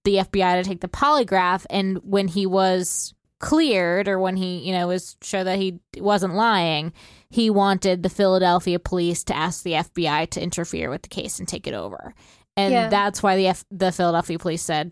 the 0.04 0.16
FBI 0.18 0.62
to 0.62 0.68
take 0.68 0.82
the 0.82 0.88
polygraph, 0.88 1.66
and 1.70 1.98
when 2.04 2.28
he 2.28 2.46
was 2.46 3.14
cleared 3.40 4.08
or 4.08 4.18
when 4.20 4.36
he 4.36 4.58
you 4.60 4.74
know 4.74 4.88
was 4.88 5.16
sure 5.22 5.44
that 5.44 5.60
he 5.60 5.80
wasn't 5.98 6.34
lying, 6.34 6.92
he 7.34 7.50
wanted 7.50 8.04
the 8.04 8.10
Philadelphia 8.10 8.78
police 8.78 9.24
to 9.24 9.36
ask 9.36 9.64
the 9.64 9.74
FBI 9.74 10.30
to 10.30 10.42
interfere 10.42 10.90
with 10.92 11.02
the 11.02 11.10
case 11.10 11.40
and 11.40 11.48
take 11.48 11.66
it 11.66 11.74
over, 11.74 12.14
and 12.56 12.72
Yeah. 12.72 12.90
that's 12.90 13.24
why 13.24 13.36
the 13.36 13.48
F- 13.48 13.66
the 13.72 13.92
Philadelphia 13.92 14.38
police 14.38 14.62
said, 14.62 14.92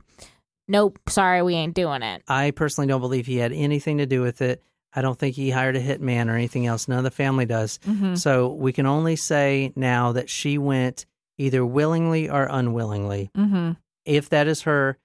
"Nope, 0.68 0.98
sorry, 1.08 1.44
we 1.44 1.54
ain't 1.54 1.76
doing 1.76 2.02
it." 2.02 2.24
I 2.28 2.50
personally 2.52 2.88
don't 2.88 3.02
believe 3.02 3.28
he 3.28 3.38
had 3.38 3.52
anything 3.52 4.00
to 4.00 4.06
do 4.08 4.22
with 4.22 4.42
it. 4.42 4.64
I 4.94 5.02
don't 5.02 5.18
think 5.20 5.36
he 5.36 5.52
hired 5.52 5.76
a 5.78 5.82
hitman 5.82 6.28
or 6.28 6.36
anything 6.36 6.66
else. 6.66 6.88
None 6.88 6.98
of 6.98 7.04
the 7.04 7.12
family 7.12 7.46
does. 7.46 7.78
Mm-hmm. 7.88 8.16
So 8.16 8.52
we 8.54 8.74
can 8.74 8.86
only 8.86 9.16
say 9.16 9.72
now 9.76 10.12
that 10.14 10.30
she 10.30 10.58
went 10.58 11.06
either 11.38 11.64
willingly 11.66 12.28
or 12.30 12.48
unwillingly. 12.50 13.30
Mm-hmm. 13.38 13.72
if 14.04 14.30
that 14.30 14.48
is 14.48 14.64
her, 14.64 14.98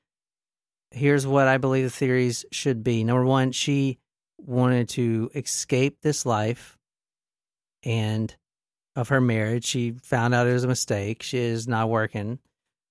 here's 0.90 1.26
what 1.26 1.46
I 1.48 1.58
believe 1.58 1.84
the 1.84 1.90
theories 1.90 2.44
should 2.50 2.82
be. 2.82 3.04
Number 3.04 3.24
one, 3.26 3.52
she 3.52 3.98
wanted 4.38 4.88
to 4.90 5.30
escape 5.34 6.00
this 6.00 6.24
life 6.24 6.75
and 7.86 8.34
of 8.94 9.08
her 9.08 9.20
marriage. 9.20 9.64
She 9.64 9.92
found 10.02 10.34
out 10.34 10.46
it 10.46 10.52
was 10.52 10.64
a 10.64 10.68
mistake. 10.68 11.22
She 11.22 11.38
is 11.38 11.66
not 11.66 11.88
working. 11.88 12.38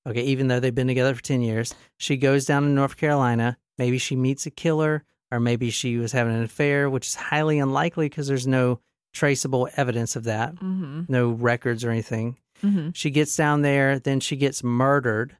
Okay, 0.07 0.21
even 0.23 0.47
though 0.47 0.59
they've 0.59 0.73
been 0.73 0.87
together 0.87 1.13
for 1.15 1.21
10 1.23 1.41
years, 1.41 1.73
she 1.97 2.15
goes 2.17 2.45
down 2.45 2.63
to 2.63 2.69
North 2.69 2.95
Carolina. 2.95 3.57
Maybe 3.77 3.97
she 3.97 4.15
meets 4.15 4.45
a 4.45 4.51
killer 4.51 5.03
or 5.31 5.39
maybe 5.39 5.71
she 5.71 5.97
was 5.97 6.11
having 6.11 6.35
an 6.35 6.43
affair, 6.43 6.89
which 6.89 7.07
is 7.07 7.15
highly 7.15 7.57
unlikely 7.59 8.07
because 8.07 8.27
there's 8.27 8.45
no 8.47 8.79
traceable 9.13 9.67
evidence 9.77 10.15
of 10.15 10.25
that, 10.25 10.53
Mm-hmm. 10.55 11.01
no 11.07 11.29
records 11.31 11.83
or 11.83 11.89
anything. 11.89 12.37
Mm-hmm. 12.63 12.91
She 12.93 13.09
gets 13.09 13.35
down 13.35 13.63
there, 13.63 13.97
then 13.99 14.19
she 14.19 14.35
gets 14.35 14.63
murdered 14.63 15.35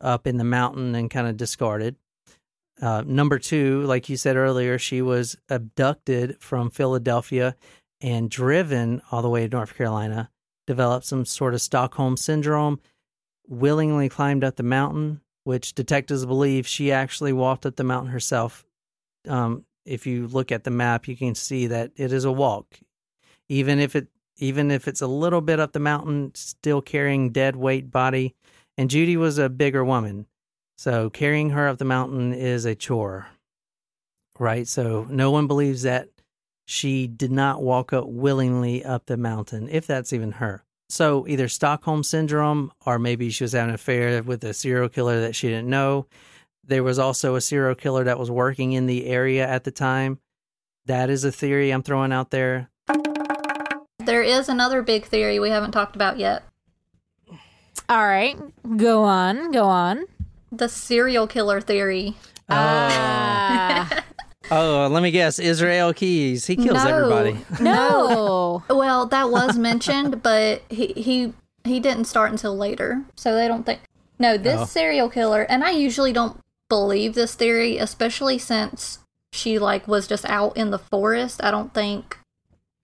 up 0.00 0.26
in 0.26 0.36
the 0.36 0.44
mountain 0.44 0.94
and 0.94 1.10
kind 1.10 1.26
of 1.26 1.36
discarded. 1.36 1.96
Uh, 2.80 3.02
number 3.06 3.38
two, 3.40 3.82
like 3.82 4.08
you 4.08 4.16
said 4.16 4.36
earlier, 4.36 4.78
she 4.78 5.02
was 5.02 5.36
abducted 5.48 6.36
from 6.40 6.70
Philadelphia 6.70 7.56
and 8.00 8.30
driven 8.30 9.02
all 9.10 9.22
the 9.22 9.28
way 9.28 9.46
to 9.46 9.56
North 9.56 9.74
Carolina, 9.74 10.30
developed 10.66 11.06
some 11.06 11.24
sort 11.24 11.54
of 11.54 11.62
Stockholm 11.62 12.16
syndrome, 12.16 12.80
willingly 13.48 14.08
climbed 14.08 14.44
up 14.44 14.56
the 14.56 14.62
mountain, 14.62 15.20
which 15.44 15.74
detectives 15.74 16.26
believe 16.26 16.66
she 16.66 16.90
actually 16.90 17.32
walked 17.32 17.64
up 17.64 17.76
the 17.76 17.84
mountain 17.84 18.10
herself. 18.10 18.64
Um, 19.28 19.64
if 19.84 20.06
you 20.06 20.26
look 20.26 20.50
at 20.50 20.64
the 20.64 20.70
map, 20.70 21.06
you 21.06 21.16
can 21.16 21.34
see 21.34 21.68
that 21.68 21.92
it 21.96 22.12
is 22.12 22.24
a 22.24 22.32
walk. 22.32 22.80
Even 23.48 23.78
if 23.78 23.94
it 23.94 24.08
even 24.38 24.70
if 24.70 24.86
it's 24.86 25.00
a 25.00 25.06
little 25.06 25.40
bit 25.40 25.60
up 25.60 25.72
the 25.72 25.80
mountain, 25.80 26.32
still 26.34 26.82
carrying 26.82 27.30
dead 27.30 27.56
weight 27.56 27.90
body. 27.90 28.34
And 28.76 28.90
Judy 28.90 29.16
was 29.16 29.38
a 29.38 29.48
bigger 29.48 29.82
woman. 29.82 30.26
So 30.76 31.08
carrying 31.08 31.50
her 31.50 31.68
up 31.68 31.78
the 31.78 31.86
mountain 31.86 32.34
is 32.34 32.66
a 32.66 32.74
chore. 32.74 33.28
Right? 34.38 34.68
So 34.68 35.06
no 35.08 35.30
one 35.30 35.46
believes 35.46 35.82
that 35.82 36.10
she 36.66 37.06
did 37.06 37.30
not 37.30 37.62
walk 37.62 37.92
up 37.92 38.06
willingly 38.06 38.84
up 38.84 39.06
the 39.06 39.16
mountain, 39.16 39.68
if 39.70 39.86
that's 39.86 40.12
even 40.12 40.32
her. 40.32 40.64
So 40.88 41.26
either 41.26 41.48
Stockholm 41.48 42.02
syndrome 42.02 42.72
or 42.84 42.98
maybe 42.98 43.30
she 43.30 43.44
was 43.44 43.52
having 43.52 43.70
an 43.70 43.74
affair 43.74 44.22
with 44.22 44.44
a 44.44 44.52
serial 44.52 44.88
killer 44.88 45.20
that 45.22 45.34
she 45.34 45.48
didn't 45.48 45.68
know. 45.70 46.06
There 46.64 46.82
was 46.82 46.98
also 46.98 47.36
a 47.36 47.40
serial 47.40 47.74
killer 47.76 48.04
that 48.04 48.18
was 48.18 48.30
working 48.30 48.72
in 48.72 48.86
the 48.86 49.06
area 49.06 49.46
at 49.46 49.64
the 49.64 49.70
time. 49.70 50.18
That 50.86 51.08
is 51.08 51.24
a 51.24 51.32
theory 51.32 51.70
I'm 51.70 51.82
throwing 51.82 52.12
out 52.12 52.30
there. 52.30 52.68
There 54.04 54.22
is 54.22 54.48
another 54.48 54.82
big 54.82 55.04
theory 55.06 55.38
we 55.38 55.50
haven't 55.50 55.72
talked 55.72 55.96
about 55.96 56.18
yet. 56.18 56.44
All 57.88 58.06
right, 58.06 58.36
go 58.76 59.04
on, 59.04 59.52
go 59.52 59.64
on. 59.64 60.06
The 60.50 60.68
serial 60.68 61.26
killer 61.26 61.60
theory. 61.60 62.16
Ah, 62.48 64.04
Oh, 64.50 64.88
let 64.90 65.02
me 65.02 65.10
guess. 65.10 65.38
Israel 65.38 65.92
Keys. 65.92 66.46
He 66.46 66.56
kills 66.56 66.84
No. 66.84 66.88
everybody. 66.88 67.38
no. 67.60 68.62
Well, 68.70 69.06
that 69.06 69.30
was 69.30 69.56
mentioned, 69.58 70.22
but 70.22 70.62
he 70.68 70.88
he 70.88 71.32
he 71.64 71.80
didn't 71.80 72.04
start 72.04 72.30
until 72.30 72.56
later, 72.56 73.02
so 73.16 73.34
they 73.34 73.48
don't 73.48 73.64
think. 73.66 73.80
No, 74.18 74.36
this 74.38 74.60
Oh. 74.60 74.64
serial 74.64 75.08
killer, 75.10 75.42
and 75.42 75.64
I 75.64 75.70
usually 75.70 76.12
don't 76.12 76.40
believe 76.68 77.14
this 77.14 77.34
theory, 77.34 77.76
especially 77.78 78.38
since 78.38 79.00
she 79.32 79.58
like 79.58 79.86
was 79.88 80.06
just 80.06 80.24
out 80.26 80.56
in 80.56 80.70
the 80.70 80.78
forest. 80.78 81.40
I 81.42 81.50
don't 81.50 81.74
think 81.74 82.18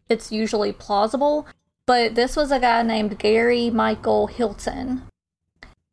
it's 0.08 0.30
usually 0.32 0.72
plausible. 0.72 1.46
But 1.86 2.14
this 2.14 2.36
was 2.36 2.52
a 2.52 2.60
guy 2.60 2.82
named 2.82 3.18
Gary 3.18 3.68
Michael 3.70 4.26
Hilton, 4.28 5.02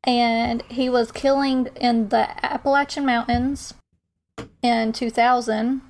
and 0.03 0.61
he 0.69 0.89
was 0.89 1.11
killing 1.11 1.67
in 1.79 2.09
the 2.09 2.27
Appalachian 2.45 3.05
Mountains 3.05 3.73
in 4.61 4.93
2000. 4.93 5.81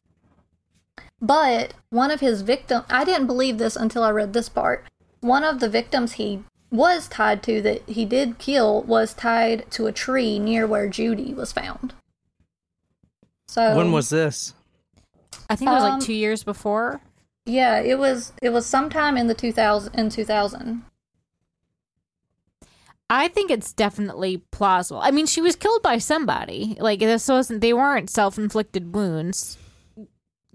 But 1.21 1.73
one 1.89 2.11
of 2.11 2.19
his 2.21 2.41
victims, 2.43 2.85
I 2.89 3.03
didn't 3.03 3.27
believe 3.27 3.57
this 3.57 3.75
until 3.75 4.03
I 4.03 4.09
read 4.11 4.33
this 4.33 4.47
part. 4.49 4.85
One 5.21 5.43
of 5.43 5.59
the 5.59 5.67
victims 5.69 6.13
he 6.13 6.43
was 6.71 7.07
tied 7.07 7.43
to 7.43 7.61
that 7.63 7.81
he 7.89 8.05
did 8.05 8.37
kill 8.37 8.83
was 8.83 9.13
tied 9.13 9.69
to 9.71 9.87
a 9.87 9.91
tree 9.91 10.39
near 10.39 10.65
where 10.67 10.87
Judy 10.87 11.33
was 11.33 11.51
found. 11.51 11.93
So 13.47 13.75
When 13.75 13.91
was 13.91 14.09
this? 14.09 14.53
I 15.49 15.55
think 15.55 15.69
it 15.71 15.73
was 15.73 15.83
Um, 15.83 15.89
like 15.97 16.03
two 16.03 16.13
years 16.13 16.43
before. 16.43 17.01
yeah, 17.45 17.79
it 17.79 17.97
was 17.97 18.31
it 18.41 18.49
was 18.51 18.65
sometime 18.65 19.17
in 19.17 19.27
the 19.27 19.33
2000 19.33 19.93
in 19.95 20.09
2000. 20.09 20.83
I 23.09 23.27
think 23.27 23.49
it's 23.49 23.73
definitely 23.73 24.37
plausible. 24.51 25.01
I 25.01 25.11
mean, 25.11 25.25
she 25.25 25.41
was 25.41 25.55
killed 25.55 25.81
by 25.81 25.97
somebody. 25.97 26.77
Like 26.79 26.99
this 26.99 27.27
wasn't. 27.27 27.61
They 27.61 27.73
weren't 27.73 28.09
self-inflicted 28.09 28.93
wounds. 28.93 29.57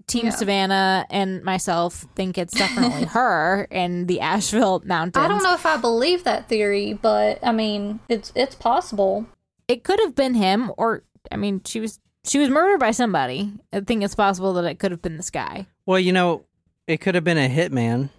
Team 0.07 0.25
Yeah. 0.25 0.31
Savannah 0.31 1.05
and 1.09 1.43
myself 1.43 2.05
think 2.15 2.37
it's 2.37 2.53
definitely 2.53 3.05
her 3.09 3.67
in 3.71 4.05
the 4.05 4.21
Asheville 4.21 4.83
Mountains. 4.85 5.23
I 5.23 5.27
don't 5.27 5.43
know 5.43 5.55
if 5.55 5.65
I 5.65 5.77
believe 5.77 6.23
that 6.25 6.47
theory, 6.47 6.93
but 6.93 7.39
I 7.43 7.51
mean, 7.51 7.99
it's 8.07 8.31
it's 8.35 8.55
possible. 8.55 9.25
It 9.67 9.83
could 9.83 9.99
have 9.99 10.15
been 10.15 10.35
him, 10.35 10.71
or 10.77 11.03
I 11.31 11.37
mean, 11.37 11.61
she 11.65 11.79
was 11.79 11.99
she 12.23 12.37
was 12.37 12.49
murdered 12.49 12.79
by 12.79 12.91
somebody. 12.91 13.51
I 13.73 13.81
think 13.81 14.03
it's 14.03 14.15
possible 14.15 14.53
that 14.53 14.65
it 14.65 14.79
could 14.79 14.91
have 14.91 15.01
been 15.01 15.17
this 15.17 15.31
guy. 15.31 15.65
Well, 15.85 15.99
you 15.99 16.13
know, 16.13 16.45
it 16.87 17.01
could 17.01 17.15
have 17.15 17.23
been 17.23 17.37
a 17.37 17.49
hitman. 17.49 18.09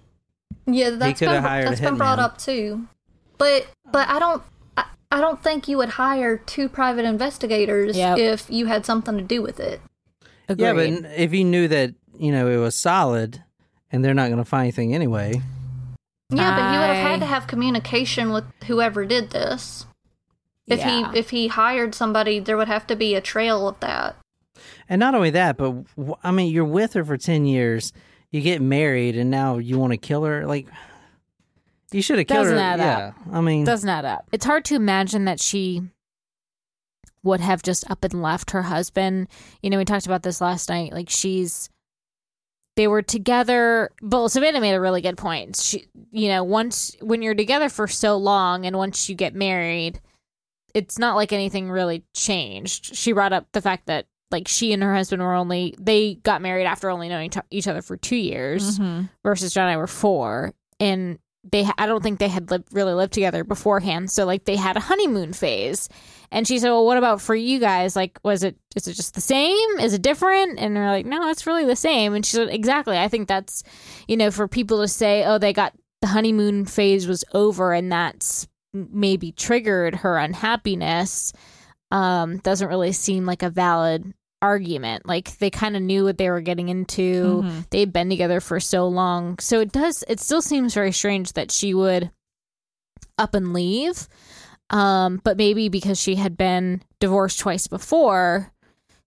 Yeah, 0.67 0.91
that's 0.91 1.21
coulda 1.21 1.37
been 1.37 1.43
hired 1.43 1.67
a 1.67 1.69
that's 1.71 1.81
been 1.81 1.97
brought 1.97 2.19
up 2.19 2.39
too. 2.39 2.89
But 3.39 3.67
but 3.91 4.09
I 4.09 4.19
don't 4.19 4.43
I, 4.77 4.85
I 5.11 5.21
don't 5.21 5.43
think 5.43 5.69
you 5.69 5.77
would 5.79 5.91
hire 5.91 6.37
two 6.39 6.69
private 6.69 7.05
investigators 7.05 7.97
Yep. 7.97 8.19
if 8.19 8.51
you 8.51 8.67
had 8.67 8.85
something 8.87 9.17
to 9.17 9.23
do 9.25 9.43
with 9.43 9.61
it. 9.61 9.81
Agreed. 10.49 10.65
Yeah, 10.65 10.73
but 11.03 11.11
if 11.17 11.33
you 11.35 11.45
knew 11.45 11.67
that, 11.69 11.95
you 12.19 12.31
know, 12.33 12.49
it 12.49 12.57
was 12.59 12.75
solid 12.75 13.43
and 13.91 14.05
they're 14.05 14.15
not 14.15 14.29
going 14.29 14.39
to 14.39 14.45
find 14.45 14.65
anything 14.65 14.95
anyway. 14.95 15.41
Yeah, 16.31 16.57
but 16.57 16.73
he 16.73 16.79
would 16.79 16.97
have 16.97 17.07
had 17.07 17.21
to 17.21 17.27
have 17.27 17.47
communication 17.47 18.33
with 18.33 18.45
whoever 18.67 19.05
did 19.05 19.31
this. 19.31 19.87
If 20.67 20.81
Yeah. 20.81 21.13
he 21.13 21.19
if 21.19 21.31
he 21.31 21.49
hired 21.49 21.95
somebody, 21.95 22.41
there 22.41 22.57
would 22.57 22.69
have 22.69 22.87
to 22.89 22.97
be 22.97 23.15
a 23.15 23.21
trail 23.21 23.69
of 23.69 23.79
that. 23.81 24.17
And 24.89 24.99
not 25.01 25.15
only 25.15 25.31
that, 25.31 25.57
but 25.57 25.75
I 26.25 26.31
mean, 26.31 26.53
you're 26.53 26.65
with 26.65 26.95
her 26.95 27.05
for 27.05 27.17
10 27.17 27.45
years, 27.45 27.93
you 28.31 28.41
get 28.41 28.61
married, 28.61 29.17
and 29.17 29.31
now 29.31 29.59
you 29.59 29.79
want 29.79 29.93
to 29.93 29.97
kill 29.97 30.25
her? 30.25 30.47
Like, 30.47 30.67
you 31.93 32.03
should 32.03 32.19
have 32.19 32.27
killed 32.27 32.45
Doesn't 32.45 32.57
her. 32.57 32.63
add 32.63 32.79
yeah. 32.81 33.13
I 33.33 33.41
mean, 33.41 33.65
doesn't 33.65 33.89
add 33.89 34.05
up. 34.05 34.29
It's 34.33 34.45
hard 34.45 34.65
to 34.67 34.75
imagine 34.75 35.25
that 35.27 35.41
she 35.41 35.83
would 37.23 37.41
have 37.41 37.63
just 37.63 37.89
up 37.91 38.05
and 38.05 38.23
left 38.23 38.53
her 38.53 38.63
husband. 38.63 39.29
You 39.63 39.71
know, 39.71 39.79
we 39.79 39.85
talked 39.85 40.07
about 40.07 40.23
this 40.23 40.41
last 40.41 40.69
night. 40.69 40.93
Like 40.93 41.11
she's 41.11 41.69
they 42.77 42.87
were 42.89 43.03
together. 43.03 43.91
But 44.03 44.29
Savannah 44.29 44.61
made 44.61 44.75
a 44.75 44.81
really 44.81 45.01
good 45.01 45.17
point. 45.17 45.57
She, 45.57 45.87
you 46.11 46.29
know, 46.29 46.45
once 46.45 46.95
when 47.01 47.23
you're 47.23 47.35
together 47.35 47.69
for 47.69 47.87
so 47.89 48.17
long, 48.17 48.67
and 48.67 48.77
once 48.77 49.09
you 49.09 49.15
get 49.15 49.35
married, 49.35 50.01
it's 50.75 50.99
not 50.99 51.17
like 51.17 51.33
anything 51.33 51.71
really 51.71 52.05
changed. 52.15 52.95
She 52.97 53.13
brought 53.13 53.33
up 53.33 53.47
the 53.53 53.63
fact 53.63 53.87
that 53.87 54.07
like 54.31 54.47
she 54.49 54.73
and 54.73 54.83
her 54.83 54.95
husband 54.95 55.23
were 55.23 55.35
only 55.35 55.75
they 55.81 56.17
got 56.17 56.43
married 56.43 56.67
after 56.67 56.91
only 56.91 57.09
knowing 57.09 57.31
t- 57.31 57.41
each 57.51 57.69
other 57.69 57.81
for 57.81 57.97
two 57.97 58.17
years 58.17 58.79
Mhm. 58.79 59.09
versus 59.23 59.55
John 59.55 59.65
and 59.69 59.73
I 59.75 59.77
were 59.77 59.87
four, 59.87 60.53
and 60.81 61.19
they 61.51 61.67
I 61.79 61.87
don't 61.87 62.03
think 62.03 62.19
they 62.19 62.29
had 62.29 62.51
lived, 62.51 62.69
really 62.73 62.95
lived 62.95 63.13
together 63.13 63.45
beforehand. 63.45 64.11
So 64.11 64.25
like 64.25 64.45
they 64.45 64.57
had 64.57 64.77
a 64.77 64.81
honeymoon 64.81 65.33
phase, 65.33 65.89
and 66.31 66.47
she 66.47 66.59
said, 66.59 66.71
"Well, 66.71 66.85
what 66.85 66.99
about 66.99 67.21
for 67.21 67.35
you 67.35 67.59
guys? 67.59 67.97
Like, 67.97 68.19
was 68.23 68.43
it 68.43 68.57
is 68.75 68.89
it 68.89 68.95
just 68.95 69.15
the 69.15 69.21
same? 69.21 69.79
Is 69.79 69.95
it 69.95 70.03
different?" 70.03 70.59
And 70.59 70.77
they're 70.77 70.91
like, 70.91 71.07
"No, 71.07 71.29
it's 71.29 71.47
really 71.47 71.65
the 71.65 71.77
same." 71.77 72.15
And 72.15 72.25
she 72.25 72.37
said, 72.37 72.49
"Exactly. 72.51 72.99
I 72.99 73.09
think 73.09 73.29
that's 73.29 73.63
you 74.09 74.17
know 74.17 74.31
for 74.31 74.49
people 74.49 74.81
to 74.81 74.89
say, 74.89 75.25
oh, 75.25 75.39
they 75.39 75.53
got 75.53 75.73
the 76.03 76.09
honeymoon 76.09 76.67
phase 76.67 77.07
was 77.07 77.25
over, 77.33 77.73
and 77.73 77.91
that's 77.91 78.47
maybe 78.73 79.33
triggered 79.33 79.97
her 79.97 80.19
unhappiness." 80.19 81.33
Um, 81.93 82.39
doesn't 82.39 82.69
really 82.69 82.91
seem 82.93 83.27
like 83.27 83.45
a 83.45 83.51
valid 83.51 84.13
argument. 84.43 85.07
Like 85.07 85.39
they 85.39 85.51
kind 85.51 85.77
of 85.77 85.83
knew 85.83 86.05
what 86.05 86.19
they 86.19 86.29
were 86.31 86.41
getting 86.41 86.69
into 86.69 87.43
Mhm. 87.43 87.71
they'd 87.71 87.93
been 87.93 88.09
together 88.11 88.41
for 88.41 88.61
so 88.61 88.87
long. 88.87 89.39
So 89.39 89.61
it 89.61 89.73
does 89.73 90.05
it 90.09 90.21
still 90.21 90.43
seems 90.43 90.75
very 90.75 90.93
strange 90.93 91.33
that 91.35 91.51
she 91.51 91.73
would 91.75 92.11
up 93.19 93.35
and 93.35 93.53
leave. 93.53 94.09
Um, 94.71 95.21
but 95.25 95.37
maybe 95.37 95.69
because 95.69 95.99
she 96.01 96.17
had 96.17 96.37
been 96.37 96.83
divorced 97.01 97.39
twice 97.39 97.67
before, 97.67 98.53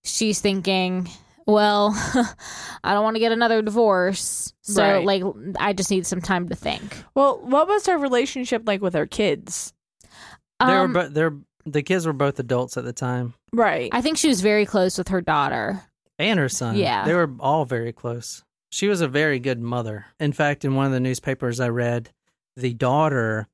she's 0.03 0.39
thinking, 0.39 1.09
well, 1.45 1.91
I 2.83 2.93
don't 2.93 3.03
want 3.03 3.15
to 3.17 3.19
get 3.19 3.31
another 3.31 3.61
divorce. 3.61 4.53
So 4.61 4.81
Right. 4.83 5.05
like 5.05 5.23
I 5.59 5.73
just 5.73 5.91
need 5.91 6.05
some 6.07 6.21
time 6.21 6.49
to 6.49 6.55
think. 6.55 7.03
Well, 7.15 7.39
what 7.43 7.67
was 7.67 7.85
her 7.87 7.97
relationship 7.97 8.63
like 8.65 8.81
with 8.81 8.93
her 8.93 9.05
kids? 9.07 9.73
they're 10.59 10.79
Um, 10.79 10.93
bo- 10.93 11.09
they're 11.09 11.35
the 11.65 11.81
kids 11.83 12.05
were 12.05 12.13
both 12.13 12.39
adults 12.39 12.77
at 12.77 12.83
the 12.85 12.93
time, 12.93 13.33
Right. 13.53 13.89
I 13.93 14.01
think 14.01 14.17
she 14.17 14.27
was 14.27 14.41
very 14.41 14.65
close 14.65 14.97
with 14.97 15.07
her 15.09 15.21
daughter. 15.21 15.81
and 16.17 16.39
her 16.39 16.49
son. 16.49 16.75
Yeah. 16.75 17.05
they 17.05 17.13
were 17.13 17.29
all 17.39 17.65
very 17.65 17.91
close. 17.93 18.43
She 18.71 18.87
was 18.87 19.01
a 19.01 19.07
very 19.07 19.39
good 19.39 19.59
mother. 19.61 20.05
In 20.19 20.31
fact, 20.33 20.63
in 20.65 20.75
one 20.75 20.85
of 20.85 20.91
the 20.91 20.99
newspapers 20.99 21.59
I 21.59 21.69
read, 21.69 22.09
the 22.55 22.73
daughter, 22.73 23.47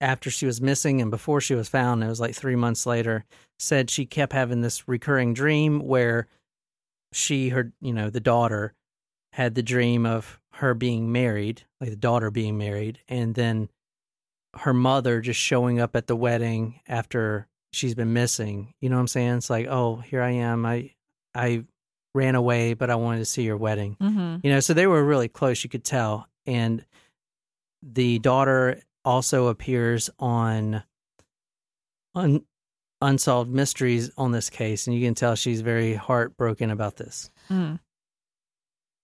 after 0.00 0.30
she 0.30 0.46
was 0.46 0.60
missing 0.60 1.00
and 1.00 1.10
before 1.10 1.40
she 1.40 1.54
was 1.54 1.68
found, 1.68 2.02
it 2.02 2.08
was 2.08 2.20
like 2.20 2.34
three 2.34 2.56
months 2.56 2.86
later, 2.86 3.24
said 3.58 3.88
she 3.88 4.04
kept 4.04 4.32
having 4.32 4.60
this 4.60 4.86
recurring 4.88 5.32
dream 5.32 5.78
where 5.80 6.26
she, 7.12 7.50
her, 7.50 7.72
you 7.80 7.92
know, 7.92 8.10
the 8.10 8.20
daughter 8.20 8.74
had 9.32 9.54
the 9.54 9.62
dream 9.62 10.04
of 10.04 10.40
her 10.54 10.74
being 10.74 11.10
married, 11.12 11.62
like 11.80 11.90
the 11.90 11.96
daughter 11.96 12.30
being 12.30 12.58
married, 12.58 12.98
and 13.08 13.34
then 13.34 13.68
her 14.56 14.74
mother 14.74 15.20
just 15.20 15.40
showing 15.40 15.80
up 15.80 15.96
at 15.96 16.06
the 16.06 16.16
wedding 16.16 16.80
after 16.86 17.46
she's 17.72 17.94
been 17.94 18.12
missing. 18.12 18.74
You 18.80 18.90
know 18.90 18.96
what 18.96 19.02
I'm 19.02 19.08
saying? 19.08 19.36
It's 19.36 19.50
like, 19.50 19.66
oh, 19.66 19.96
here 19.96 20.22
I 20.22 20.30
am. 20.30 20.66
I, 20.66 20.92
I 21.34 21.64
ran 22.14 22.34
away, 22.34 22.74
but 22.74 22.90
I 22.90 22.94
wanted 22.96 23.20
to 23.20 23.24
see 23.24 23.42
your 23.42 23.56
wedding. 23.56 23.96
Mm-hmm. 24.00 24.46
You 24.46 24.52
know, 24.52 24.60
so 24.60 24.74
they 24.74 24.86
were 24.86 25.02
really 25.02 25.28
close, 25.28 25.64
you 25.64 25.70
could 25.70 25.84
tell. 25.84 26.28
And 26.46 26.84
the 27.82 28.18
daughter 28.18 28.80
also 29.04 29.46
appears 29.46 30.10
on 30.18 30.82
un, 32.14 32.44
unsolved 33.00 33.50
mysteries 33.50 34.10
on 34.16 34.32
this 34.32 34.50
case, 34.50 34.86
and 34.86 34.96
you 34.96 35.04
can 35.06 35.14
tell 35.14 35.34
she's 35.34 35.60
very 35.60 35.94
heartbroken 35.94 36.70
about 36.70 36.96
this. 36.96 37.30
Mm. 37.50 37.80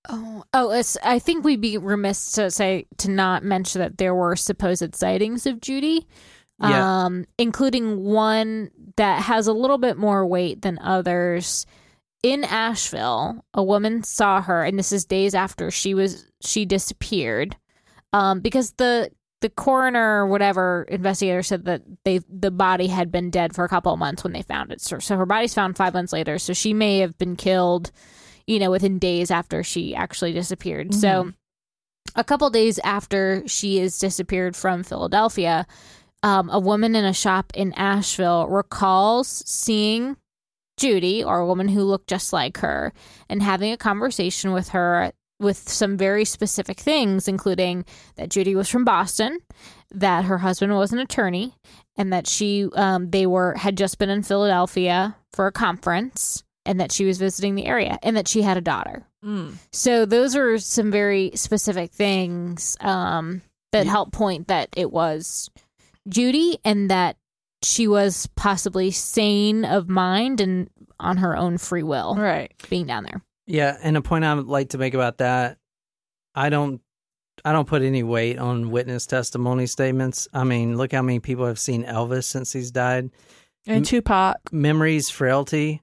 Oh, 0.09 0.45
oh! 0.55 0.83
I 1.03 1.19
think 1.19 1.45
we'd 1.45 1.61
be 1.61 1.77
remiss 1.79 2.33
to 2.33 2.51
say 2.51 2.87
to 2.99 3.11
not 3.11 3.45
mention 3.45 3.81
that 3.81 3.99
there 3.99 4.15
were 4.15 4.37
supposed 4.37 4.95
sightings 4.95 5.47
of 5.47 5.61
Judy, 5.61 6.07
Yeah. 6.61 7.05
um, 7.05 7.27
including 7.37 8.03
one 8.05 8.71
that 8.97 9.23
has 9.23 9.47
a 9.47 9.53
little 9.53 9.79
bit 9.79 9.97
more 9.99 10.27
weight 10.27 10.63
than 10.63 10.79
others. 10.79 11.67
In 12.23 12.43
Asheville, 12.43 13.45
a 13.55 13.63
woman 13.63 14.03
saw 14.03 14.41
her, 14.43 14.65
and 14.65 14.79
this 14.79 14.91
is 14.93 15.05
days 15.05 15.35
after 15.35 15.71
she 15.71 15.95
was 15.95 16.27
she 16.41 16.65
disappeared, 16.65 17.57
um, 18.13 18.41
because 18.41 18.73
the 18.73 19.11
the 19.41 19.51
coroner 19.51 20.25
or 20.25 20.27
whatever 20.27 20.85
investigator 20.89 21.43
said 21.45 21.65
that 21.67 21.83
they 22.05 22.21
the 22.29 22.51
body 22.51 22.89
had 22.89 23.13
been 23.13 23.31
dead 23.31 23.55
for 23.55 23.65
a 23.65 23.69
couple 23.69 23.93
of 23.93 23.99
months 24.01 24.25
when 24.25 24.33
they 24.33 24.43
found 24.43 24.73
it. 24.73 24.81
So, 24.81 24.99
so 24.99 25.17
her 25.17 25.27
body's 25.27 25.55
found 25.55 25.77
five 25.77 25.95
months 25.95 26.13
later. 26.13 26.39
So 26.41 26.55
she 26.55 26.75
may 26.75 26.99
have 26.99 27.17
been 27.19 27.37
killed, 27.37 27.93
you 28.49 28.59
know, 28.59 28.70
within 28.70 28.99
days 28.99 29.30
after 29.30 29.62
she 29.62 29.94
actually 29.94 30.32
disappeared. 30.32 30.94
So 30.94 31.32
a 32.16 32.24
couple 32.24 32.49
days 32.49 32.78
after 32.82 33.46
she 33.46 33.78
is 33.78 33.99
disappeared 33.99 34.57
from 34.57 34.82
Philadelphia, 34.82 35.66
um, 36.22 36.49
a 36.51 36.59
woman 36.59 36.96
in 36.96 37.05
a 37.05 37.12
shop 37.12 37.53
in 37.55 37.74
Asheville 37.74 38.49
recalls 38.49 39.42
seeing 39.46 40.16
Judy 40.78 41.22
or 41.22 41.40
a 41.40 41.46
woman 41.46 41.68
who 41.68 41.82
looked 41.82 42.09
just 42.09 42.32
like 42.32 42.57
her 42.59 42.92
and 43.28 43.42
having 43.42 43.70
a 43.70 43.76
conversation 43.76 44.53
with 44.53 44.70
her 44.70 45.12
with 45.40 45.68
some 45.68 45.96
very 45.96 46.24
specific 46.24 46.80
things, 46.80 47.28
including 47.28 47.84
that 48.16 48.30
Judy 48.30 48.57
was 48.57 48.68
from 48.68 48.84
Boston, 48.84 49.38
that 49.92 50.24
her 50.24 50.38
husband 50.38 50.74
was 50.74 50.92
an 50.92 50.99
attorney, 50.99 51.55
and 51.96 52.12
that 52.12 52.26
she 52.26 52.68
um, 52.74 53.11
they 53.11 53.26
were 53.26 53.55
had 53.55 53.76
just 53.76 53.99
been 53.99 54.11
in 54.11 54.22
Philadelphia 54.22 55.16
for 55.32 55.46
a 55.46 55.53
conference, 55.53 56.42
and 56.69 56.79
that 56.79 56.93
she 56.93 57.05
was 57.05 57.19
visiting 57.19 57.57
the 57.57 57.66
area, 57.66 57.99
and 58.03 58.16
that 58.16 58.29
she 58.29 58.43
had 58.43 58.57
a 58.57 58.61
daughter. 58.61 59.05
Mm. 59.25 59.55
So 59.73 60.05
those 60.07 60.37
are 60.37 60.59
some 60.59 60.91
very 60.93 61.33
specific 61.35 61.91
things 61.91 62.77
um, 62.81 63.43
that 63.73 63.87
Yeah. 63.87 63.91
help 63.93 64.12
point 64.12 64.47
that 64.49 64.69
it 64.77 64.93
was 64.93 65.51
Judy 66.09 66.59
and 66.64 66.89
that 66.91 67.16
she 67.64 67.89
was 67.89 68.29
possibly 68.37 68.91
sane 68.93 69.64
of 69.64 69.89
mind 69.89 70.41
and 70.41 70.71
on 71.01 71.16
her 71.16 71.37
own 71.37 71.59
free 71.59 71.83
will 71.83 72.14
Right. 72.16 72.53
being 72.71 72.87
down 72.87 73.03
there. 73.05 73.21
Yeah, 73.47 73.77
and 73.83 73.97
a 73.97 74.03
point 74.03 74.25
I 74.25 74.35
would 74.35 74.47
like 74.47 74.69
to 74.71 74.79
make 74.79 74.95
about 74.95 75.19
that, 75.19 75.59
I 76.35 76.51
don't 76.51 76.81
I 77.45 77.53
don't 77.53 77.69
put 77.69 77.83
any 77.83 78.03
weight 78.03 78.37
on 78.39 78.71
witness 78.73 79.07
testimony 79.07 79.66
statements. 79.66 80.27
I 80.35 80.43
mean, 80.45 80.77
look 80.77 80.91
how 80.93 81.03
many 81.03 81.21
people 81.21 81.47
have 81.47 81.59
seen 81.59 81.85
Elvis 81.85 82.25
since 82.25 82.53
he's 82.53 82.73
died. 82.73 83.11
And 83.66 83.77
M- 83.79 83.83
Tupac. 83.85 84.53
Memories, 84.53 85.09
frailty. 85.09 85.81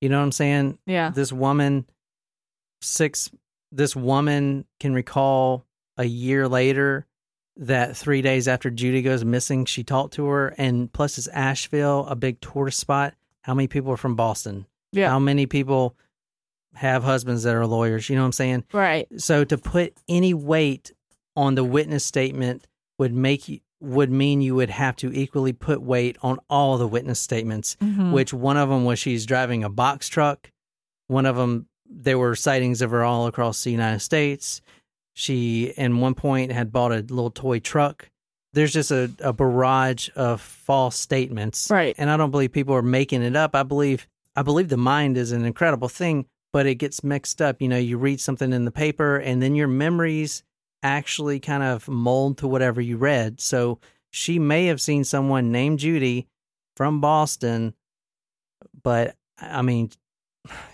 You 0.00 0.08
know 0.08 0.18
what 0.18 0.24
I'm 0.24 0.32
saying? 0.32 0.78
Yeah. 0.86 1.10
This 1.10 1.32
woman 1.32 1.86
six 2.82 3.30
this 3.72 3.96
woman 3.96 4.64
can 4.78 4.94
recall 4.94 5.64
a 5.96 6.04
year 6.04 6.46
later 6.46 7.06
that 7.56 7.96
3 7.96 8.22
days 8.22 8.46
after 8.48 8.70
Judy 8.70 9.02
goes 9.02 9.24
missing, 9.24 9.64
she 9.64 9.82
talked 9.82 10.14
to 10.14 10.26
her 10.26 10.48
and 10.58 10.92
plus 10.92 11.18
it's 11.18 11.26
Asheville, 11.28 12.06
a 12.06 12.14
big 12.14 12.40
tourist 12.40 12.78
spot. 12.78 13.14
How 13.42 13.54
many 13.54 13.66
people 13.66 13.92
are 13.92 13.96
from 13.96 14.14
Boston? 14.14 14.66
Yeah. 14.92 15.08
How 15.08 15.18
many 15.18 15.46
people 15.46 15.96
have 16.74 17.02
husbands 17.02 17.44
that 17.44 17.54
are 17.54 17.66
lawyers? 17.66 18.08
You 18.10 18.16
know 18.16 18.22
what 18.22 18.26
I'm 18.26 18.32
saying? 18.32 18.64
right. 18.72 19.08
So 19.16 19.44
to 19.44 19.56
put 19.56 19.94
any 20.08 20.34
weight 20.34 20.92
on 21.34 21.54
the 21.54 21.64
witness 21.64 22.04
statement 22.04 22.66
would 22.98 23.12
make 23.12 23.48
you 23.48 23.60
would 23.80 24.10
mean 24.10 24.40
you 24.40 24.54
would 24.54 24.70
have 24.70 24.96
to 24.96 25.12
equally 25.12 25.52
put 25.52 25.82
weight 25.82 26.16
on 26.22 26.38
all 26.48 26.78
the 26.78 26.88
witness 26.88 27.20
statements, 27.20 27.76
Mhm. 27.82 28.12
which 28.12 28.32
one 28.32 28.56
of 28.56 28.68
them 28.70 28.84
was 28.84 28.98
she's 28.98 29.26
driving 29.26 29.62
a 29.64 29.68
box 29.68 30.08
truck. 30.08 30.50
One 31.08 31.26
of 31.26 31.36
them 31.36 31.66
there 31.88 32.18
were 32.18 32.34
sightings 32.34 32.82
of 32.82 32.90
her 32.90 33.04
all 33.04 33.26
across 33.28 33.62
the 33.62 33.70
United 33.70 34.00
States. 34.00 34.60
She 35.14 35.72
in 35.76 36.00
one 36.00 36.14
point 36.14 36.50
had 36.52 36.72
bought 36.72 36.92
a 36.92 36.96
little 36.96 37.30
toy 37.30 37.58
truck. 37.60 38.10
There's 38.54 38.72
just 38.72 38.90
a, 38.90 39.10
a 39.20 39.32
barrage 39.32 40.08
of 40.16 40.40
false 40.40 40.96
statements. 40.96 41.70
Right. 41.70 41.94
And 41.98 42.10
I 42.10 42.16
don't 42.16 42.30
believe 42.30 42.52
people 42.52 42.74
are 42.74 42.82
making 42.82 43.22
it 43.22 43.36
up. 43.36 43.54
I 43.54 43.62
believe 43.62 44.06
I 44.34 44.42
believe 44.42 44.68
the 44.68 44.76
mind 44.76 45.16
is 45.16 45.32
an 45.32 45.44
incredible 45.44 45.88
thing, 45.88 46.26
but 46.52 46.66
it 46.66 46.74
gets 46.74 47.04
mixed 47.04 47.40
up. 47.40 47.62
You 47.62 47.68
know, 47.68 47.78
you 47.78 47.98
read 47.98 48.20
something 48.20 48.52
in 48.52 48.64
the 48.64 48.70
paper 48.70 49.16
and 49.16 49.40
then 49.42 49.54
your 49.54 49.68
memories 49.68 50.42
actually 50.82 51.40
kind 51.40 51.62
of 51.62 51.88
mold 51.88 52.38
to 52.38 52.48
whatever 52.48 52.80
you 52.80 52.96
read. 52.96 53.40
So 53.40 53.78
she 54.10 54.38
may 54.38 54.66
have 54.66 54.80
seen 54.80 55.04
someone 55.04 55.52
named 55.52 55.78
Judy 55.78 56.28
from 56.76 57.00
Boston, 57.00 57.74
but 58.82 59.16
I 59.38 59.62
mean, 59.62 59.90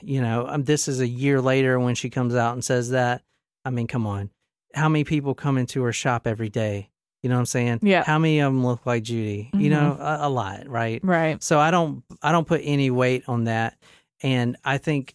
you 0.02 0.20
know, 0.20 0.46
um, 0.46 0.64
this 0.64 0.88
is 0.88 1.00
a 1.00 1.06
year 1.06 1.40
later 1.40 1.78
when 1.78 1.94
she 1.94 2.10
comes 2.10 2.34
out 2.34 2.54
and 2.54 2.64
says 2.64 2.90
that. 2.90 3.22
I 3.64 3.70
mean, 3.70 3.86
come 3.86 4.06
on. 4.06 4.30
How 4.74 4.88
many 4.88 5.04
people 5.04 5.34
come 5.34 5.58
into 5.58 5.82
her 5.82 5.92
shop 5.92 6.26
every 6.26 6.48
day? 6.48 6.90
You 7.22 7.28
know 7.28 7.36
what 7.36 7.40
I'm 7.40 7.46
saying? 7.46 7.78
Yeah. 7.82 8.02
How 8.02 8.18
many 8.18 8.40
of 8.40 8.52
them 8.52 8.66
look 8.66 8.84
like 8.84 9.04
Judy? 9.04 9.50
You 9.54 9.70
know, 9.70 9.96
a, 9.98 10.18
a 10.22 10.28
lot, 10.28 10.68
right? 10.68 11.00
Right. 11.04 11.40
So 11.42 11.60
I 11.60 11.70
don't 11.70 12.02
I 12.20 12.32
don't 12.32 12.46
put 12.46 12.62
any 12.64 12.90
weight 12.90 13.24
on 13.28 13.44
that. 13.44 13.78
And 14.22 14.56
I 14.64 14.78
think 14.78 15.14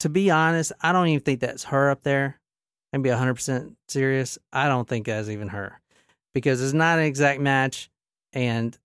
to 0.00 0.08
be 0.08 0.30
honest, 0.30 0.72
I 0.80 0.92
don't 0.92 1.08
even 1.08 1.24
think 1.24 1.40
that's 1.40 1.64
her 1.64 1.90
up 1.90 2.02
there. 2.02 2.40
And 2.96 3.02
be 3.02 3.10
100% 3.10 3.74
serious, 3.88 4.38
I 4.54 4.68
don't 4.68 4.88
think 4.88 5.04
that's 5.04 5.28
even 5.28 5.48
her. 5.48 5.78
Because 6.32 6.62
it's 6.62 6.72
not 6.72 6.98
an 6.98 7.04
exact 7.04 7.42
match 7.42 7.90
and 8.32 8.76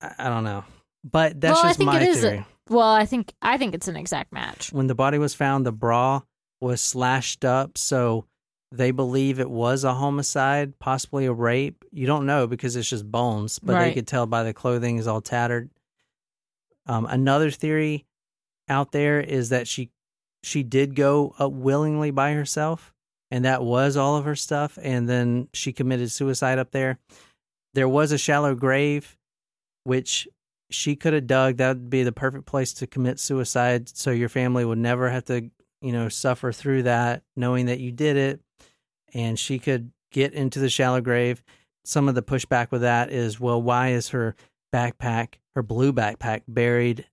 I, 0.00 0.14
I 0.18 0.28
don't 0.28 0.42
know. 0.42 0.64
But 1.08 1.40
that's 1.40 1.54
Well, 1.54 1.64
I 1.64 1.68
just 1.68 1.78
think 1.78 1.86
my 1.86 2.00
it 2.00 2.08
is 2.08 2.24
a- 2.24 2.28
theory. 2.30 2.46
Well, 2.68 2.88
I 2.88 3.06
think 3.06 3.32
I 3.42 3.58
think 3.58 3.74
it's 3.74 3.86
an 3.88 3.96
exact 3.96 4.32
match. 4.32 4.72
when 4.72 4.86
the 4.88 4.94
body 4.94 5.18
was 5.18 5.34
found, 5.34 5.64
the 5.66 5.72
bra 5.72 6.22
was 6.60 6.80
slashed 6.80 7.44
up, 7.44 7.76
so 7.78 8.24
they 8.70 8.90
believe 8.92 9.38
it 9.40 9.50
was 9.50 9.84
a 9.84 9.94
homicide, 9.94 10.78
possibly 10.78 11.26
a 11.26 11.32
rape. 11.32 11.84
You 11.92 12.06
don't 12.06 12.24
know 12.26 12.46
because 12.46 12.74
it's 12.76 12.88
just 12.88 13.08
bones, 13.10 13.58
but 13.58 13.78
they 13.78 13.92
could 13.92 14.06
tell 14.06 14.26
by 14.26 14.42
the 14.44 14.54
clothing 14.54 14.96
is 14.96 15.06
all 15.06 15.20
tattered. 15.20 15.70
Um, 16.86 17.04
another 17.06 17.50
theory 17.50 18.04
out 18.68 18.90
there 18.92 19.20
is 19.20 19.50
that 19.50 19.68
she 19.68 19.90
she 20.44 20.62
did 20.62 20.94
go 20.96 21.34
up 21.38 21.52
willingly 21.52 22.10
by 22.12 22.32
herself, 22.32 22.91
and 23.32 23.46
that 23.46 23.64
was 23.64 23.96
all 23.96 24.16
of 24.16 24.26
her 24.26 24.36
stuff, 24.36 24.78
and 24.82 25.08
then 25.08 25.48
she 25.54 25.72
committed 25.72 26.10
suicide 26.10 26.58
up 26.58 26.70
there. 26.70 26.98
There 27.72 27.88
was 27.88 28.12
a 28.12 28.18
shallow 28.18 28.54
grave, 28.54 29.16
which 29.84 30.28
she 30.68 30.96
could 30.96 31.14
have 31.14 31.26
dug. 31.26 31.56
That 31.56 31.68
would 31.68 31.88
be 31.88 32.02
the 32.02 32.12
perfect 32.12 32.44
place 32.44 32.74
to 32.74 32.86
commit 32.86 33.18
suicide, 33.18 33.88
so 33.88 34.10
your 34.10 34.28
family 34.28 34.66
would 34.66 34.76
never 34.76 35.08
have 35.08 35.24
to, 35.24 35.50
you 35.80 35.92
know, 35.92 36.10
suffer 36.10 36.52
through 36.52 36.82
that, 36.82 37.22
knowing 37.34 37.64
that 37.66 37.80
you 37.80 37.90
did 37.90 38.18
it. 38.18 38.40
And 39.14 39.38
she 39.38 39.58
could 39.58 39.92
get 40.10 40.34
into 40.34 40.58
the 40.58 40.68
shallow 40.68 41.00
grave. 41.00 41.42
Some 41.86 42.10
of 42.10 42.14
the 42.14 42.22
pushback 42.22 42.70
with 42.70 42.82
that 42.82 43.10
is, 43.10 43.40
well, 43.40 43.62
why 43.62 43.92
is 43.92 44.10
her 44.10 44.36
backpack, 44.74 45.36
her 45.54 45.62
blue 45.62 45.94
backpack, 45.94 46.42
buried, 46.46 47.06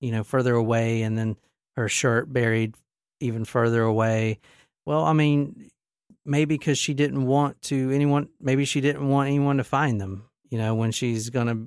you 0.00 0.10
know, 0.10 0.24
further 0.24 0.54
away, 0.54 1.02
and 1.02 1.18
then 1.18 1.36
her 1.76 1.90
shirt 1.90 2.32
buried 2.32 2.76
even 3.20 3.44
further 3.44 3.82
away? 3.82 4.38
Well, 4.86 5.04
I 5.04 5.12
mean, 5.12 5.70
maybe 6.24 6.54
because 6.56 6.78
she 6.78 6.94
didn't 6.94 7.26
want 7.26 7.60
to 7.62 7.90
anyone. 7.90 8.28
Maybe 8.40 8.64
she 8.64 8.80
didn't 8.80 9.06
want 9.08 9.28
anyone 9.28 9.58
to 9.58 9.64
find 9.64 10.00
them. 10.00 10.24
You 10.48 10.58
know, 10.58 10.74
when 10.74 10.92
she's 10.92 11.28
gonna 11.28 11.66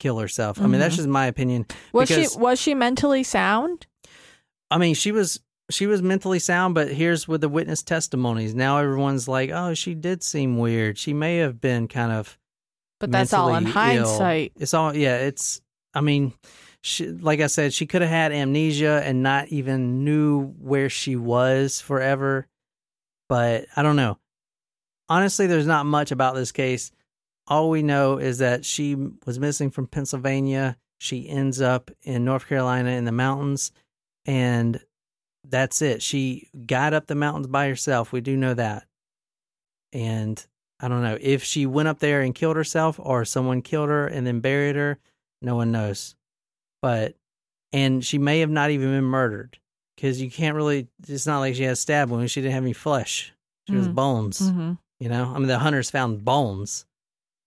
kill 0.00 0.18
herself. 0.18 0.60
I 0.60 0.66
mean, 0.66 0.80
that's 0.80 0.94
Mhm. 0.94 0.98
just 0.98 1.08
my 1.08 1.26
opinion. 1.26 1.66
Was 1.92 2.08
because- 2.08 2.32
she 2.32 2.38
was 2.38 2.60
she 2.60 2.74
mentally 2.74 3.22
sound? 3.22 3.86
I 4.70 4.78
mean, 4.78 4.94
she 4.94 5.12
was 5.12 5.40
she 5.70 5.86
was 5.86 6.00
mentally 6.00 6.38
sound, 6.38 6.74
but 6.74 6.88
here's 6.90 7.28
with 7.28 7.42
the 7.42 7.48
witness 7.48 7.82
testimonies. 7.82 8.54
Now 8.54 8.78
everyone's 8.78 9.28
like, 9.28 9.50
"Oh, 9.50 9.74
she 9.74 9.94
did 9.94 10.22
seem 10.22 10.56
weird. 10.56 10.96
She 10.96 11.12
may 11.12 11.36
have 11.38 11.60
been 11.60 11.88
kind 11.88 12.10
of." 12.10 12.38
But 13.00 13.12
that's 13.12 13.34
all 13.34 13.54
in 13.54 13.66
ill." 13.66 13.72
hindsight. 13.72 14.52
It's 14.56 14.72
all 14.72 14.96
yeah. 14.96 15.18
It's 15.18 15.60
I 15.92 16.00
mean, 16.00 16.32
she, 16.82 17.08
like 17.08 17.40
I 17.40 17.48
said, 17.48 17.72
she 17.72 17.86
could 17.86 18.02
have 18.02 18.10
had 18.10 18.32
amnesia 18.32 19.02
and 19.04 19.22
not 19.22 19.48
even 19.48 20.04
knew 20.04 20.46
where 20.58 20.88
she 20.88 21.16
was 21.16 21.80
forever. 21.80 22.46
But 23.28 23.66
I 23.76 23.82
don't 23.82 23.96
know. 23.96 24.18
Honestly, 25.08 25.46
there's 25.46 25.66
not 25.66 25.86
much 25.86 26.12
about 26.12 26.34
this 26.34 26.52
case. 26.52 26.90
All 27.46 27.70
we 27.70 27.82
know 27.82 28.18
is 28.18 28.38
that 28.38 28.64
she 28.64 28.94
was 29.26 29.38
missing 29.38 29.70
from 29.70 29.86
Pennsylvania. 29.86 30.76
She 30.98 31.28
ends 31.28 31.60
up 31.60 31.90
in 32.02 32.24
North 32.24 32.46
Carolina 32.46 32.90
in 32.90 33.04
the 33.04 33.12
mountains, 33.12 33.72
and 34.26 34.80
that's 35.44 35.80
it. 35.80 36.02
She 36.02 36.48
got 36.66 36.92
up 36.92 37.06
the 37.06 37.14
mountains 37.14 37.46
by 37.46 37.68
herself. 37.68 38.12
We 38.12 38.20
do 38.20 38.36
know 38.36 38.54
that. 38.54 38.86
And 39.92 40.44
I 40.80 40.88
don't 40.88 41.02
know 41.02 41.16
if 41.20 41.42
she 41.42 41.66
went 41.66 41.88
up 41.88 42.00
there 42.00 42.20
and 42.20 42.34
killed 42.34 42.56
herself 42.56 43.00
or 43.02 43.24
someone 43.24 43.62
killed 43.62 43.88
her 43.88 44.06
and 44.06 44.26
then 44.26 44.40
buried 44.40 44.76
her. 44.76 44.98
No 45.40 45.56
one 45.56 45.72
knows. 45.72 46.16
But, 46.82 47.14
and 47.72 48.04
she 48.04 48.18
may 48.18 48.40
have 48.40 48.50
not 48.50 48.70
even 48.70 48.90
been 48.90 49.04
murdered 49.04 49.58
because 49.96 50.20
you 50.20 50.30
can't 50.30 50.56
really. 50.56 50.88
It's 51.08 51.26
not 51.26 51.40
like 51.40 51.54
she 51.54 51.64
had 51.64 51.78
stab 51.78 52.10
wounds. 52.10 52.30
She 52.30 52.40
didn't 52.40 52.54
have 52.54 52.62
any 52.64 52.72
flesh. 52.72 53.32
She 53.68 53.74
was 53.74 53.88
Mm. 53.88 53.94
bones. 53.94 54.38
hmm 54.50 54.72
You 55.00 55.08
know, 55.08 55.32
I 55.34 55.38
mean, 55.38 55.48
the 55.48 55.58
hunters 55.58 55.90
found 55.90 56.24
bones. 56.24 56.84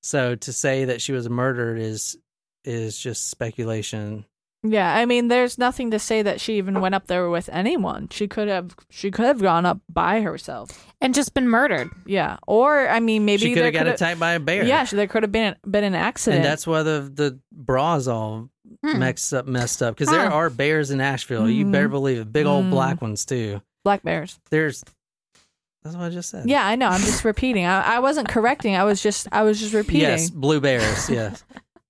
So 0.03 0.35
to 0.35 0.53
say 0.53 0.85
that 0.85 1.01
she 1.01 1.11
was 1.13 1.29
murdered 1.29 1.79
is 1.79 2.17
is 2.63 2.97
just 2.99 3.29
speculation. 3.29 4.25
Yeah, 4.63 4.93
I 4.95 5.07
mean, 5.07 5.27
there's 5.27 5.57
nothing 5.57 5.89
to 5.89 5.97
say 5.97 6.21
that 6.21 6.39
she 6.39 6.57
even 6.59 6.81
went 6.81 6.93
up 6.93 7.07
there 7.07 7.27
with 7.31 7.49
anyone. 7.49 8.09
She 8.11 8.27
could 8.27 8.47
have, 8.47 8.75
she 8.91 9.09
could 9.09 9.25
have 9.25 9.41
gone 9.41 9.65
up 9.65 9.79
by 9.89 10.21
herself. 10.21 10.85
And 11.01 11.15
just 11.15 11.33
been 11.33 11.47
murdered. 11.47 11.89
Yeah, 12.05 12.37
or 12.45 12.87
I 12.87 12.99
mean, 12.99 13.25
maybe 13.25 13.39
she 13.41 13.49
could 13.55 13.57
there 13.57 13.71
have 13.71 13.73
got 13.73 13.87
attacked 13.87 14.19
by 14.19 14.33
a 14.33 14.39
bear. 14.39 14.63
Yeah, 14.63 14.85
there 14.85 15.07
could 15.07 15.23
have 15.23 15.31
been 15.31 15.55
been 15.67 15.83
an 15.83 15.95
accident. 15.95 16.37
and 16.37 16.45
that's 16.45 16.67
why 16.67 16.83
the 16.83 17.11
the 17.11 17.39
bras 17.51 18.05
all 18.07 18.50
Hmm. 18.83 18.97
mixed 18.99 19.31
up, 19.33 19.45
messed 19.45 19.83
up. 19.83 19.95
Because 19.95 20.09
there 20.11 20.31
are 20.31 20.49
bears 20.49 20.89
in 20.91 20.99
Asheville. 21.01 21.47
You 21.49 21.65
Mhm. 21.65 21.71
better 21.71 21.87
believe 21.89 22.17
it. 22.19 22.33
Big 22.33 22.45
old 22.47 22.65
Mm. 22.65 22.69
black 22.71 23.01
ones 23.01 23.25
too. 23.25 23.61
black 23.83 24.03
bears. 24.03 24.39
There's. 24.51 24.83
That's 25.83 25.95
what 25.95 26.05
I 26.05 26.09
just 26.09 26.29
said. 26.29 26.47
Yeah, 26.47 26.65
I 26.65 26.75
know. 26.75 26.87
I'm 26.87 27.01
just 27.01 27.23
repeating. 27.25 27.65
I, 27.65 27.95
I 27.95 27.99
wasn't 27.99 28.27
correcting. 28.29 28.75
I 28.75 28.83
was 28.83 29.01
just 29.01 29.27
I 29.31 29.41
was 29.43 29.59
just 29.59 29.73
repeating. 29.73 30.01
Yes, 30.01 30.29
blue 30.29 30.59
bears. 30.61 31.09
Yes. 31.09 31.43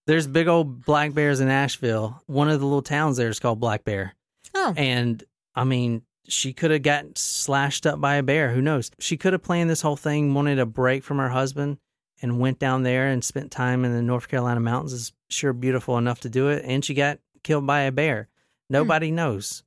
There's 0.08 0.26
big 0.28 0.48
old 0.48 0.86
black 0.86 1.14
bears 1.14 1.40
in 1.42 1.50
Asheville. 1.50 2.22
One 2.28 2.50
of 2.50 2.60
the 2.60 2.66
little 2.66 2.82
towns 2.82 3.18
there 3.18 3.30
is 3.30 3.40
called 3.40 3.60
Black 3.60 3.84
Bear. 3.84 4.14
Oh. 4.56 4.74
And 4.76 5.24
I 5.56 5.64
mean, 5.64 6.02
she 6.28 6.54
could 6.54 6.72
have 6.72 6.82
gotten 6.82 7.16
slashed 7.16 7.86
up 7.86 8.00
by 8.02 8.16
a 8.16 8.24
bear. 8.24 8.52
Who 8.52 8.62
knows? 8.62 8.90
She 9.00 9.16
could 9.18 9.34
have 9.34 9.44
planned 9.44 9.70
this 9.70 9.82
whole 9.82 9.96
thing, 9.98 10.34
wanted 10.34 10.60
a 10.60 10.66
break 10.66 11.04
from 11.04 11.18
her 11.20 11.30
husband, 11.30 11.78
and 12.22 12.40
went 12.40 12.58
down 12.60 12.84
there 12.84 13.08
and 13.08 13.24
spent 13.24 13.52
time 13.52 13.84
in 13.86 13.94
the 13.94 14.02
North 14.02 14.28
Carolina 14.28 14.60
mountains. 14.60 14.94
Is 14.94 15.14
sure 15.32 15.54
beautiful 15.54 15.98
enough 15.98 16.22
to 16.22 16.30
do 16.30 16.50
it. 16.50 16.64
And 16.66 16.84
she 16.84 16.94
got 16.94 17.20
killed 17.44 17.66
by 17.68 17.82
a 17.82 17.92
bear. 17.92 18.28
Nobody 18.70 19.12
knows. 19.12 19.64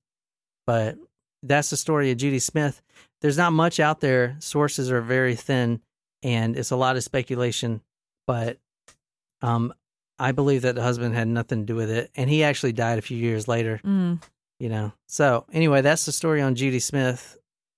But 0.67 0.97
that's 1.43 1.71
the 1.71 1.77
story 1.77 2.11
of 2.11 2.17
Judy 2.17 2.39
Smith. 2.39 2.81
There's 3.21 3.37
not 3.37 3.53
much 3.53 3.81
out 3.81 4.01
there. 4.01 4.37
Sources 4.41 4.91
are 4.91 5.01
very 5.01 5.35
thin, 5.35 5.81
and 6.23 6.57
it's 6.57 6.71
a 6.71 6.77
lot 6.77 6.97
of 6.97 7.03
speculation. 7.05 7.81
But 8.27 8.59
um, 9.43 9.75
I 10.19 10.33
believe 10.33 10.63
that 10.63 10.75
the 10.75 10.83
husband 10.83 11.15
had 11.15 11.29
nothing 11.29 11.61
to 11.61 11.67
do 11.67 11.75
with 11.77 11.91
it, 11.91 12.11
and 12.15 12.31
he 12.31 12.45
actually 12.45 12.73
died 12.73 12.99
a 12.99 13.03
few 13.03 13.17
years 13.19 13.47
later 13.49 13.81
Mm. 13.85 14.23
you 14.59 14.69
know. 14.69 14.93
So 15.07 15.45
anyway, 15.53 15.81
that's 15.83 16.07
the 16.07 16.13
story 16.13 16.41
on 16.41 16.55
Judy 16.55 16.81
Smith. 16.81 17.37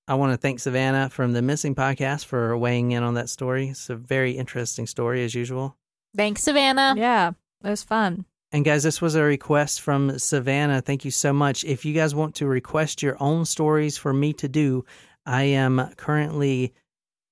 I 0.09 0.14
want 0.14 0.32
to 0.32 0.37
thank 0.37 0.61
Savannah 0.61 1.11
from 1.11 1.32
the 1.32 1.43
Missing 1.43 1.74
Podcast 1.74 2.26
for 2.26 2.57
weighing 2.57 2.93
in 2.93 3.03
on 3.03 3.14
that 3.14 3.28
story. 3.28 3.70
It's 3.70 3.91
a 3.91 3.97
very 3.97 4.32
interesting 4.32 4.87
story 4.87 5.24
as 5.24 5.34
usual. 5.34 5.76
Thanks, 6.16 6.45
Savannah. 6.45 6.95
Yeah, 6.97 7.32
it 7.64 7.70
was 7.70 7.82
fun. 7.82 8.24
And 8.52 8.64
guys, 8.64 8.82
this 8.84 9.00
was 9.00 9.16
a 9.16 9.22
request 9.22 9.80
from 9.80 10.18
Savannah. 10.18 10.80
Thank 10.80 11.04
you 11.04 11.11
so 11.11 11.32
much. 11.32 11.64
If 11.64 11.84
you 11.84 11.92
guys 11.92 12.14
want 12.14 12.36
to 12.36 12.46
request 12.46 13.02
your 13.02 13.16
own 13.20 13.44
stories 13.44 13.98
for 13.98 14.12
me 14.12 14.32
to 14.34 14.48
do, 14.48 14.84
I 15.26 15.42
am 15.42 15.90
currently 15.96 16.72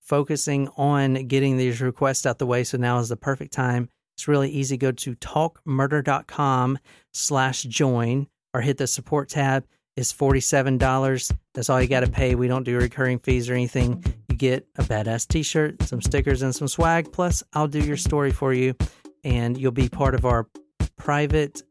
focusing 0.00 0.68
on 0.76 1.14
getting 1.28 1.56
these 1.56 1.80
requests 1.80 2.26
out 2.26 2.38
the 2.38 2.46
way. 2.46 2.64
So 2.64 2.78
now 2.78 2.98
is 2.98 3.08
the 3.08 3.16
perfect 3.16 3.52
time. 3.52 3.88
It's 4.16 4.28
really 4.28 4.50
easy. 4.50 4.76
Go 4.76 4.92
to 4.92 5.14
talkmurder.com 5.16 6.78
slash 7.12 7.62
join 7.62 8.26
or 8.52 8.60
hit 8.60 8.78
the 8.78 8.86
support 8.86 9.28
tab. 9.28 9.64
It's 9.96 10.12
$47. 10.12 11.32
That's 11.54 11.70
all 11.70 11.80
you 11.80 11.88
got 11.88 12.00
to 12.00 12.10
pay. 12.10 12.34
We 12.34 12.48
don't 12.48 12.64
do 12.64 12.76
recurring 12.76 13.20
fees 13.20 13.48
or 13.48 13.54
anything. 13.54 14.04
You 14.28 14.36
get 14.36 14.66
a 14.76 14.82
badass 14.82 15.28
t 15.28 15.42
shirt, 15.42 15.82
some 15.84 16.02
stickers, 16.02 16.42
and 16.42 16.54
some 16.54 16.68
swag. 16.68 17.12
Plus, 17.12 17.42
I'll 17.52 17.68
do 17.68 17.78
your 17.78 17.96
story 17.96 18.32
for 18.32 18.52
you, 18.52 18.74
and 19.24 19.58
you'll 19.58 19.72
be 19.72 19.88
part 19.88 20.14
of 20.14 20.24
our 20.24 20.46
private 20.96 21.62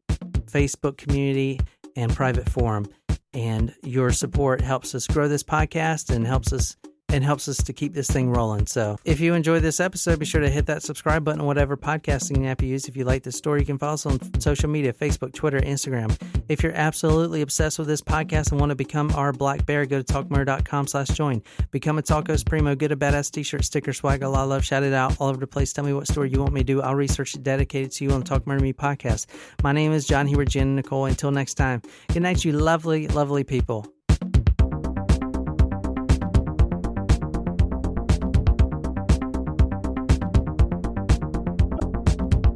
Facebook 0.45 0.97
community 0.97 1.59
and 1.95 2.13
private 2.13 2.49
forum. 2.49 2.85
And 3.33 3.73
your 3.83 4.11
support 4.11 4.61
helps 4.61 4.93
us 4.93 5.07
grow 5.07 5.27
this 5.27 5.43
podcast 5.43 6.13
and 6.13 6.27
helps 6.27 6.53
us 6.53 6.75
and 7.13 7.23
helps 7.23 7.47
us 7.47 7.57
to 7.57 7.71
keep 7.71 7.93
this 7.93 8.07
thing 8.07 8.31
rolling. 8.31 8.65
So 8.65 8.97
if 9.05 9.19
you 9.19 9.35
enjoyed 9.35 9.61
this 9.61 9.79
episode, 9.79 10.17
be 10.19 10.25
sure 10.25 10.41
to 10.41 10.49
hit 10.49 10.65
that 10.65 10.81
subscribe 10.81 11.23
button 11.23 11.41
on 11.41 11.47
whatever 11.47 11.77
podcasting 11.77 12.47
app 12.47 12.61
you 12.61 12.69
use. 12.69 12.87
If 12.87 12.97
you 12.97 13.05
like 13.05 13.21
this 13.21 13.37
story, 13.37 13.59
you 13.59 13.65
can 13.67 13.77
follow 13.77 13.93
us 13.93 14.05
on 14.07 14.19
social 14.41 14.67
media, 14.67 14.91
Facebook, 14.91 15.31
Twitter, 15.33 15.59
Instagram. 15.59 16.19
If 16.49 16.63
you're 16.63 16.73
absolutely 16.73 17.41
obsessed 17.41 17.77
with 17.77 17.87
this 17.87 18.01
podcast 18.01 18.51
and 18.51 18.59
want 18.59 18.71
to 18.71 18.75
become 18.75 19.11
our 19.15 19.31
black 19.31 19.65
bear, 19.65 19.85
go 19.85 20.01
to 20.01 20.13
talkmurder.com 20.13 20.87
slash 20.87 21.09
join. 21.09 21.43
Become 21.69 21.99
a 21.99 22.01
Talkos 22.01 22.43
Primo, 22.43 22.73
get 22.73 22.91
a 22.91 22.97
badass 22.97 23.29
t-shirt, 23.31 23.63
sticker, 23.63 23.93
swag, 23.93 24.23
a 24.23 24.29
lot 24.29 24.43
of 24.43 24.49
love, 24.49 24.65
shout 24.65 24.81
it 24.81 24.93
out 24.93 25.15
all 25.19 25.29
over 25.29 25.39
the 25.39 25.47
place. 25.47 25.71
Tell 25.71 25.85
me 25.85 25.93
what 25.93 26.07
story 26.07 26.31
you 26.31 26.39
want 26.39 26.53
me 26.53 26.61
to 26.61 26.65
do. 26.65 26.81
I'll 26.81 26.95
research 26.95 27.35
it 27.35 27.43
dedicated 27.43 27.91
to 27.93 28.05
you 28.05 28.11
on 28.11 28.23
Talk 28.23 28.47
Murder 28.47 28.63
Me 28.63 28.73
podcast. 28.73 29.27
My 29.61 29.71
name 29.71 29.91
is 29.91 30.07
John 30.07 30.25
Heward, 30.25 30.49
Jen 30.49 30.67
and 30.67 30.75
Nicole. 30.77 31.05
Until 31.05 31.29
next 31.29 31.53
time, 31.53 31.83
good 32.11 32.23
night, 32.23 32.43
you 32.43 32.53
lovely, 32.53 33.07
lovely 33.07 33.43
people. 33.43 33.85